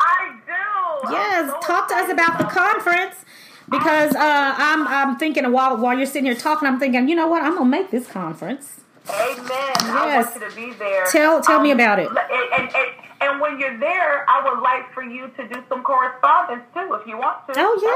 I 0.00 0.34
do. 0.46 1.12
Yes, 1.12 1.50
so 1.50 1.58
talk 1.66 1.88
to 1.88 1.94
us 1.94 2.10
about 2.10 2.38
the 2.38 2.44
conference 2.44 3.16
because 3.68 4.14
uh, 4.14 4.54
I'm 4.56 4.86
I'm 4.86 5.16
thinking 5.18 5.50
while 5.52 5.76
while 5.76 5.96
you're 5.96 6.06
sitting 6.06 6.26
here 6.26 6.34
talking, 6.34 6.68
I'm 6.68 6.78
thinking, 6.78 7.08
you 7.08 7.14
know 7.16 7.26
what, 7.28 7.42
I'm 7.42 7.54
gonna 7.54 7.68
make 7.70 7.90
this 7.90 8.06
conference. 8.06 8.80
Amen. 9.08 9.72
I 9.80 10.06
Yes. 10.06 10.26
want 10.32 10.42
you 10.42 10.48
to 10.50 10.56
be 10.56 10.72
there. 10.78 11.04
Tell- 11.06 11.40
tell 11.40 11.60
me 11.60 11.72
Um, 11.72 11.80
about 11.80 11.98
it. 11.98 12.08
And, 12.08 12.18
and, 12.74 12.74
and, 13.20 13.40
when 13.40 13.58
you're 13.58 13.76
there, 13.78 14.24
I 14.28 14.48
would 14.48 14.60
like 14.62 14.92
for 14.94 15.02
you 15.02 15.28
to 15.28 15.48
do 15.48 15.62
some 15.68 15.82
correspondence 15.82 16.62
too, 16.74 16.94
if 17.00 17.06
you 17.06 17.16
want 17.18 17.46
to. 17.48 17.52
Oh 17.52 17.54
That 17.54 17.68
would 17.68 17.80
be 17.80 17.86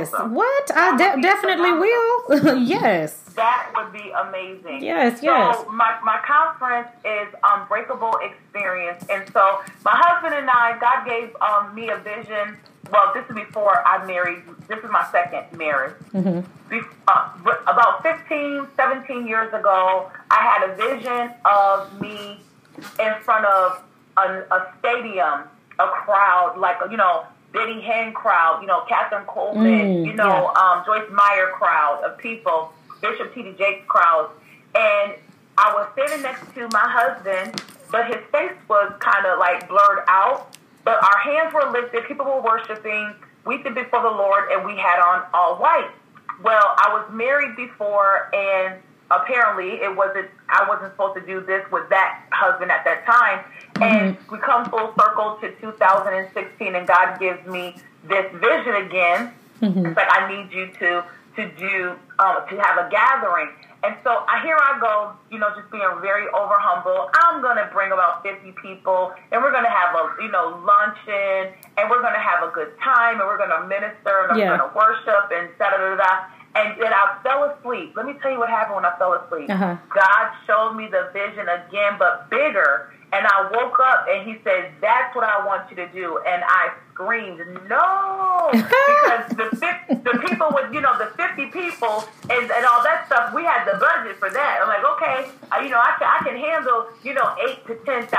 yes, 0.00 0.14
awesome. 0.14 0.34
what 0.34 0.70
I 0.76 0.96
That 0.96 1.14
would 1.16 1.22
de- 1.22 1.28
definitely 1.28 1.72
will. 1.72 2.58
yes, 2.58 3.14
That 3.34 3.72
would 3.76 3.92
be 3.92 4.10
amazing. 4.10 4.82
Yes, 4.82 5.20
yes. 5.22 5.56
So 5.58 5.70
my, 5.70 5.98
my 6.04 6.18
conference 6.26 6.88
is 7.04 7.28
Unbreakable 7.42 8.18
Experience. 8.22 9.04
And 9.10 9.28
so 9.32 9.60
my 9.84 9.92
husband 9.94 10.34
and 10.34 10.48
I, 10.50 10.78
God 10.78 11.04
gave 11.06 11.34
um, 11.40 11.74
me 11.74 11.90
a 11.90 11.96
vision. 11.98 12.56
Well, 12.90 13.12
this 13.14 13.24
is 13.28 13.34
before 13.34 13.86
I 13.86 14.04
married. 14.06 14.42
This 14.72 14.84
is 14.84 14.90
my 14.90 15.06
second 15.12 15.58
marriage. 15.58 15.94
Mm-hmm. 16.14 16.78
Uh, 17.06 17.28
about 17.66 18.02
15, 18.02 18.66
17 18.74 19.26
years 19.26 19.52
ago, 19.52 20.10
I 20.30 20.40
had 20.40 20.70
a 20.70 20.74
vision 20.76 21.34
of 21.44 22.00
me 22.00 22.40
in 22.98 23.12
front 23.20 23.44
of 23.44 23.82
a, 24.16 24.42
a 24.50 24.72
stadium, 24.78 25.42
a 25.78 25.86
crowd, 25.88 26.56
like, 26.56 26.76
you 26.90 26.96
know, 26.96 27.26
Benny 27.52 27.82
Hinn 27.82 28.14
crowd, 28.14 28.60
you 28.62 28.66
know, 28.66 28.80
Kathryn 28.88 29.26
Kuhlman, 29.26 29.82
Mm, 30.02 30.06
you 30.06 30.14
know, 30.14 30.48
um, 30.54 30.82
Joyce 30.86 31.10
Meyer 31.10 31.48
crowd 31.52 32.02
of 32.02 32.16
people, 32.16 32.72
Bishop 33.02 33.34
T.D. 33.34 33.54
Jakes 33.58 33.84
crowd. 33.86 34.30
And 34.74 35.12
I 35.58 35.74
was 35.74 35.86
sitting 35.94 36.22
next 36.22 36.54
to 36.54 36.66
my 36.72 36.88
husband, 36.88 37.62
but 37.90 38.06
his 38.06 38.24
face 38.32 38.56
was 38.68 38.90
kind 39.00 39.26
of 39.26 39.38
like 39.38 39.68
blurred 39.68 40.04
out. 40.08 40.56
But 40.82 40.94
our 41.04 41.18
hands 41.18 41.52
were 41.52 41.70
lifted, 41.70 42.06
people 42.08 42.24
were 42.24 42.40
worshiping, 42.40 43.14
weeping 43.44 43.74
before 43.74 44.02
the 44.02 44.10
Lord, 44.10 44.50
and 44.50 44.64
we 44.64 44.76
had 44.76 45.00
on 45.00 45.24
all 45.34 45.56
white. 45.56 45.90
Well, 46.42 46.74
I 46.76 46.88
was 46.92 47.12
married 47.12 47.56
before, 47.56 48.34
and 48.34 48.80
apparently 49.10 49.82
it 49.82 49.94
wasn't. 49.94 50.28
I 50.48 50.68
wasn't 50.68 50.92
supposed 50.92 51.18
to 51.20 51.26
do 51.26 51.40
this 51.40 51.64
with 51.70 51.88
that 51.90 52.24
husband 52.32 52.70
at 52.70 52.84
that 52.84 53.06
time. 53.06 53.44
And 53.80 54.16
mm-hmm. 54.16 54.34
we 54.34 54.38
come 54.40 54.68
full 54.68 54.92
circle 54.98 55.38
to 55.40 55.52
2016, 55.60 56.74
and 56.74 56.86
God 56.86 57.18
gives 57.18 57.46
me 57.46 57.76
this 58.08 58.30
vision 58.32 58.74
again. 58.86 59.32
Mm-hmm. 59.60 59.86
It's 59.86 59.96
like 59.96 60.08
I 60.10 60.28
need 60.28 60.52
you 60.52 60.68
to 60.80 61.04
to 61.36 61.48
do 61.56 61.94
um, 62.18 62.44
to 62.48 62.54
have 62.60 62.78
a 62.78 62.88
gathering. 62.90 63.48
And 63.84 63.96
so 64.04 64.22
I 64.30 64.42
here 64.46 64.56
I 64.56 64.78
go, 64.78 65.10
you 65.30 65.38
know, 65.42 65.50
just 65.58 65.70
being 65.72 65.82
very 66.00 66.28
over 66.30 66.54
humble. 66.58 67.10
I'm 67.18 67.42
gonna 67.42 67.68
bring 67.72 67.90
about 67.90 68.22
50 68.22 68.52
people, 68.62 69.12
and 69.32 69.42
we're 69.42 69.50
gonna 69.50 69.68
have 69.72 69.94
a 69.94 70.22
you 70.22 70.30
know 70.30 70.62
luncheon, 70.62 71.50
and 71.76 71.90
we're 71.90 72.02
gonna 72.02 72.22
have 72.22 72.46
a 72.46 72.52
good 72.52 72.78
time, 72.78 73.18
and 73.18 73.26
we're 73.26 73.38
gonna 73.38 73.66
minister, 73.66 74.28
and 74.30 74.38
Yeah. 74.38 74.50
we're 74.52 74.58
gonna 74.58 74.72
worship, 74.74 75.30
and 75.34 75.50
da 75.58 75.70
da 75.70 75.78
da 75.78 75.96
da. 75.96 76.12
And 76.54 76.76
then 76.80 76.92
I 76.92 77.16
fell 77.24 77.44
asleep. 77.44 77.94
Let 77.96 78.04
me 78.06 78.12
tell 78.20 78.30
you 78.30 78.38
what 78.38 78.50
happened 78.50 78.76
when 78.76 78.84
I 78.84 78.92
fell 78.98 79.14
asleep. 79.14 79.48
Uh-huh. 79.50 79.76
God 79.88 80.24
showed 80.46 80.74
me 80.74 80.86
the 80.86 81.08
vision 81.12 81.48
again, 81.48 81.96
but 81.98 82.28
bigger. 82.28 82.92
And 83.12 83.26
I 83.26 83.48
woke 83.52 83.78
up 83.80 84.06
and 84.08 84.28
he 84.28 84.36
said, 84.44 84.72
That's 84.80 85.14
what 85.16 85.24
I 85.24 85.44
want 85.46 85.68
you 85.70 85.76
to 85.76 85.88
do. 85.88 86.20
And 86.26 86.44
I 86.44 86.70
screamed, 86.92 87.40
No! 87.68 88.50
because 88.52 89.24
the, 89.36 89.48
fif- 89.56 90.04
the 90.04 90.18
people 90.28 90.48
with, 90.52 90.72
you 90.72 90.80
know, 90.80 90.96
the 90.98 91.06
50 91.16 91.46
people 91.46 92.04
and, 92.30 92.50
and 92.50 92.64
all 92.66 92.82
that 92.84 93.04
stuff, 93.06 93.32
we 93.34 93.44
had 93.44 93.64
the 93.64 93.78
budget 93.78 94.16
for 94.18 94.30
that. 94.30 94.60
I'm 94.62 94.68
like, 94.68 94.84
Okay, 94.96 95.30
you 95.64 95.70
know, 95.70 95.78
I 95.80 95.94
can, 95.98 96.08
I 96.08 96.18
can 96.24 96.36
handle, 96.36 96.86
you 97.02 97.14
know, 97.14 97.34
eight 97.48 97.64
to 97.66 97.74
$10,000. 97.74 98.10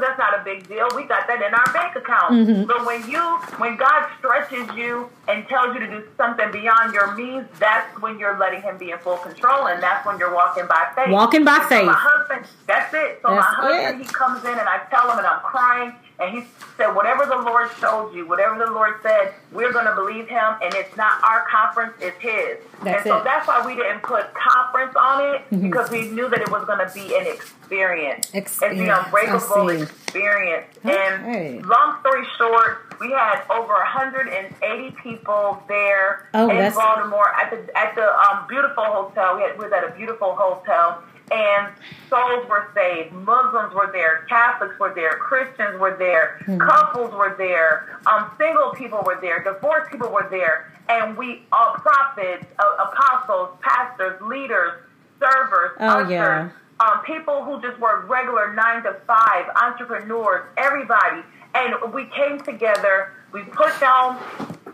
That's 0.00 0.18
not 0.18 0.38
a 0.38 0.42
big 0.44 0.68
deal. 0.68 0.88
We 0.94 1.04
got 1.04 1.26
that 1.26 1.42
in 1.42 1.52
our 1.54 1.72
bank 1.72 1.96
account. 1.96 2.32
Mm-hmm. 2.34 2.64
But 2.66 2.86
when 2.86 3.08
you, 3.10 3.20
when 3.58 3.76
God 3.76 4.08
stretches 4.18 4.68
you 4.76 5.08
and 5.28 5.46
tells 5.48 5.74
you 5.74 5.80
to 5.80 5.86
do 5.86 6.04
something 6.16 6.50
beyond 6.52 6.92
your 6.94 7.14
means, 7.14 7.46
that's 7.58 7.90
when 8.00 8.18
you're 8.18 8.38
letting 8.38 8.62
him 8.62 8.78
be 8.78 8.90
in 8.90 8.98
full 8.98 9.16
control. 9.18 9.66
And 9.68 9.82
that's 9.82 10.06
when 10.06 10.18
you're 10.18 10.34
walking 10.34 10.66
by 10.66 10.88
faith. 10.94 11.10
Walking 11.10 11.44
by 11.44 11.56
And 11.56 11.62
so 11.64 11.68
faith. 11.68 11.86
my 11.86 11.96
husband, 11.98 12.46
that's 12.66 12.94
it. 12.94 13.18
So 13.22 13.34
That's 13.34 13.46
my 13.58 13.66
husband, 13.66 14.00
it. 14.00 14.06
he 14.06 14.12
comes 14.12 14.44
in 14.44 14.52
and 14.58 14.68
I 14.68 14.78
tell 14.90 15.10
him 15.10 15.18
and 15.18 15.26
I'm 15.26 15.40
crying. 15.40 15.92
And 16.18 16.30
he 16.34 16.44
said, 16.78 16.92
whatever 16.94 17.26
the 17.26 17.36
Lord 17.36 17.68
showed 17.78 18.14
you, 18.14 18.26
whatever 18.26 18.64
the 18.64 18.70
Lord 18.70 18.94
said, 19.02 19.34
we're 19.52 19.72
going 19.72 19.84
to 19.84 19.94
believe 19.94 20.28
him. 20.28 20.54
And 20.62 20.72
it's 20.74 20.96
not 20.96 21.22
our 21.22 21.44
conference, 21.50 21.92
it's 22.00 22.18
his. 22.20 22.56
That's 22.82 23.04
and 23.04 23.06
so 23.06 23.18
it. 23.18 23.24
that's 23.24 23.46
why 23.46 23.64
we 23.66 23.74
didn't 23.74 24.02
put 24.02 24.32
conference 24.34 24.94
on 24.96 25.34
it 25.34 25.42
Mm-hmm. 25.50 25.60
because 25.68 25.90
we 25.90 26.08
knew 26.08 26.28
that 26.30 26.40
it 26.40 26.50
was 26.50 26.64
going 26.64 26.78
to 26.86 26.90
be 26.94 27.14
an 27.16 27.26
experience. 27.26 28.26
It's 28.32 28.52
Experience. 28.62 28.86
the 28.88 29.04
unbreakable 29.04 29.68
experience. 29.68 30.66
Okay. 30.84 31.56
And 31.58 31.66
long 31.66 31.98
story 32.00 32.24
short, 32.38 32.94
we 33.00 33.10
had 33.12 33.42
over 33.50 33.74
180 33.74 34.96
people 35.02 35.62
there 35.68 36.28
Oh, 36.34 36.48
in 36.48 36.72
Baltimore 36.72 37.28
at 37.34 37.50
the 37.50 37.76
at 37.78 37.94
the 37.94 38.08
um, 38.08 38.46
beautiful 38.48 38.84
hotel. 38.84 39.36
We, 39.36 39.42
had, 39.42 39.58
we 39.58 39.64
was 39.64 39.72
at 39.72 39.84
a 39.84 39.94
beautiful 39.96 40.34
hotel, 40.34 41.02
and 41.32 41.72
souls 42.08 42.46
were 42.48 42.70
saved. 42.74 43.12
Muslims 43.12 43.74
were 43.74 43.90
there, 43.92 44.24
Catholics 44.28 44.78
were 44.78 44.94
there, 44.94 45.12
Christians 45.18 45.78
were 45.80 45.96
there, 45.96 46.38
Hmm. 46.46 46.58
couples 46.58 47.12
were 47.14 47.34
there, 47.36 47.98
um, 48.06 48.30
single 48.38 48.70
people 48.72 49.02
were 49.04 49.18
there, 49.20 49.42
divorced 49.42 49.90
people 49.90 50.08
were 50.10 50.28
there, 50.30 50.70
and 50.88 51.16
we 51.16 51.42
all 51.52 51.74
prophets, 51.74 52.46
uh, 52.58 52.84
apostles, 52.88 53.50
pastors, 53.60 54.20
leaders, 54.22 54.72
servers, 55.20 55.72
Oh, 55.80 55.86
ushers, 56.00 56.10
yeah. 56.10 56.48
um, 56.80 57.00
people 57.04 57.42
who 57.44 57.60
just 57.60 57.78
work 57.80 58.08
regular 58.08 58.52
nine 58.54 58.82
to 58.84 58.94
five, 59.06 59.46
entrepreneurs, 59.60 60.44
everybody. 60.56 61.24
And 61.54 61.92
we 61.92 62.04
came 62.14 62.38
together, 62.40 63.12
we 63.32 63.42
put 63.42 63.78
down 63.80 64.18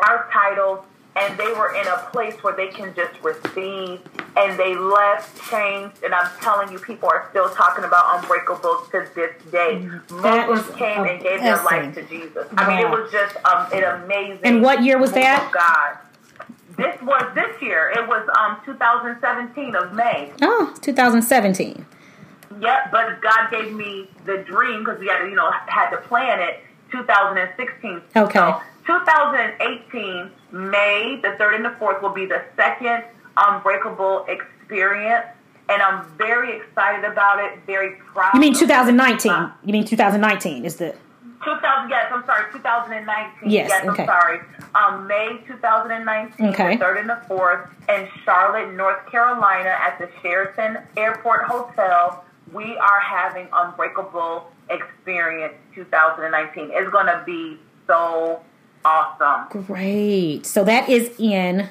our 0.01 0.29
titles, 0.33 0.85
and 1.15 1.39
they 1.39 1.53
were 1.53 1.75
in 1.75 1.87
a 1.87 2.09
place 2.11 2.35
where 2.43 2.55
they 2.57 2.69
can 2.69 2.95
just 2.95 3.21
receive, 3.23 4.01
and 4.37 4.59
they 4.59 4.75
left 4.75 5.51
changed. 5.51 6.03
And 6.03 6.15
I'm 6.15 6.31
telling 6.41 6.73
you, 6.73 6.79
people 6.79 7.09
are 7.11 7.27
still 7.31 7.51
talking 7.51 7.85
about 7.85 8.23
Unbreakable 8.23 8.87
to 8.91 9.09
this 9.15 9.31
day. 9.51 9.87
That 10.23 10.49
Muslims 10.49 10.77
came 10.77 11.05
and 11.05 11.23
gave 11.23 11.41
their 11.41 11.63
life 11.63 11.95
to 11.95 12.03
Jesus. 12.05 12.47
I 12.57 12.69
mean, 12.69 12.87
it 12.87 12.91
was 12.91 13.11
just 13.13 13.37
um, 13.45 13.67
an 13.73 14.03
amazing. 14.03 14.41
And 14.43 14.63
what 14.63 14.83
year 14.83 14.99
was 14.99 15.13
that? 15.13 15.51
God. 15.53 15.99
This 16.77 17.01
was 17.03 17.31
this 17.35 17.61
year. 17.61 17.93
It 17.95 18.09
was 18.09 18.27
um 18.39 18.57
2017 18.65 19.77
of 19.77 19.93
May. 19.93 20.33
Oh, 20.41 20.75
2017. 20.81 21.85
Yep, 22.61 22.91
but 22.91 23.21
God 23.21 23.51
gave 23.51 23.75
me 23.75 24.09
the 24.25 24.39
dream 24.39 24.81
because 24.81 24.99
we 24.99 25.09
had 25.09 25.19
to, 25.19 25.29
you 25.29 25.35
know, 25.35 25.51
had 25.67 25.91
to 25.91 25.99
plan 25.99 26.41
it. 26.41 26.61
2016. 26.91 28.03
Okay. 28.15 28.39
So 28.39 28.63
2018, 28.87 30.31
May 30.53 31.19
the 31.23 31.35
third 31.39 31.55
and 31.55 31.65
the 31.65 31.75
fourth 31.79 32.03
will 32.03 32.11
be 32.13 32.27
the 32.27 32.43
second 32.57 33.05
Unbreakable 33.37 34.27
experience, 34.29 35.25
and 35.71 35.81
I'm 35.81 36.05
very 36.19 36.59
excited 36.59 37.03
about 37.11 37.39
it. 37.43 37.59
Very 37.67 37.93
proud. 38.13 38.35
You 38.35 38.41
mean 38.41 38.53
2019? 38.55 39.33
Uh, 39.33 39.53
You 39.65 39.73
mean 39.73 39.87
2019 39.87 40.67
is 40.67 40.77
the 40.77 40.95
2000, 41.43 41.89
yes, 41.91 42.07
I'm 42.13 42.25
sorry, 42.27 42.45
2019. 42.53 43.51
Yes, 43.51 43.69
yes, 43.71 43.87
okay. 43.89 44.03
I'm 44.03 44.07
sorry. 44.07 44.41
Um, 44.75 45.07
May 45.07 45.39
2019, 45.47 46.49
Okay. 46.51 46.75
the 46.75 46.79
third 46.79 46.99
and 46.99 47.09
the 47.09 47.19
fourth, 47.27 47.69
in 47.89 48.07
Charlotte, 48.25 48.73
North 48.75 49.11
Carolina, 49.11 49.71
at 49.81 49.99
the 49.99 50.09
Sheraton 50.21 50.79
Airport 50.99 51.45
Hotel. 51.47 52.23
We 52.53 52.77
are 52.77 53.01
having 53.01 53.49
Unbreakable 53.53 54.53
Experience 54.69 55.55
2019. 55.75 56.71
It's 56.73 56.91
going 56.91 57.07
to 57.07 57.23
be 57.25 57.59
so 57.87 58.43
awesome. 58.85 59.65
great. 59.65 60.47
So 60.47 60.65
that 60.65 60.89
is 60.89 61.11
in. 61.19 61.69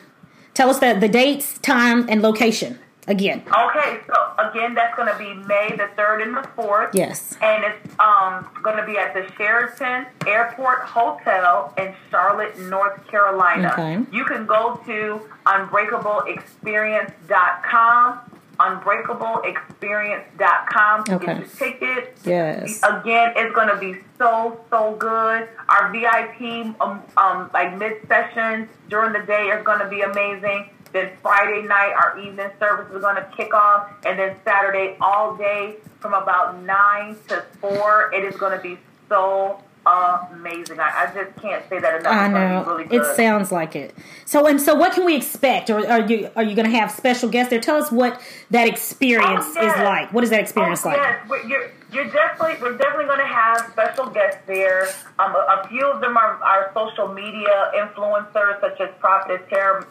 Tell 0.53 0.69
us 0.69 0.79
the 0.79 0.97
the 0.99 1.07
dates, 1.07 1.57
time, 1.59 2.05
and 2.09 2.21
location 2.21 2.77
again. 3.07 3.43
Okay, 3.47 3.99
so 4.07 4.13
again, 4.37 4.73
that's 4.73 4.93
going 4.95 5.11
to 5.11 5.17
be 5.17 5.33
May 5.47 5.69
the 5.71 5.89
3rd 5.97 6.21
and 6.23 6.35
the 6.35 6.41
4th. 6.57 6.91
Yes. 6.93 7.35
And 7.41 7.63
it's 7.63 7.99
um, 7.99 8.47
going 8.63 8.77
to 8.77 8.85
be 8.85 8.97
at 8.97 9.13
the 9.13 9.27
Sheraton 9.35 10.07
Airport 10.27 10.83
Hotel 10.83 11.73
in 11.77 11.93
Charlotte, 12.09 12.57
North 12.59 13.05
Carolina. 13.07 13.71
Okay. 13.73 13.99
You 14.11 14.25
can 14.25 14.45
go 14.45 14.81
to 14.85 15.21
unbreakableexperience.com 15.45 18.19
unbreakableexperience.com 18.61 21.03
to 21.05 21.15
Okay. 21.15 21.25
get 21.25 21.37
your 21.37 21.47
tickets. 21.47 22.25
Yes. 22.25 22.79
Again, 22.83 23.33
it's 23.35 23.53
going 23.55 23.67
to 23.69 23.77
be 23.77 23.97
so, 24.17 24.59
so 24.69 24.95
good. 24.97 25.47
Our 25.69 25.91
VIP, 25.91 26.75
um, 26.81 27.01
um, 27.17 27.49
like 27.53 27.77
mid 27.77 28.05
sessions 28.07 28.67
during 28.89 29.13
the 29.13 29.19
day 29.25 29.47
is 29.47 29.63
going 29.63 29.79
to 29.79 29.87
be 29.87 30.01
amazing. 30.01 30.69
Then 30.93 31.11
Friday 31.21 31.65
night, 31.67 31.93
our 31.93 32.19
evening 32.19 32.49
service 32.59 32.91
is 32.93 33.01
going 33.01 33.15
to 33.15 33.25
kick 33.35 33.53
off. 33.53 33.87
And 34.05 34.19
then 34.19 34.35
Saturday, 34.43 34.97
all 34.99 35.35
day 35.35 35.77
from 35.99 36.13
about 36.13 36.61
9 36.63 37.15
to 37.29 37.45
4, 37.61 38.11
it 38.13 38.25
is 38.25 38.35
going 38.35 38.55
to 38.57 38.61
be 38.61 38.77
so 39.07 39.61
amazing. 39.85 40.79
I, 40.79 41.07
I 41.07 41.13
just 41.13 41.35
can't 41.41 41.67
say 41.69 41.79
that 41.79 41.99
enough. 42.01 42.13
I 42.13 42.27
know. 42.27 42.65
really 42.65 42.85
It 42.95 43.15
sounds 43.15 43.51
like 43.51 43.75
it. 43.75 43.95
So 44.25 44.45
and 44.47 44.61
so 44.61 44.75
what 44.75 44.93
can 44.93 45.05
we 45.05 45.15
expect? 45.15 45.69
Or 45.69 45.85
are 45.87 46.01
you 46.01 46.29
are 46.35 46.43
you 46.43 46.55
gonna 46.55 46.69
have 46.69 46.91
special 46.91 47.29
guests 47.29 47.49
there? 47.49 47.59
Tell 47.59 47.77
us 47.81 47.91
what 47.91 48.21
that 48.51 48.67
experience 48.67 49.45
Oh, 49.47 49.61
yes. 49.61 49.77
is 49.77 49.83
like. 49.83 50.13
What 50.13 50.23
is 50.23 50.29
that 50.29 50.39
experience 50.39 50.85
oh, 50.85 50.89
like? 50.89 50.97
Yes, 50.97 51.29
we're, 51.29 51.47
you're, 51.47 51.71
you're 51.91 52.09
definitely 52.09 52.61
we're 52.61 52.77
definitely 52.77 53.05
going 53.05 53.19
to 53.19 53.25
have 53.25 53.69
special 53.71 54.07
guests 54.07 54.39
there. 54.47 54.87
Um, 55.19 55.35
a, 55.35 55.63
a 55.63 55.67
few 55.67 55.85
of 55.85 55.99
them 55.99 56.15
are 56.15 56.41
our 56.43 56.71
social 56.73 57.07
media 57.13 57.71
influencers, 57.75 58.61
such 58.61 58.79
as 58.79 58.89
Prophetess 58.99 59.41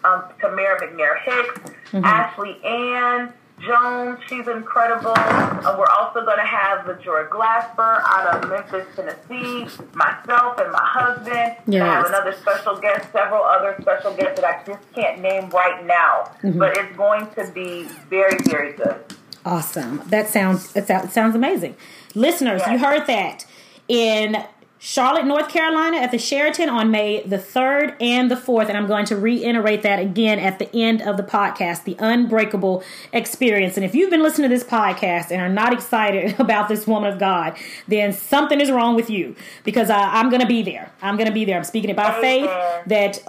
um, 0.04 0.24
Tamara 0.40 0.80
McNair 0.80 1.20
Hicks, 1.22 1.72
Mm-hmm. 1.92 2.04
Ashley 2.04 2.56
Ann 2.64 3.32
Jones. 3.60 4.18
She's 4.28 4.48
incredible. 4.48 5.12
Uh, 5.16 5.76
we're 5.78 5.86
also 5.86 6.24
going 6.24 6.38
to 6.38 6.44
have 6.44 6.86
LaJoy 6.86 7.28
Glasper 7.28 8.02
out 8.06 8.34
of 8.34 8.48
Memphis, 8.48 8.86
Tennessee. 8.96 9.68
Myself 9.94 10.58
and 10.58 10.72
my 10.72 10.82
husband. 10.82 11.56
Yes. 11.66 11.82
I 11.82 11.86
have 11.86 12.06
another 12.06 12.32
special 12.32 12.76
guest, 12.76 13.12
several 13.12 13.42
other 13.42 13.76
special 13.80 14.14
guests 14.14 14.40
that 14.40 14.44
I 14.44 14.64
just 14.64 14.92
can't 14.94 15.20
name 15.20 15.50
right 15.50 15.84
now. 15.84 16.32
Mm-hmm. 16.42 16.58
But 16.58 16.76
it's 16.76 16.96
going 16.96 17.28
to 17.36 17.50
be 17.52 17.84
very, 18.08 18.38
very 18.44 18.72
good. 18.72 19.04
Awesome. 19.44 20.02
That 20.06 20.28
sounds 20.28 20.76
it 20.76 20.86
sounds, 20.86 21.06
it 21.06 21.12
sounds 21.12 21.34
amazing. 21.34 21.76
Listeners, 22.14 22.62
you 22.70 22.78
heard 22.78 23.06
that 23.06 23.46
in 23.88 24.36
Charlotte, 24.82 25.26
North 25.26 25.50
Carolina 25.50 25.98
at 25.98 26.10
the 26.10 26.16
Sheraton 26.16 26.70
on 26.70 26.90
May 26.90 27.22
the 27.22 27.36
3rd 27.36 27.96
and 28.00 28.30
the 28.30 28.34
4th. 28.34 28.68
And 28.68 28.78
I'm 28.78 28.86
going 28.86 29.04
to 29.06 29.16
reiterate 29.16 29.82
that 29.82 29.98
again 29.98 30.38
at 30.38 30.58
the 30.58 30.74
end 30.74 31.02
of 31.02 31.18
the 31.18 31.22
podcast, 31.22 31.84
the 31.84 31.96
unbreakable 31.98 32.82
experience. 33.12 33.76
And 33.76 33.84
if 33.84 33.94
you've 33.94 34.08
been 34.08 34.22
listening 34.22 34.48
to 34.48 34.56
this 34.56 34.64
podcast 34.64 35.30
and 35.30 35.42
are 35.42 35.50
not 35.50 35.74
excited 35.74 36.34
about 36.40 36.70
this 36.70 36.86
woman 36.86 37.12
of 37.12 37.18
God, 37.18 37.58
then 37.88 38.14
something 38.14 38.58
is 38.58 38.70
wrong 38.70 38.96
with 38.96 39.10
you 39.10 39.36
because 39.64 39.90
uh, 39.90 39.98
I'm 39.98 40.30
going 40.30 40.40
to 40.40 40.48
be 40.48 40.62
there. 40.62 40.90
I'm 41.02 41.16
going 41.16 41.28
to 41.28 41.34
be 41.34 41.44
there. 41.44 41.58
I'm 41.58 41.64
speaking 41.64 41.90
it 41.90 41.96
by 41.96 42.18
faith 42.18 42.48
that 42.86 43.22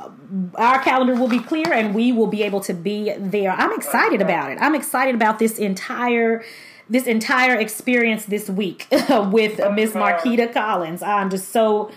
our 0.55 0.81
calendar 0.81 1.15
will 1.15 1.27
be 1.27 1.39
clear 1.39 1.73
and 1.73 1.93
we 1.93 2.13
will 2.13 2.27
be 2.27 2.43
able 2.43 2.61
to 2.61 2.73
be 2.73 3.13
there. 3.17 3.51
I'm 3.51 3.73
excited 3.73 4.21
about 4.21 4.51
it. 4.51 4.57
I'm 4.61 4.73
excited 4.73 5.15
about 5.15 5.37
this 5.37 5.59
entire 5.59 6.45
this 6.91 7.07
entire 7.07 7.55
experience 7.55 8.25
this 8.25 8.49
week 8.49 8.85
with 8.91 9.57
Miss 9.73 9.91
Markita 9.91 10.53
Collins. 10.53 11.01
I'm 11.01 11.29
just 11.29 11.49
so 11.49 11.89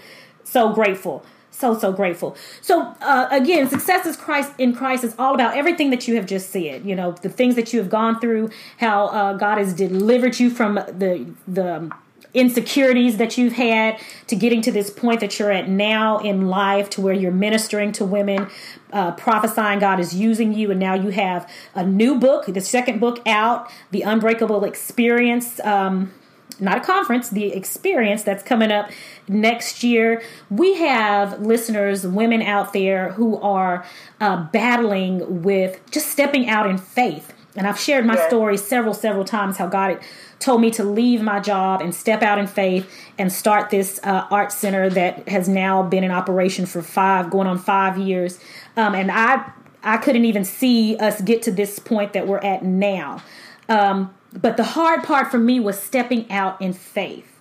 so 0.45 0.73
grateful. 0.73 1.25
So 1.51 1.77
so 1.77 1.93
grateful. 1.93 2.37
So 2.63 2.95
uh, 3.01 3.29
again, 3.31 3.69
success 3.69 4.07
is 4.07 4.17
Christ 4.17 4.53
in 4.57 4.75
Christ 4.75 5.05
is 5.05 5.15
all 5.19 5.35
about 5.35 5.57
everything 5.57 5.91
that 5.91 6.07
you 6.09 6.15
have 6.15 6.27
just 6.27 6.51
said. 6.51 6.87
You 6.87 6.95
know 6.95 7.13
the 7.13 7.29
things 7.29 7.57
that 7.57 7.73
you 7.73 7.81
have 7.81 7.91
gone 7.91 8.21
through, 8.21 8.51
how 8.79 9.09
uh, 9.09 9.33
God 9.35 9.59
has 9.59 9.75
delivered 9.75 10.39
you 10.39 10.49
from 10.49 10.77
the 10.77 11.27
the 11.47 11.91
insecurities 12.35 13.17
that 13.17 13.39
you've 13.39 13.55
had 13.55 13.99
to 14.27 14.37
getting 14.37 14.61
to 14.61 14.73
this 14.73 14.91
point 14.91 15.21
that 15.21 15.39
you're 15.39 15.53
at 15.53 15.69
now 15.69 16.19
in 16.19 16.49
life 16.49 16.91
to 16.91 17.01
where 17.01 17.15
you're 17.15 17.33
ministering 17.33 17.93
to 17.93 18.05
women 18.05 18.49
uh, 18.93 19.13
prophesying 19.13 19.79
god 19.79 20.01
is 20.01 20.15
using 20.15 20.53
you 20.53 20.71
and 20.71 20.81
now 20.81 20.95
you 20.95 21.11
have 21.11 21.49
a 21.75 21.87
new 21.87 22.19
book 22.19 22.45
the 22.47 22.61
second 22.61 22.99
book 22.99 23.21
out 23.27 23.71
the 23.93 24.03
unbreakable 24.03 24.65
experience 24.65 25.61
um, 25.61 26.13
not 26.61 26.79
a 26.79 26.81
conference, 26.81 27.31
the 27.31 27.53
experience 27.53 28.23
that's 28.23 28.43
coming 28.43 28.71
up 28.71 28.91
next 29.29 29.83
year. 29.83 30.23
We 30.51 30.75
have 30.75 31.41
listeners, 31.41 32.07
women 32.07 32.43
out 32.43 32.73
there 32.73 33.13
who 33.13 33.41
are 33.41 33.85
uh, 34.21 34.45
battling 34.45 35.43
with 35.43 35.81
just 35.91 36.09
stepping 36.09 36.49
out 36.49 36.69
in 36.69 36.79
faith. 36.79 37.34
And 37.57 37.67
I've 37.67 37.79
shared 37.79 38.05
my 38.05 38.17
story 38.27 38.57
several, 38.57 38.95
several 38.95 39.25
times 39.25 39.57
how 39.57 39.69
God 39.69 39.91
had 39.91 40.03
told 40.41 40.61
me 40.61 40.71
to 40.73 40.85
leave 40.85 41.23
my 41.23 41.39
job 41.41 41.81
and 41.81 41.95
step 41.95 42.23
out 42.23 42.39
in 42.39 42.47
faith 42.47 42.91
and 43.17 43.33
start 43.33 43.71
this 43.71 44.01
uh, 44.03 44.27
art 44.31 44.51
center 44.51 44.91
that 44.91 45.29
has 45.29 45.49
now 45.49 45.83
been 45.83 46.03
in 46.03 46.11
operation 46.11 46.67
for 46.67 46.83
five, 46.83 47.31
going 47.31 47.47
on 47.47 47.59
five 47.59 47.97
years. 47.97 48.41
Um, 48.77 48.95
and 48.95 49.11
I, 49.11 49.51
I 49.83 49.99
couldn't 49.99 50.25
even 50.25 50.45
see 50.45 50.97
us 50.97 51.21
get 51.21 51.43
to 51.43 51.53
this 51.53 51.79
point 51.79 52.13
that 52.15 52.27
we're 52.27 52.39
at 52.39 52.65
now. 52.65 53.23
Um, 53.69 54.15
but 54.33 54.57
the 54.57 54.65
hard 54.65 55.05
part 55.05 55.31
for 55.31 55.39
me 55.39 55.61
was 55.61 55.81
stepping 55.81 56.31
out 56.31 56.61
in 56.61 56.73
faith. 56.73 57.41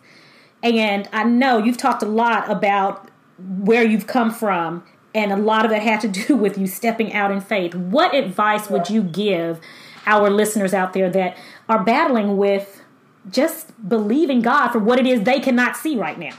And 0.62 1.10
I 1.12 1.24
know 1.24 1.58
you've 1.58 1.78
talked 1.78 2.04
a 2.04 2.08
lot 2.08 2.50
about 2.50 3.10
where 3.38 3.84
you've 3.84 4.08
come 4.08 4.32
from, 4.32 4.84
and 5.14 5.32
a 5.32 5.36
lot 5.36 5.66
of 5.66 5.72
that 5.72 5.82
had 5.82 6.02
to 6.02 6.08
do 6.28 6.36
with 6.36 6.58
you 6.58 6.68
stepping 6.68 7.14
out 7.14 7.32
in 7.32 7.42
faith. 7.42 7.74
What 7.74 8.14
advice 8.14 8.70
would 8.70 8.90
you 8.90 9.02
give 9.04 9.60
our 10.06 10.30
listeners 10.30 10.74
out 10.74 10.94
there 10.94 11.10
that 11.10 11.38
are 11.70 11.84
battling 11.84 12.38
with 12.38 12.82
just 13.30 13.72
believing 13.88 14.42
God 14.42 14.70
for 14.70 14.80
what 14.80 15.00
it 15.00 15.08
is 15.08 15.24
they 15.24 15.40
cannot 15.40 15.78
see 15.78 15.98
right 15.98 16.18
now? 16.18 16.36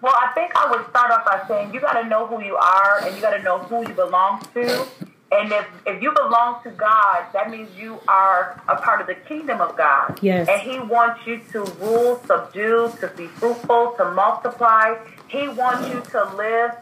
Well, 0.00 0.14
I 0.14 0.32
think 0.34 0.52
I 0.54 0.70
would 0.70 0.86
start 0.90 1.10
off 1.10 1.24
by 1.24 1.46
saying 1.48 1.72
you 1.72 1.80
got 1.80 2.00
to 2.00 2.06
know 2.06 2.26
who 2.26 2.42
you 2.42 2.56
are 2.56 3.00
and 3.02 3.16
you 3.16 3.22
got 3.22 3.36
to 3.36 3.42
know 3.42 3.58
who 3.58 3.88
you 3.88 3.94
belong 3.94 4.40
to. 4.52 4.86
And 5.32 5.50
if, 5.50 5.66
if 5.86 6.02
you 6.02 6.12
belong 6.12 6.62
to 6.62 6.70
God, 6.70 7.24
that 7.32 7.50
means 7.50 7.70
you 7.76 7.98
are 8.06 8.62
a 8.68 8.76
part 8.76 9.00
of 9.00 9.06
the 9.06 9.14
kingdom 9.14 9.60
of 9.60 9.76
God. 9.76 10.18
Yes. 10.22 10.48
And 10.48 10.60
He 10.60 10.78
wants 10.78 11.26
you 11.26 11.40
to 11.52 11.64
rule, 11.80 12.22
subdue, 12.26 12.92
to 13.00 13.08
be 13.16 13.26
fruitful, 13.26 13.94
to 13.96 14.10
multiply. 14.12 14.94
He 15.28 15.48
wants 15.48 15.88
you 15.88 16.02
to 16.12 16.24
live 16.36 16.72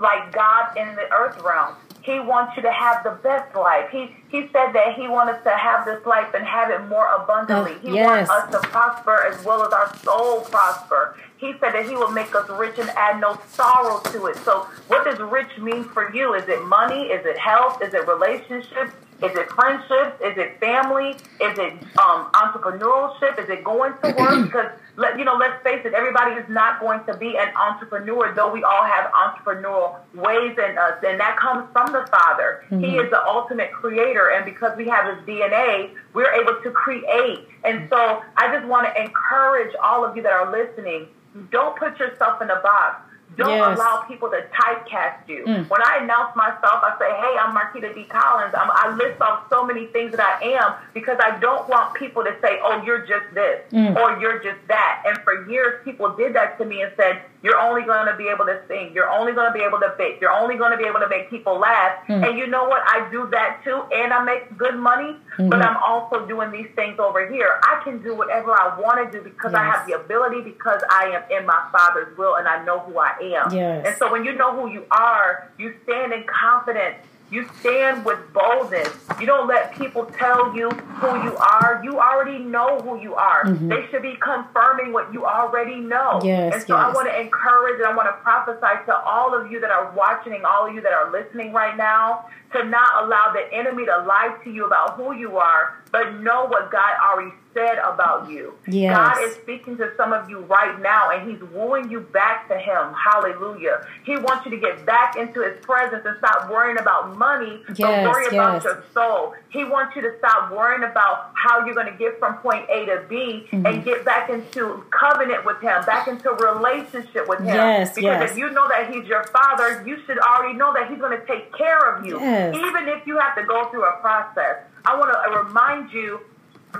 like 0.00 0.32
God 0.32 0.76
in 0.76 0.94
the 0.96 1.10
earth 1.12 1.40
realm. 1.42 1.76
He 2.04 2.20
wants 2.20 2.54
you 2.54 2.62
to 2.62 2.70
have 2.70 3.02
the 3.02 3.12
best 3.22 3.56
life. 3.56 3.88
He 3.90 4.14
he 4.28 4.42
said 4.52 4.72
that 4.74 4.94
he 4.94 5.08
wanted 5.08 5.42
to 5.42 5.50
have 5.50 5.86
this 5.86 6.04
life 6.04 6.34
and 6.34 6.44
have 6.44 6.70
it 6.70 6.86
more 6.86 7.10
abundantly. 7.14 7.76
Oh, 7.82 7.88
he 7.88 7.94
yes. 7.94 8.28
wants 8.28 8.54
us 8.54 8.62
to 8.62 8.68
prosper 8.68 9.24
as 9.24 9.42
well 9.42 9.64
as 9.64 9.72
our 9.72 9.96
soul 9.98 10.42
prosper. 10.42 11.16
He 11.38 11.52
said 11.60 11.72
that 11.72 11.86
he 11.86 11.94
will 11.94 12.10
make 12.10 12.34
us 12.34 12.46
rich 12.50 12.78
and 12.78 12.90
add 12.90 13.20
no 13.20 13.40
sorrow 13.48 14.00
to 14.12 14.26
it. 14.26 14.36
So 14.36 14.66
what 14.88 15.04
does 15.04 15.18
rich 15.18 15.56
mean 15.58 15.84
for 15.84 16.14
you? 16.14 16.34
Is 16.34 16.46
it 16.46 16.62
money? 16.64 17.04
Is 17.04 17.24
it 17.24 17.38
health? 17.38 17.80
Is 17.82 17.94
it 17.94 18.06
relationships? 18.06 18.92
Is 19.22 19.36
it 19.36 19.50
friendships? 19.50 20.20
Is 20.22 20.36
it 20.36 20.58
family? 20.60 21.10
Is 21.40 21.58
it 21.58 21.72
um, 21.98 22.30
entrepreneurship? 22.32 23.38
Is 23.42 23.48
it 23.48 23.64
going 23.64 23.92
to 24.02 24.14
work? 24.18 24.44
Because 24.54 24.70
let 24.96 25.18
you 25.18 25.24
know, 25.24 25.34
let's 25.34 25.60
face 25.64 25.80
it, 25.84 25.92
everybody 25.92 26.32
is 26.32 26.48
not 26.48 26.78
going 26.80 27.02
to 27.06 27.16
be 27.16 27.36
an 27.36 27.48
entrepreneur, 27.56 28.32
though 28.34 28.52
we 28.52 28.62
all 28.62 28.84
have 28.84 29.10
entrepreneurial 29.10 29.96
ways 30.14 30.56
in 30.56 30.78
us, 30.78 31.02
and 31.04 31.18
that 31.18 31.36
comes 31.36 31.66
from 31.72 31.92
the 31.92 32.06
Father. 32.10 32.64
He 32.70 32.96
is 32.96 33.10
the 33.10 33.20
ultimate 33.26 33.72
creator, 33.72 34.30
and 34.30 34.44
because 34.44 34.76
we 34.76 34.86
have 34.88 35.16
his 35.16 35.26
DNA, 35.26 35.90
we're 36.12 36.32
able 36.32 36.60
to 36.62 36.70
create. 36.70 37.48
And 37.64 37.88
so 37.90 38.22
I 38.36 38.54
just 38.54 38.66
want 38.68 38.86
to 38.86 39.02
encourage 39.02 39.74
all 39.82 40.04
of 40.04 40.16
you 40.16 40.22
that 40.22 40.32
are 40.32 40.52
listening, 40.52 41.08
don't 41.50 41.76
put 41.76 41.98
yourself 41.98 42.40
in 42.40 42.50
a 42.50 42.60
box. 42.60 43.02
Don't 43.36 43.48
Yes. 43.50 43.76
allow 43.78 44.04
people 44.08 44.30
to 44.30 44.42
typecast 44.52 45.28
you. 45.28 45.44
Mm. 45.44 45.68
When 45.68 45.82
I 45.82 45.98
announce 46.02 46.34
myself, 46.36 46.82
I 46.82 46.94
say, 46.98 47.10
"Hey, 47.10 47.36
I'm 47.38 47.54
Markita 47.54 47.94
D. 47.94 48.04
Collins." 48.04 48.54
I'm, 48.54 48.70
I 48.70 48.94
list 48.96 49.20
off 49.20 49.44
so 49.50 49.64
many 49.64 49.86
things 49.86 50.12
that 50.12 50.20
I 50.42 50.46
am 50.58 50.74
because 50.92 51.18
I 51.22 51.38
don't 51.38 51.68
want 51.68 51.94
people 51.94 52.22
to 52.24 52.34
say, 52.40 52.60
"Oh, 52.62 52.82
you're 52.84 53.06
just 53.06 53.26
this" 53.34 53.60
mm. 53.72 53.96
or 53.96 54.20
"You're 54.20 54.38
just 54.38 54.60
that." 54.68 55.02
And 55.06 55.18
for 55.18 55.48
years, 55.48 55.82
people 55.84 56.10
did 56.10 56.34
that 56.34 56.58
to 56.58 56.64
me 56.64 56.82
and 56.82 56.92
said, 56.96 57.22
"You're 57.44 57.60
only 57.60 57.82
going 57.82 58.06
to 58.06 58.16
be 58.16 58.26
able 58.28 58.46
to 58.46 58.58
sing. 58.66 58.92
You're 58.94 59.10
only 59.10 59.32
going 59.32 59.52
to 59.52 59.56
be 59.56 59.62
able 59.62 59.78
to 59.78 59.92
bake. 59.98 60.20
You're 60.20 60.32
only 60.32 60.56
going 60.56 60.72
to 60.72 60.78
be 60.78 60.88
able 60.90 61.00
to 61.00 61.08
make 61.08 61.28
people 61.28 61.58
laugh." 61.58 61.92
Hmm. 62.06 62.24
And 62.24 62.38
you 62.38 62.46
know 62.46 62.64
what? 62.64 62.82
I 62.86 63.06
do 63.12 63.28
that 63.30 63.60
too, 63.62 63.84
and 63.92 64.12
I 64.12 64.24
make 64.24 64.56
good 64.56 64.76
money. 64.76 65.16
Hmm. 65.36 65.50
But 65.50 65.60
I'm 65.60 65.76
also 65.76 66.26
doing 66.26 66.50
these 66.50 66.70
things 66.74 66.98
over 66.98 67.30
here. 67.30 67.60
I 67.62 67.82
can 67.84 68.02
do 68.02 68.16
whatever 68.16 68.52
I 68.52 68.80
want 68.80 68.96
to 69.04 69.06
do 69.16 69.22
because 69.22 69.52
I 69.52 69.64
have 69.64 69.86
the 69.86 69.92
ability 69.92 70.40
because 70.40 70.80
I 70.90 71.04
am 71.16 71.22
in 71.30 71.46
my 71.46 71.68
Father's 71.70 72.16
will 72.16 72.36
and 72.36 72.48
I 72.48 72.64
know 72.64 72.80
who 72.80 72.98
I 72.98 73.12
am. 73.36 73.52
Yes. 73.52 73.86
And 73.86 73.96
so 73.98 74.10
when 74.10 74.24
you 74.24 74.34
know 74.34 74.58
who 74.58 74.70
you 74.70 74.84
are, 74.90 75.50
you 75.58 75.74
stand 75.84 76.12
in 76.12 76.24
confidence. 76.24 76.96
You 77.30 77.48
stand 77.60 78.04
with 78.04 78.18
boldness. 78.32 78.88
You 79.18 79.26
don't 79.26 79.48
let 79.48 79.74
people 79.76 80.04
tell 80.06 80.54
you 80.54 80.70
who 80.70 81.22
you 81.24 81.36
are. 81.36 81.80
You 81.82 81.98
already 81.98 82.38
know 82.38 82.78
who 82.80 83.00
you 83.00 83.14
are. 83.14 83.44
They 83.44 83.86
should 83.90 84.02
be 84.02 84.16
confirming 84.20 84.92
what 84.92 85.12
you 85.12 85.24
already 85.24 85.80
know. 85.80 86.18
Mm-hmm. 86.18 86.26
Yes, 86.26 86.54
and 86.54 86.62
so 86.62 86.76
I 86.76 86.92
want 86.92 87.08
to 87.08 87.20
encourage 87.20 87.80
and 87.80 87.86
I 87.86 87.94
want 87.94 88.08
to 88.08 88.22
prophesy 88.22 88.84
to 88.86 88.96
all 88.96 89.34
of 89.34 89.50
you 89.50 89.60
that 89.60 89.70
are 89.70 89.90
watching 89.92 90.34
and 90.34 90.44
all 90.44 90.68
of 90.68 90.74
you 90.74 90.80
that 90.82 90.92
are 90.92 91.10
listening 91.10 91.52
right 91.52 91.76
now 91.76 92.26
to 92.52 92.64
not 92.64 93.04
allow 93.04 93.32
the 93.32 93.52
enemy 93.52 93.84
to 93.86 93.98
lie 94.06 94.36
to 94.44 94.50
you 94.50 94.66
about 94.66 94.96
who 94.96 95.12
you 95.14 95.36
are, 95.36 95.82
but 95.90 96.20
know 96.20 96.46
what 96.46 96.70
God 96.70 96.92
already 97.02 97.34
said 97.54 97.78
about 97.78 98.28
you. 98.30 98.54
Yes. 98.66 98.96
God 98.96 99.22
is 99.24 99.34
speaking 99.36 99.76
to 99.78 99.92
some 99.96 100.12
of 100.12 100.28
you 100.28 100.40
right 100.40 100.78
now 100.82 101.10
and 101.10 101.30
he's 101.30 101.40
wooing 101.50 101.90
you 101.90 102.00
back 102.00 102.48
to 102.48 102.58
him. 102.58 102.92
Hallelujah. 102.92 103.86
He 104.04 104.16
wants 104.16 104.44
you 104.44 104.50
to 104.50 104.58
get 104.58 104.84
back 104.84 105.16
into 105.16 105.42
his 105.42 105.64
presence 105.64 106.02
and 106.04 106.18
stop 106.18 106.50
worrying 106.50 106.78
about 106.78 107.16
money, 107.16 107.62
Yes, 107.68 107.78
but 107.78 108.04
worry 108.04 108.26
about 108.26 108.64
your 108.64 108.84
soul. 108.92 109.34
He 109.50 109.64
wants 109.64 109.94
you 109.96 110.02
to 110.02 110.12
stop 110.18 110.50
worrying 110.52 110.82
about 110.82 111.30
how 111.34 111.64
you're 111.64 111.74
going 111.74 111.90
to 111.90 111.98
get 111.98 112.18
from 112.18 112.34
point 112.38 112.68
A 112.68 112.84
to 112.86 113.04
B 113.08 113.14
Mm-hmm. 113.54 113.66
and 113.66 113.84
get 113.84 114.04
back 114.04 114.30
into 114.30 114.84
covenant 114.90 115.44
with 115.44 115.60
him, 115.60 115.84
back 115.84 116.08
into 116.08 116.30
relationship 116.30 117.28
with 117.28 117.40
him. 117.40 117.46
Yes, 117.46 117.94
because 117.94 118.20
yes. 118.20 118.30
if 118.30 118.38
you 118.38 118.50
know 118.50 118.66
that 118.68 118.92
he's 118.92 119.04
your 119.06 119.24
father, 119.24 119.82
you 119.86 119.98
should 120.06 120.18
already 120.18 120.56
know 120.56 120.72
that 120.72 120.88
he's 120.90 120.98
going 120.98 121.18
to 121.18 121.26
take 121.26 121.52
care 121.56 121.78
of 121.94 122.04
you. 122.04 122.18
Yes. 122.18 122.54
Even 122.54 122.88
if 122.88 123.06
you 123.06 123.18
have 123.18 123.36
to 123.36 123.44
go 123.44 123.68
through 123.70 123.84
a 123.84 123.96
process. 124.00 124.64
I 124.84 124.96
want 124.98 125.12
to 125.12 125.38
remind 125.38 125.92
you 125.92 126.20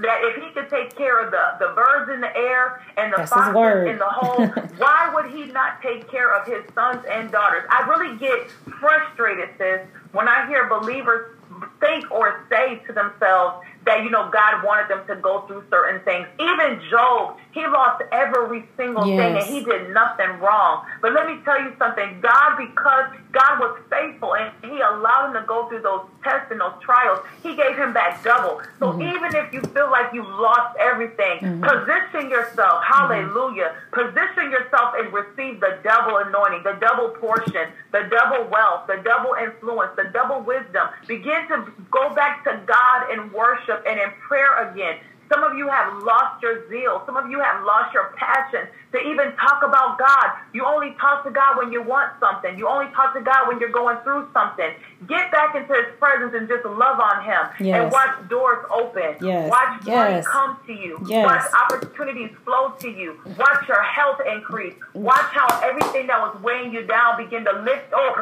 that 0.03 0.21
if 0.23 0.43
he 0.43 0.51
could 0.51 0.69
take 0.71 0.97
care 0.97 1.25
of 1.25 1.31
the, 1.31 1.45
the 1.59 1.73
birds 1.75 2.11
in 2.13 2.21
the 2.21 2.35
air 2.37 2.83
and 2.97 3.13
the 3.13 3.19
That's 3.19 3.31
foxes 3.31 3.89
in 3.89 3.99
the 3.99 4.05
hole, 4.05 4.47
why 4.79 5.11
would 5.15 5.31
he 5.33 5.47
not 5.53 5.81
take 5.83 6.11
care 6.11 6.35
of 6.35 6.47
his 6.47 6.65
sons 6.75 7.05
and 7.11 7.31
daughters? 7.31 7.65
I 7.71 7.87
really 7.89 8.17
get 8.19 8.51
frustrated, 8.81 9.51
sis, 9.59 9.81
when 10.13 10.29
I 10.29 10.47
hear 10.49 10.69
believers 10.69 11.37
think 11.81 12.11
or 12.11 12.45
say 12.51 12.83
to 12.87 12.93
themselves 12.93 13.65
that, 13.85 14.03
you 14.03 14.11
know, 14.11 14.31
God 14.31 14.65
wanted 14.65 14.89
them 14.89 15.07
to 15.07 15.17
go 15.17 15.43
through 15.47 15.65
certain 15.71 16.01
things. 16.05 16.27
Even 16.41 16.81
Job, 16.91 17.37
he 17.55 17.65
lost 17.67 18.03
every 18.13 18.65
single 18.77 19.05
thing 19.17 19.37
and 19.39 19.47
he 19.55 19.61
did 19.65 19.95
nothing 19.95 20.29
wrong. 20.41 20.85
But 21.01 21.13
let 21.15 21.27
me 21.27 21.39
tell 21.45 21.61
you 21.63 21.73
something. 21.79 22.21
God, 22.21 22.57
because 22.59 23.07
God 23.33 23.61
was 23.61 23.79
faithful 23.89 24.35
and 24.35 24.53
he 24.63 24.81
allowed 24.81 25.29
him 25.29 25.41
to 25.41 25.47
go 25.47 25.69
through 25.69 25.83
those 25.83 26.03
tests 26.25 26.51
and 26.51 26.61
those 26.61 26.75
trials, 26.83 27.21
he 27.43 27.55
gave 27.55 27.77
him 27.77 27.93
back 27.93 28.23
double. 28.25 28.61
So 28.81 28.85
Mm-hmm. 28.95 29.03
even 29.17 29.35
if 29.35 29.53
you 29.53 29.61
feel 29.73 29.91
like 29.91 30.13
you've 30.13 30.27
lost 30.29 30.77
everything, 30.79 31.63
position 31.63 32.29
yourself. 32.31 32.83
Hallelujah. 32.85 33.75
Position 33.93 34.51
yourself 34.51 34.95
and 34.99 35.13
receive 35.13 35.61
the 35.61 35.79
double 35.83 36.19
anointing, 36.19 36.63
the 36.65 36.77
double 36.81 37.09
portion, 37.11 37.69
the 37.93 38.03
double 38.11 38.45
wealth, 38.51 38.87
the 38.87 39.01
double 39.05 39.35
influence, 39.41 39.93
the 39.97 40.11
double 40.13 40.41
wisdom. 40.41 40.89
Begin 41.07 41.47
to 41.49 41.71
go 41.91 42.13
back 42.15 42.45
to 42.45 42.61
God 42.67 43.11
in 43.13 43.33
worship 43.33 43.85
and 43.89 43.99
in 44.01 44.11
prayer 44.27 44.69
again. 44.71 44.99
Some 45.35 45.43
of 45.43 45.59
you 45.59 45.67
have 45.69 46.01
lost 46.05 46.41
your 46.43 46.69
zeal. 46.69 47.03
Some 47.07 47.17
of 47.17 47.29
you 47.29 47.41
have 47.41 47.65
lost 47.65 47.93
your 47.93 48.15
passion 48.17 48.69
to 48.93 48.99
even 49.01 49.35
talk 49.35 49.65
about 49.65 49.99
God. 49.99 50.31
You 50.53 50.65
only 50.65 50.95
talk 51.01 51.25
to 51.25 51.31
God 51.33 51.59
when 51.59 51.73
you 51.73 51.83
want 51.83 52.13
something. 52.21 52.57
You 52.57 52.69
only 52.69 52.87
talk 52.95 53.15
to 53.15 53.21
God 53.21 53.49
when 53.49 53.59
you're 53.59 53.75
going 53.75 53.97
through 54.05 54.29
something. 54.33 54.71
Get 55.09 55.33
back 55.33 55.57
into 55.57 55.75
His 55.75 55.87
presence 55.99 56.35
and 56.39 56.47
just 56.47 56.65
love 56.65 57.01
on 57.01 57.25
Him 57.25 57.43
Yes. 57.59 57.83
and 57.83 57.91
watch 57.91 58.29
doors 58.29 58.65
open. 58.71 59.17
Yes. 59.21 59.51
Watch 59.51 59.83
money 59.85 60.23
Yes. 60.23 60.27
come 60.29 60.57
to 60.69 60.73
you. 60.73 61.03
Yes. 61.07 61.27
Watch 61.27 61.43
opportunities 61.67 62.31
flow 62.45 62.71
to 62.79 62.89
you. 62.89 63.19
Watch 63.37 63.67
your 63.67 63.83
health 63.83 64.21
increase. 64.25 64.75
Watch 64.95 65.31
how 65.35 65.49
everything 65.67 66.07
that 66.07 66.21
was 66.21 66.41
weighing 66.43 66.73
you 66.73 66.87
down 66.87 67.17
begin 67.17 67.45
to 67.45 67.53
lift. 67.67 67.93
Oh, 67.93 68.13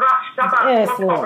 Yes, 0.73 0.89
Lord. 0.99 1.21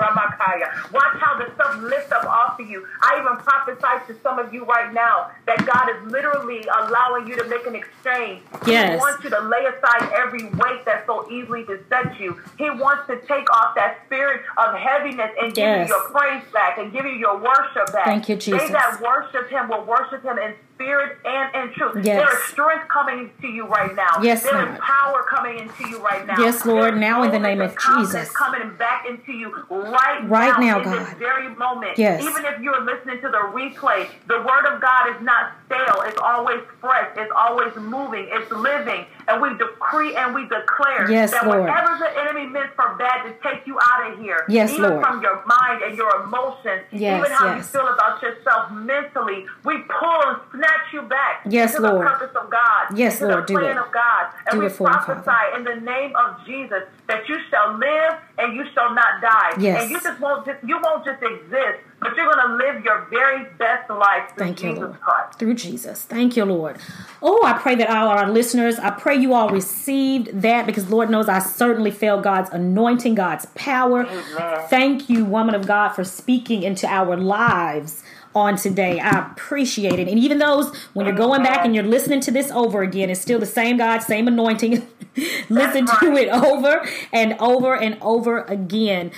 Watch 0.91 1.17
how 1.19 1.37
the 1.39 1.49
stuff 1.55 1.77
lifts 1.81 2.11
up 2.11 2.25
off 2.25 2.59
of 2.59 2.69
you. 2.69 2.85
I 3.01 3.19
even 3.19 3.37
prophesy 3.37 4.13
to 4.13 4.19
some 4.21 4.39
of 4.39 4.53
you 4.53 4.65
right 4.65 4.93
now 4.93 5.31
that 5.45 5.57
God 5.65 5.76
is 5.89 6.11
literally 6.11 6.61
allowing 6.81 7.27
you 7.27 7.35
to 7.37 7.45
make 7.47 7.65
an 7.67 7.75
exchange. 7.75 8.41
Yes. 8.65 8.91
He 8.93 8.97
wants 8.97 9.23
you 9.23 9.29
to 9.29 9.39
lay 9.41 9.65
aside 9.65 10.09
every 10.15 10.45
weight 10.45 10.85
that 10.85 11.05
so 11.05 11.29
easily 11.31 11.63
besets 11.63 12.19
you. 12.19 12.39
He 12.57 12.69
wants 12.69 13.05
to 13.07 13.17
take 13.27 13.47
off 13.53 13.75
that 13.75 13.99
spirit 14.05 14.41
of 14.57 14.75
heaviness 14.75 15.31
and 15.39 15.53
give 15.53 15.63
Yes. 15.63 15.89
you 15.89 15.95
your 15.95 16.09
praise 16.09 16.43
back 16.53 16.77
and 16.77 16.91
give 16.91 17.05
you 17.05 17.13
your 17.13 17.37
worship 17.37 17.91
back. 17.93 18.05
Thank 18.05 18.29
you, 18.29 18.35
Jesus. 18.37 18.61
They 18.61 18.69
that 18.73 18.99
worship 19.01 19.49
Him 19.49 19.69
will 19.69 19.83
worship 19.85 20.23
Him 20.23 20.37
in 20.39 20.53
spirit 20.77 21.17
and 21.25 21.55
in 21.69 21.73
truth. 21.73 22.05
Yes. 22.05 22.19
There 22.21 22.37
is 22.39 22.43
strength 22.49 22.87
coming 22.87 23.31
to 23.41 23.47
you 23.47 23.65
right 23.65 23.95
now. 23.95 24.21
Yes, 24.21 24.43
There 24.43 24.57
is 24.61 24.67
Lord. 24.69 24.79
power 24.79 25.25
coming 25.27 25.57
into 25.59 25.89
you 25.89 25.97
right 26.03 26.25
now. 26.25 26.35
Yes, 26.37 26.65
Lord. 26.65 26.95
Now 26.97 27.23
in 27.23 27.31
the 27.31 27.39
name 27.39 27.61
of 27.61 27.75
Jesus. 27.77 28.29
coming 28.31 28.75
back 28.77 29.05
into 29.09 29.31
you 29.33 29.51
right, 29.69 30.21
Right 30.29 30.59
now, 30.59 30.81
in 30.81 30.89
this 30.91 31.09
God. 31.09 31.17
very 31.17 31.49
moment. 31.55 31.97
Yes. 31.97 32.21
Even 32.21 32.45
if 32.45 32.61
you're 32.61 32.81
listening 32.85 33.19
to 33.21 33.29
the 33.29 33.41
replay, 33.53 34.07
the 34.27 34.37
Word 34.37 34.65
of 34.71 34.79
God 34.79 35.15
is 35.15 35.21
not 35.23 35.51
stale. 35.65 36.01
It's 36.05 36.19
always 36.21 36.59
fresh. 36.79 37.09
It's 37.17 37.31
always 37.35 37.75
moving. 37.75 38.27
It's 38.29 38.51
living. 38.51 39.05
And 39.27 39.41
we 39.41 39.49
decree 39.57 40.15
and 40.15 40.33
we 40.33 40.43
declare 40.47 41.11
Yes, 41.11 41.31
that 41.31 41.45
Lord. 41.45 41.59
whatever 41.61 41.97
the 41.99 42.09
enemy 42.21 42.47
meant 42.47 42.71
for 42.75 42.95
bad 42.95 43.23
to 43.27 43.33
take 43.43 43.67
you 43.67 43.77
out 43.81 44.11
of 44.11 44.19
here, 44.19 44.45
Yes, 44.47 44.71
even 44.71 44.89
Lord. 44.89 45.05
from 45.05 45.21
your 45.21 45.43
mind 45.45 45.81
and 45.83 45.97
your 45.97 46.23
emotions, 46.23 46.83
Yes, 46.91 47.19
even 47.19 47.31
how 47.31 47.55
you 47.55 47.61
feel 47.61 47.87
about 47.87 48.21
yourself 48.21 48.71
mentally, 48.71 49.45
we 49.65 49.79
pull 49.99 50.21
and 50.27 50.37
snatch 50.51 50.93
you 50.93 51.01
back 51.03 51.41
Yes, 51.45 51.75
into 51.75 51.87
Lord. 51.89 52.05
the 52.07 52.09
purpose 52.11 52.35
of 52.41 52.49
God, 52.49 52.83
Yes, 52.95 53.19
into 53.21 53.33
Lord, 53.33 53.43
the 53.43 53.47
do 53.47 53.59
plan 53.59 53.71
it. 53.77 53.77
of 53.77 53.91
God. 53.91 54.27
And 54.49 54.61
Do 54.61 54.65
we 54.65 54.69
prophesy 54.73 55.57
in 55.57 55.63
the 55.65 55.75
name 55.75 56.15
of 56.15 56.45
Jesus 56.45 56.83
that 57.07 57.27
you 57.27 57.37
shall 57.49 57.73
live 57.77 58.15
and 58.37 58.55
you 58.55 58.65
shall 58.73 58.93
not 58.93 59.19
die. 59.21 59.51
And 59.57 59.89
you 59.91 59.99
just 59.99 60.19
won't 60.21 60.45
just 60.45 60.63
you 60.63 60.79
won't 60.81 61.03
just 61.03 61.21
exist, 61.21 61.79
but 61.99 62.15
you're 62.15 62.31
gonna 62.31 62.55
live 62.55 62.83
your 62.83 63.07
very 63.09 63.45
best 63.57 63.89
life 63.89 64.29
through 64.35 64.45
Thank 64.45 64.63
you, 64.63 64.69
Jesus 64.69 64.83
Lord. 64.83 64.99
Christ. 65.01 65.39
Through 65.39 65.53
Jesus. 65.55 66.03
Thank 66.03 66.37
you, 66.37 66.45
Lord. 66.45 66.77
Oh, 67.21 67.43
I 67.43 67.53
pray 67.53 67.75
that 67.75 67.89
all 67.89 68.07
our 68.07 68.29
listeners, 68.29 68.77
I 68.77 68.91
pray 68.91 69.15
you 69.15 69.33
all 69.33 69.49
received 69.49 70.41
that 70.41 70.65
because 70.65 70.89
Lord 70.89 71.09
knows 71.09 71.27
I 71.27 71.39
certainly 71.39 71.91
felt 71.91 72.23
God's 72.23 72.49
anointing, 72.51 73.15
God's 73.15 73.47
power. 73.55 74.05
Amen. 74.05 74.67
Thank 74.69 75.09
you, 75.09 75.25
woman 75.25 75.55
of 75.55 75.65
God, 75.65 75.89
for 75.89 76.03
speaking 76.03 76.63
into 76.63 76.87
our 76.87 77.17
lives 77.17 78.03
on 78.37 78.55
today. 78.55 78.99
I 78.99 79.31
appreciate 79.31 79.99
it. 79.99 80.07
And 80.07 80.19
even 80.19 80.37
those, 80.37 80.75
when 80.93 81.07
you're 81.07 81.15
going 81.15 81.43
back 81.43 81.65
and 81.65 81.73
you're 81.73 81.83
listening 81.83 82.19
to 82.21 82.31
this 82.31 82.51
over 82.51 82.83
again, 82.83 83.09
it's 83.09 83.19
still 83.19 83.39
the 83.39 83.45
same 83.45 83.77
God, 83.77 83.99
same 83.99 84.27
anointing. 84.27 84.87
Listen 85.49 85.85
That's 85.85 85.99
to 85.99 86.15
it 86.15 86.29
over 86.29 86.87
and 87.11 87.35
over 87.39 87.75
and 87.75 87.97
over 88.01 88.41
again. 88.43 89.11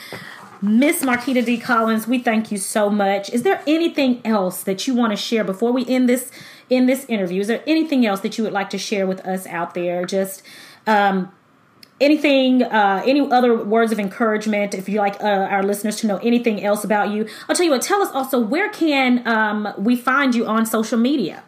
Miss 0.62 1.04
Markita 1.04 1.44
D. 1.46 1.58
Collins, 1.58 2.06
we 2.06 2.20
thank 2.20 2.52
you 2.52 2.58
so 2.58 2.90
much. 2.90 3.30
Is 3.30 3.44
there 3.44 3.64
anything 3.66 4.22
else 4.26 4.64
that 4.64 4.88
you 4.88 4.94
want 4.94 5.12
to 5.12 5.16
share 5.16 5.44
before 5.44 5.72
we 5.72 5.86
end 5.88 6.10
this 6.10 6.32
in 6.70 6.86
this 6.86 7.06
interview? 7.06 7.42
Is 7.42 7.48
there 7.48 7.64
anything 7.66 8.06
else 8.06 8.20
that 8.22 8.38
you 8.38 8.44
would 8.44 8.54
like 8.54 8.70
to 8.72 8.78
share 8.78 9.08
with 9.08 9.22
us 9.22 9.48
out 9.48 9.74
there? 9.74 10.06
Just 10.06 10.44
um, 10.86 11.32
anything, 12.02 12.64
uh, 12.64 13.02
any 13.06 13.22
other 13.32 13.56
words 13.64 13.94
of 13.94 14.00
encouragement? 14.00 14.74
If 14.74 14.90
you 14.90 15.00
like 15.00 15.22
uh, 15.24 15.28
our 15.28 15.64
listeners 15.64 15.96
to 15.98 16.08
know 16.08 16.18
anything 16.18 16.62
else 16.64 16.84
about 16.84 17.12
you, 17.12 17.28
I'll 17.48 17.56
tell 17.56 17.66
you 17.66 17.72
what. 17.72 17.82
Tell 17.82 18.02
us 18.02 18.12
also 18.14 18.40
where 18.40 18.70
can 18.70 19.26
um, 19.26 19.74
we 19.78 19.96
find 19.96 20.36
you 20.36 20.46
on 20.46 20.66
social 20.66 20.98
media? 20.98 21.44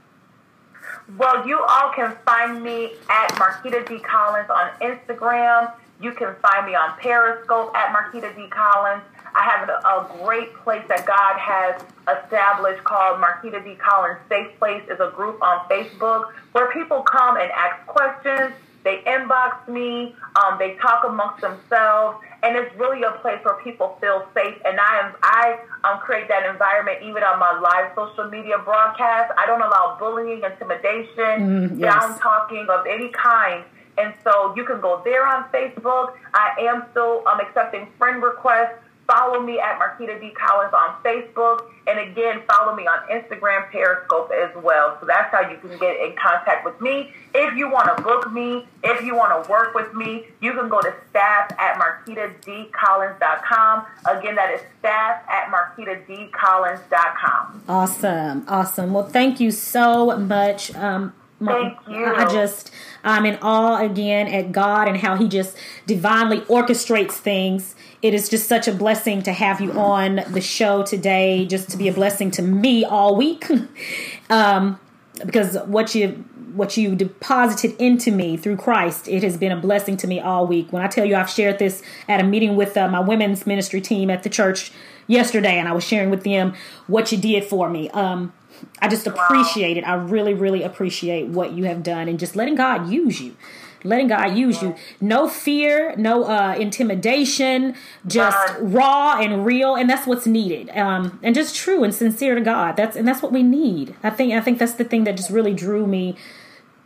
Well, 1.17 1.45
you 1.45 1.61
all 1.67 1.91
can 1.93 2.15
find 2.25 2.63
me 2.63 2.93
at 3.09 3.33
Markita 3.33 3.85
D. 3.85 3.99
Collins 3.99 4.49
on 4.49 4.69
Instagram. 4.81 5.73
You 6.01 6.11
can 6.13 6.35
find 6.41 6.65
me 6.65 6.73
on 6.75 6.97
Periscope 6.97 7.75
at 7.75 7.93
Markita 7.93 8.35
D. 8.35 8.47
Collins. 8.47 9.03
I 9.33 9.43
have 9.43 9.69
a, 9.69 9.73
a 9.87 10.23
great 10.25 10.53
place 10.55 10.83
that 10.89 11.05
God 11.05 11.37
has 11.37 11.81
established 12.23 12.83
called 12.83 13.21
Markita 13.21 13.63
D. 13.63 13.75
Collins 13.75 14.17
Safe 14.27 14.57
Place 14.59 14.83
is 14.89 14.99
a 14.99 15.11
group 15.15 15.41
on 15.41 15.59
Facebook 15.69 16.31
where 16.53 16.71
people 16.73 17.01
come 17.03 17.37
and 17.37 17.49
ask 17.51 17.85
questions. 17.87 18.53
They 18.83 18.97
inbox 19.05 19.67
me. 19.67 20.15
Um, 20.35 20.57
they 20.57 20.73
talk 20.81 21.03
amongst 21.07 21.41
themselves, 21.41 22.17
and 22.41 22.57
it's 22.57 22.75
really 22.77 23.03
a 23.03 23.11
place 23.21 23.37
where 23.43 23.61
people 23.63 23.95
feel 24.01 24.27
safe. 24.33 24.55
And 24.65 24.79
I 24.79 24.99
am 25.05 25.13
I 25.21 25.59
um, 25.83 25.99
create 25.99 26.27
that 26.29 26.49
environment 26.49 26.97
even 27.03 27.21
on 27.21 27.37
my 27.37 27.53
live 27.59 27.91
social 27.95 28.27
media 28.31 28.57
broadcast. 28.57 29.31
I 29.37 29.45
don't 29.45 29.61
allow 29.61 29.97
bullying, 29.99 30.41
intimidation, 30.43 31.69
Mm, 31.69 31.79
yes. 31.79 31.93
down 31.93 32.17
talking 32.19 32.65
of 32.69 32.87
any 32.87 33.09
kind. 33.09 33.63
And 34.01 34.13
so 34.23 34.53
you 34.55 34.63
can 34.65 34.79
go 34.81 35.01
there 35.03 35.27
on 35.27 35.43
Facebook. 35.49 36.13
I 36.33 36.55
am 36.61 36.85
still 36.91 37.21
um, 37.27 37.39
accepting 37.39 37.87
friend 37.97 38.23
requests. 38.23 38.77
Follow 39.07 39.41
me 39.41 39.59
at 39.59 39.77
Markita 39.77 40.19
D. 40.21 40.29
Collins 40.31 40.73
on 40.73 40.95
Facebook. 41.03 41.65
And 41.87 41.99
again, 41.99 42.41
follow 42.47 42.73
me 42.75 42.87
on 42.87 42.99
Instagram, 43.09 43.69
Periscope 43.69 44.31
as 44.31 44.51
well. 44.63 44.95
So 45.01 45.05
that's 45.05 45.29
how 45.33 45.41
you 45.49 45.57
can 45.57 45.77
get 45.79 45.99
in 45.99 46.15
contact 46.15 46.63
with 46.63 46.79
me. 46.79 47.11
If 47.33 47.57
you 47.57 47.69
want 47.69 47.97
to 47.97 48.03
book 48.03 48.31
me, 48.31 48.65
if 48.83 49.03
you 49.03 49.15
want 49.15 49.43
to 49.43 49.49
work 49.51 49.73
with 49.73 49.93
me, 49.93 50.27
you 50.39 50.53
can 50.53 50.69
go 50.69 50.79
to 50.79 50.93
staff 51.09 51.51
at 51.59 51.77
markitadcollins.com. 51.77 53.85
Again, 54.07 54.35
that 54.35 54.51
is 54.53 54.61
staff 54.79 55.23
at 55.27 55.51
markitadcollins.com. 55.51 57.63
Awesome, 57.67 58.45
awesome. 58.47 58.93
Well, 58.93 59.07
thank 59.07 59.39
you 59.39 59.51
so 59.51 60.17
much. 60.17 60.73
Um, 60.75 61.13
Mar- 61.39 61.59
Thank 61.59 61.77
you. 61.89 62.05
I 62.05 62.25
just, 62.31 62.71
I'm 63.03 63.25
in 63.25 63.37
awe 63.41 63.81
again 63.81 64.27
at 64.27 64.51
God 64.51 64.87
and 64.87 64.97
how 64.97 65.15
He 65.15 65.27
just 65.27 65.57
divinely 65.85 66.41
orchestrates 66.41 67.13
things. 67.13 67.75
It 68.01 68.13
is 68.13 68.29
just 68.29 68.47
such 68.47 68.67
a 68.67 68.73
blessing 68.73 69.21
to 69.23 69.33
have 69.33 69.61
you 69.61 69.71
on 69.73 70.21
the 70.29 70.41
show 70.41 70.83
today, 70.83 71.45
just 71.45 71.69
to 71.69 71.77
be 71.77 71.87
a 71.87 71.93
blessing 71.93 72.31
to 72.31 72.41
me 72.41 72.83
all 72.83 73.15
week. 73.15 73.47
um, 74.29 74.79
because 75.25 75.57
what 75.65 75.93
you 75.95 76.23
what 76.53 76.75
you 76.75 76.95
deposited 76.95 77.79
into 77.79 78.11
me 78.11 78.35
through 78.35 78.57
Christ, 78.57 79.07
it 79.07 79.23
has 79.23 79.37
been 79.37 79.53
a 79.53 79.57
blessing 79.57 79.95
to 79.97 80.07
me 80.07 80.19
all 80.19 80.45
week. 80.45 80.73
When 80.73 80.83
I 80.83 80.87
tell 80.87 81.05
you 81.05 81.15
I've 81.15 81.29
shared 81.29 81.59
this 81.59 81.81
at 82.09 82.19
a 82.19 82.23
meeting 82.23 82.55
with 82.55 82.75
uh, 82.75 82.89
my 82.89 82.99
women's 82.99 83.47
ministry 83.47 83.79
team 83.79 84.09
at 84.09 84.23
the 84.23 84.29
church 84.29 84.71
yesterday, 85.07 85.57
and 85.57 85.67
I 85.67 85.71
was 85.71 85.83
sharing 85.83 86.09
with 86.09 86.23
them 86.23 86.53
what 86.87 87.11
you 87.11 87.17
did 87.17 87.45
for 87.45 87.69
me. 87.69 87.89
Um, 87.91 88.33
I 88.79 88.87
just 88.87 89.07
appreciate 89.07 89.77
it. 89.77 89.83
I 89.83 89.95
really, 89.95 90.33
really 90.33 90.63
appreciate 90.63 91.27
what 91.27 91.53
you 91.53 91.65
have 91.65 91.83
done 91.83 92.07
and 92.07 92.19
just 92.19 92.35
letting 92.35 92.55
God 92.55 92.89
use 92.89 93.21
you. 93.21 93.35
Letting 93.83 94.09
God 94.09 94.37
use 94.37 94.61
you. 94.61 94.75
No 94.99 95.27
fear, 95.27 95.95
no 95.97 96.25
uh, 96.25 96.53
intimidation, 96.53 97.75
just 98.05 98.55
raw 98.59 99.19
and 99.19 99.43
real, 99.43 99.75
and 99.75 99.89
that's 99.89 100.05
what's 100.05 100.27
needed. 100.27 100.69
Um, 100.77 101.19
and 101.23 101.33
just 101.33 101.55
true 101.55 101.83
and 101.83 101.93
sincere 101.93 102.35
to 102.35 102.41
God. 102.41 102.77
That's 102.77 102.95
and 102.95 103.07
that's 103.07 103.23
what 103.23 103.31
we 103.31 103.41
need. 103.41 103.95
I 104.03 104.11
think 104.11 104.33
I 104.33 104.41
think 104.41 104.59
that's 104.59 104.73
the 104.73 104.83
thing 104.83 105.05
that 105.05 105.17
just 105.17 105.31
really 105.31 105.55
drew 105.55 105.87
me 105.87 106.15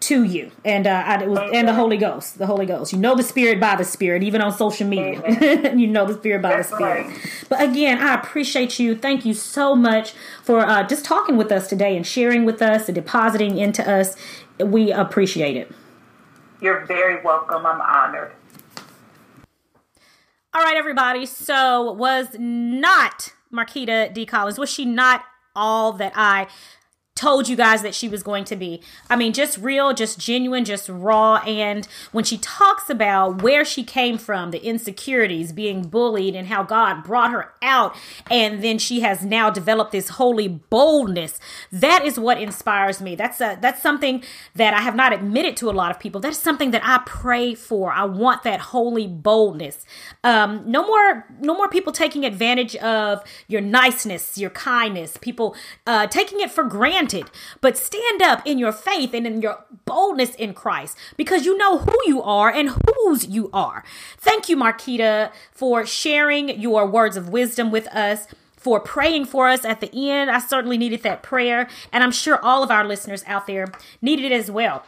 to 0.05 0.23
you, 0.23 0.51
and 0.63 0.85
uh, 0.85 1.03
I, 1.05 1.25
was, 1.25 1.39
and 1.53 1.67
the 1.67 1.73
Holy 1.73 1.97
Ghost, 1.97 2.37
the 2.37 2.45
Holy 2.45 2.65
Ghost. 2.65 2.93
You 2.93 2.99
know 2.99 3.15
the 3.15 3.23
Spirit 3.23 3.59
by 3.59 3.75
the 3.75 3.83
Spirit, 3.83 4.21
even 4.23 4.41
on 4.41 4.51
social 4.51 4.87
media. 4.87 5.73
you 5.75 5.87
know 5.87 6.05
the 6.05 6.13
Spirit 6.13 6.41
by 6.41 6.55
That's 6.55 6.69
the 6.69 6.75
Spirit. 6.75 7.07
Right. 7.07 7.45
But 7.49 7.61
again, 7.61 7.97
I 7.97 8.13
appreciate 8.13 8.77
you. 8.77 8.95
Thank 8.95 9.25
you 9.25 9.33
so 9.33 9.75
much 9.75 10.13
for 10.43 10.59
uh, 10.59 10.87
just 10.87 11.05
talking 11.05 11.37
with 11.37 11.51
us 11.51 11.67
today 11.67 11.95
and 11.95 12.05
sharing 12.05 12.45
with 12.45 12.61
us 12.61 12.87
and 12.87 12.95
depositing 12.95 13.57
into 13.57 13.89
us. 13.89 14.15
We 14.59 14.91
appreciate 14.91 15.57
it. 15.57 15.71
You're 16.61 16.85
very 16.85 17.21
welcome. 17.23 17.65
I'm 17.65 17.81
honored. 17.81 18.31
All 20.53 20.63
right, 20.63 20.77
everybody. 20.77 21.25
So 21.25 21.91
was 21.93 22.27
not 22.39 23.33
Markita 23.51 24.13
D. 24.13 24.25
Collins 24.25 24.57
was 24.57 24.69
she 24.69 24.85
not 24.85 25.23
all 25.55 25.93
that 25.93 26.13
I 26.15 26.47
told 27.15 27.47
you 27.47 27.55
guys 27.55 27.81
that 27.81 27.95
she 27.95 28.09
was 28.09 28.21
going 28.21 28.43
to 28.43 28.57
be. 28.57 28.81
I 29.09 29.15
mean, 29.15 29.31
just 29.31 29.57
real, 29.57 29.93
just 29.93 30.19
genuine, 30.19 30.65
just 30.65 30.89
raw. 30.89 31.37
And 31.47 31.87
when 32.11 32.25
she 32.25 32.37
talks 32.37 32.89
about 32.89 33.41
where 33.41 33.63
she 33.63 33.85
came 33.85 34.17
from, 34.17 34.51
the 34.51 34.61
insecurities, 34.61 35.53
being 35.53 35.87
bullied, 35.87 36.35
and 36.35 36.49
how 36.49 36.63
God 36.63 37.05
brought 37.05 37.31
her 37.31 37.53
out, 37.61 37.95
and 38.29 38.61
then 38.61 38.77
she 38.77 38.99
has 38.99 39.23
now 39.23 39.49
developed 39.49 39.93
this 39.93 40.09
holy 40.09 40.49
boldness, 40.49 41.39
that 41.71 42.03
is 42.03 42.19
what 42.19 42.37
inspires 42.37 42.99
me. 42.99 43.15
That's 43.15 43.39
a 43.39 43.57
that's 43.61 43.81
something 43.81 44.21
that 44.55 44.73
I 44.73 44.81
have 44.81 44.95
not 44.95 45.13
admitted 45.13 45.55
to 45.57 45.69
a 45.69 45.71
lot 45.71 45.91
of 45.91 45.99
people. 46.01 46.19
That 46.19 46.31
is 46.31 46.37
something 46.37 46.71
that 46.71 46.81
I 46.83 47.01
pray 47.05 47.55
for. 47.55 47.93
I 47.93 48.03
want 48.03 48.43
that 48.43 48.59
holy 48.59 49.07
boldness. 49.07 49.85
Um, 50.25 50.63
no 50.69 50.85
more, 50.85 51.25
no 51.39 51.55
more 51.55 51.69
people 51.69 51.93
taking 51.93 52.25
advantage 52.25 52.75
of 52.77 53.23
your 53.47 53.61
niceness, 53.61 54.37
your 54.37 54.49
kindness. 54.49 55.15
People 55.15 55.55
uh, 55.87 56.07
taking 56.07 56.41
it 56.41 56.51
for 56.51 56.65
granted 56.65 57.04
but 57.61 57.77
stand 57.77 58.21
up 58.21 58.41
in 58.45 58.57
your 58.57 58.71
faith 58.71 59.13
and 59.13 59.25
in 59.27 59.41
your 59.41 59.65
boldness 59.85 60.35
in 60.35 60.53
Christ 60.53 60.97
because 61.17 61.45
you 61.45 61.57
know 61.57 61.79
who 61.79 61.97
you 62.05 62.21
are 62.21 62.49
and 62.49 62.69
whose 62.69 63.27
you 63.27 63.49
are. 63.53 63.83
Thank 64.17 64.49
you, 64.49 64.57
Markita, 64.57 65.31
for 65.51 65.85
sharing 65.85 66.59
your 66.59 66.85
words 66.85 67.17
of 67.17 67.29
wisdom 67.29 67.71
with 67.71 67.87
us 67.87 68.27
for 68.65 68.79
praying 68.79 69.25
for 69.25 69.47
us 69.47 69.63
at 69.63 69.79
the 69.79 70.09
end. 70.09 70.31
I 70.31 70.39
certainly 70.39 70.79
needed 70.79 71.03
that 71.03 71.21
prayer, 71.21 71.69
and 71.93 72.03
I'm 72.03 72.11
sure 72.11 72.43
all 72.43 72.63
of 72.63 72.71
our 72.71 72.83
listeners 72.83 73.23
out 73.27 73.45
there 73.45 73.67
needed 74.01 74.25
it 74.25 74.31
as 74.31 74.49
well. 74.49 74.83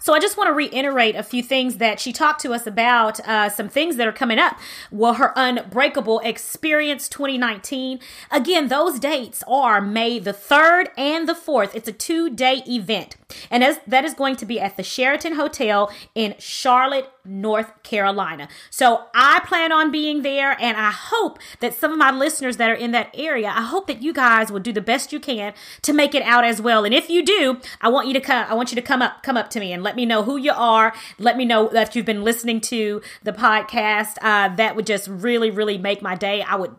So 0.00 0.14
I 0.14 0.20
just 0.20 0.38
want 0.38 0.48
to 0.48 0.54
reiterate 0.54 1.16
a 1.16 1.22
few 1.22 1.42
things 1.42 1.76
that 1.76 2.00
she 2.00 2.10
talked 2.10 2.40
to 2.40 2.54
us 2.54 2.66
about, 2.66 3.20
uh, 3.28 3.50
some 3.50 3.68
things 3.68 3.96
that 3.96 4.08
are 4.08 4.12
coming 4.12 4.38
up. 4.38 4.58
Well, 4.90 5.14
her 5.14 5.34
Unbreakable 5.36 6.20
Experience 6.20 7.10
2019. 7.10 8.00
Again, 8.30 8.68
those 8.68 8.98
dates 8.98 9.44
are 9.46 9.82
May 9.82 10.18
the 10.18 10.32
3rd 10.32 10.86
and 10.96 11.28
the 11.28 11.34
4th. 11.34 11.74
It's 11.74 11.88
a 11.88 11.92
two 11.92 12.30
day 12.30 12.62
event. 12.66 13.16
And 13.50 13.62
as, 13.62 13.78
that 13.86 14.06
is 14.06 14.14
going 14.14 14.36
to 14.36 14.46
be 14.46 14.58
at 14.58 14.78
the 14.78 14.82
Sheraton 14.82 15.34
Hotel 15.34 15.92
in 16.14 16.36
Charlotte, 16.38 17.10
North 17.26 17.82
Carolina. 17.82 18.48
So 18.70 19.06
I 19.14 19.40
plan 19.46 19.72
on 19.72 19.90
being 19.90 20.22
there, 20.22 20.56
and 20.60 20.76
I 20.76 20.90
hope 20.90 21.38
that 21.60 21.74
some 21.74 21.92
of 21.92 21.98
my 21.98 22.10
listeners 22.10 22.56
that 22.56 22.70
are 22.70 22.74
in 22.74 22.92
that 22.92 23.10
area, 23.14 23.48
I 23.48 23.62
hope 23.62 23.86
that 23.86 24.02
you 24.02 24.12
guys 24.12 24.50
will 24.50 24.60
do 24.60 24.72
the 24.72 24.80
best 24.80 25.12
you 25.12 25.20
can 25.20 25.54
to 25.82 25.92
make 25.92 26.14
it 26.14 26.22
out 26.22 26.44
as 26.44 26.60
well. 26.60 26.84
And 26.84 26.94
if 26.94 27.10
you 27.10 27.24
do, 27.24 27.60
I 27.80 27.88
want 27.88 28.08
you 28.08 28.14
to 28.14 28.20
come. 28.20 28.46
I 28.48 28.54
want 28.54 28.70
you 28.70 28.76
to 28.76 28.82
come 28.82 29.02
up, 29.02 29.22
come 29.22 29.36
up 29.36 29.50
to 29.50 29.60
me, 29.60 29.72
and 29.72 29.82
let 29.82 29.96
me 29.96 30.06
know 30.06 30.22
who 30.22 30.36
you 30.36 30.52
are. 30.52 30.94
Let 31.18 31.36
me 31.36 31.44
know 31.44 31.68
that 31.68 31.94
you've 31.94 32.06
been 32.06 32.24
listening 32.24 32.60
to 32.62 33.02
the 33.22 33.32
podcast. 33.32 34.16
Uh, 34.20 34.54
that 34.56 34.76
would 34.76 34.86
just 34.86 35.08
really, 35.08 35.50
really 35.50 35.78
make 35.78 36.02
my 36.02 36.14
day. 36.14 36.42
I 36.42 36.56
would 36.56 36.74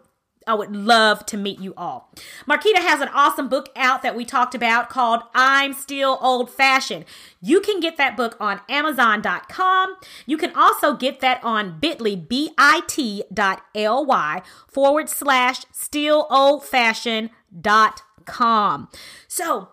I 0.47 0.53
would 0.53 0.75
love 0.75 1.25
to 1.27 1.37
meet 1.37 1.59
you 1.59 1.73
all. 1.75 2.11
Markita 2.47 2.77
has 2.77 3.01
an 3.01 3.09
awesome 3.09 3.49
book 3.49 3.69
out 3.75 4.01
that 4.01 4.15
we 4.15 4.25
talked 4.25 4.55
about 4.55 4.89
called 4.89 5.21
I'm 5.35 5.73
Still 5.73 6.17
Old 6.21 6.49
Fashioned. 6.49 7.05
You 7.41 7.59
can 7.61 7.79
get 7.79 7.97
that 7.97 8.17
book 8.17 8.37
on 8.39 8.61
Amazon.com. 8.69 9.95
You 10.25 10.37
can 10.37 10.55
also 10.55 10.95
get 10.95 11.19
that 11.19 11.43
on 11.43 11.79
bit.ly, 11.79 12.15
B-I-T 12.15 13.23
dot 13.33 13.63
L-Y 13.75 14.41
forward 14.67 15.09
slash 15.09 15.65
still 15.71 16.27
old 16.29 16.63
fashioned 16.65 17.29
dot 17.59 18.01
com. 18.25 18.89
So 19.27 19.69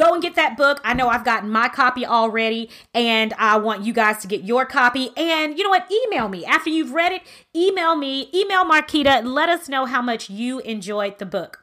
Go 0.00 0.14
and 0.14 0.22
get 0.22 0.34
that 0.36 0.56
book. 0.56 0.80
I 0.82 0.94
know 0.94 1.08
I've 1.08 1.26
gotten 1.26 1.50
my 1.50 1.68
copy 1.68 2.06
already, 2.06 2.70
and 2.94 3.34
I 3.34 3.58
want 3.58 3.84
you 3.84 3.92
guys 3.92 4.22
to 4.22 4.26
get 4.26 4.44
your 4.44 4.64
copy. 4.64 5.10
And 5.14 5.58
you 5.58 5.62
know 5.62 5.68
what? 5.68 5.92
Email 5.92 6.26
me. 6.26 6.42
After 6.46 6.70
you've 6.70 6.92
read 6.92 7.12
it, 7.12 7.20
email 7.54 7.96
me, 7.96 8.30
email 8.34 8.64
Markita, 8.64 9.22
let 9.22 9.50
us 9.50 9.68
know 9.68 9.84
how 9.84 10.00
much 10.00 10.30
you 10.30 10.60
enjoyed 10.60 11.18
the 11.18 11.26
book. 11.26 11.62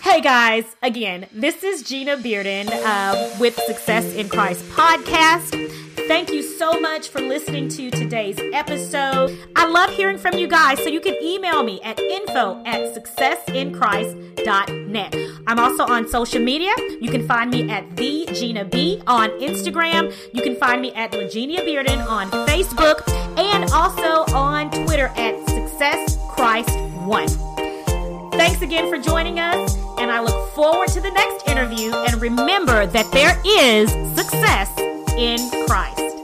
Hey 0.00 0.22
guys, 0.22 0.76
again, 0.82 1.26
this 1.30 1.62
is 1.62 1.82
Gina 1.82 2.16
Bearden 2.16 2.70
uh, 2.70 3.36
with 3.38 3.54
Success 3.66 4.14
in 4.14 4.30
Christ 4.30 4.64
podcast. 4.70 5.95
Thank 6.06 6.30
you 6.30 6.40
so 6.40 6.80
much 6.80 7.08
for 7.08 7.20
listening 7.20 7.68
to 7.70 7.90
today's 7.90 8.38
episode. 8.52 9.36
I 9.56 9.68
love 9.68 9.90
hearing 9.90 10.18
from 10.18 10.38
you 10.38 10.46
guys, 10.46 10.78
so 10.78 10.84
you 10.88 11.00
can 11.00 11.16
email 11.20 11.64
me 11.64 11.80
at 11.82 11.98
info 11.98 12.62
at 12.64 12.94
successinchrist.net. 12.94 15.16
I'm 15.48 15.58
also 15.58 15.84
on 15.84 16.06
social 16.08 16.40
media. 16.40 16.70
You 17.00 17.10
can 17.10 17.26
find 17.26 17.50
me 17.50 17.68
at 17.68 17.96
the 17.96 18.28
Gina 18.32 18.64
B 18.64 19.02
on 19.08 19.30
Instagram. 19.40 20.14
You 20.32 20.42
can 20.42 20.54
find 20.54 20.80
me 20.80 20.92
at 20.92 21.10
Legenia 21.10 21.62
Bearden 21.62 22.08
on 22.08 22.30
Facebook 22.46 23.02
and 23.36 23.68
also 23.72 24.32
on 24.32 24.70
Twitter 24.70 25.08
at 25.16 25.44
Success 25.48 26.16
Christ 26.30 26.78
One. 27.04 27.26
Thanks 28.30 28.62
again 28.62 28.88
for 28.88 28.96
joining 28.96 29.40
us, 29.40 29.76
and 29.98 30.12
I 30.12 30.20
look 30.20 30.54
forward 30.54 30.86
to 30.90 31.00
the 31.00 31.10
next 31.10 31.48
interview. 31.48 31.92
And 31.92 32.22
remember 32.22 32.86
that 32.86 33.10
there 33.10 33.36
is 33.44 33.90
success 34.16 34.70
in 35.16 35.38
Christ. 35.66 36.15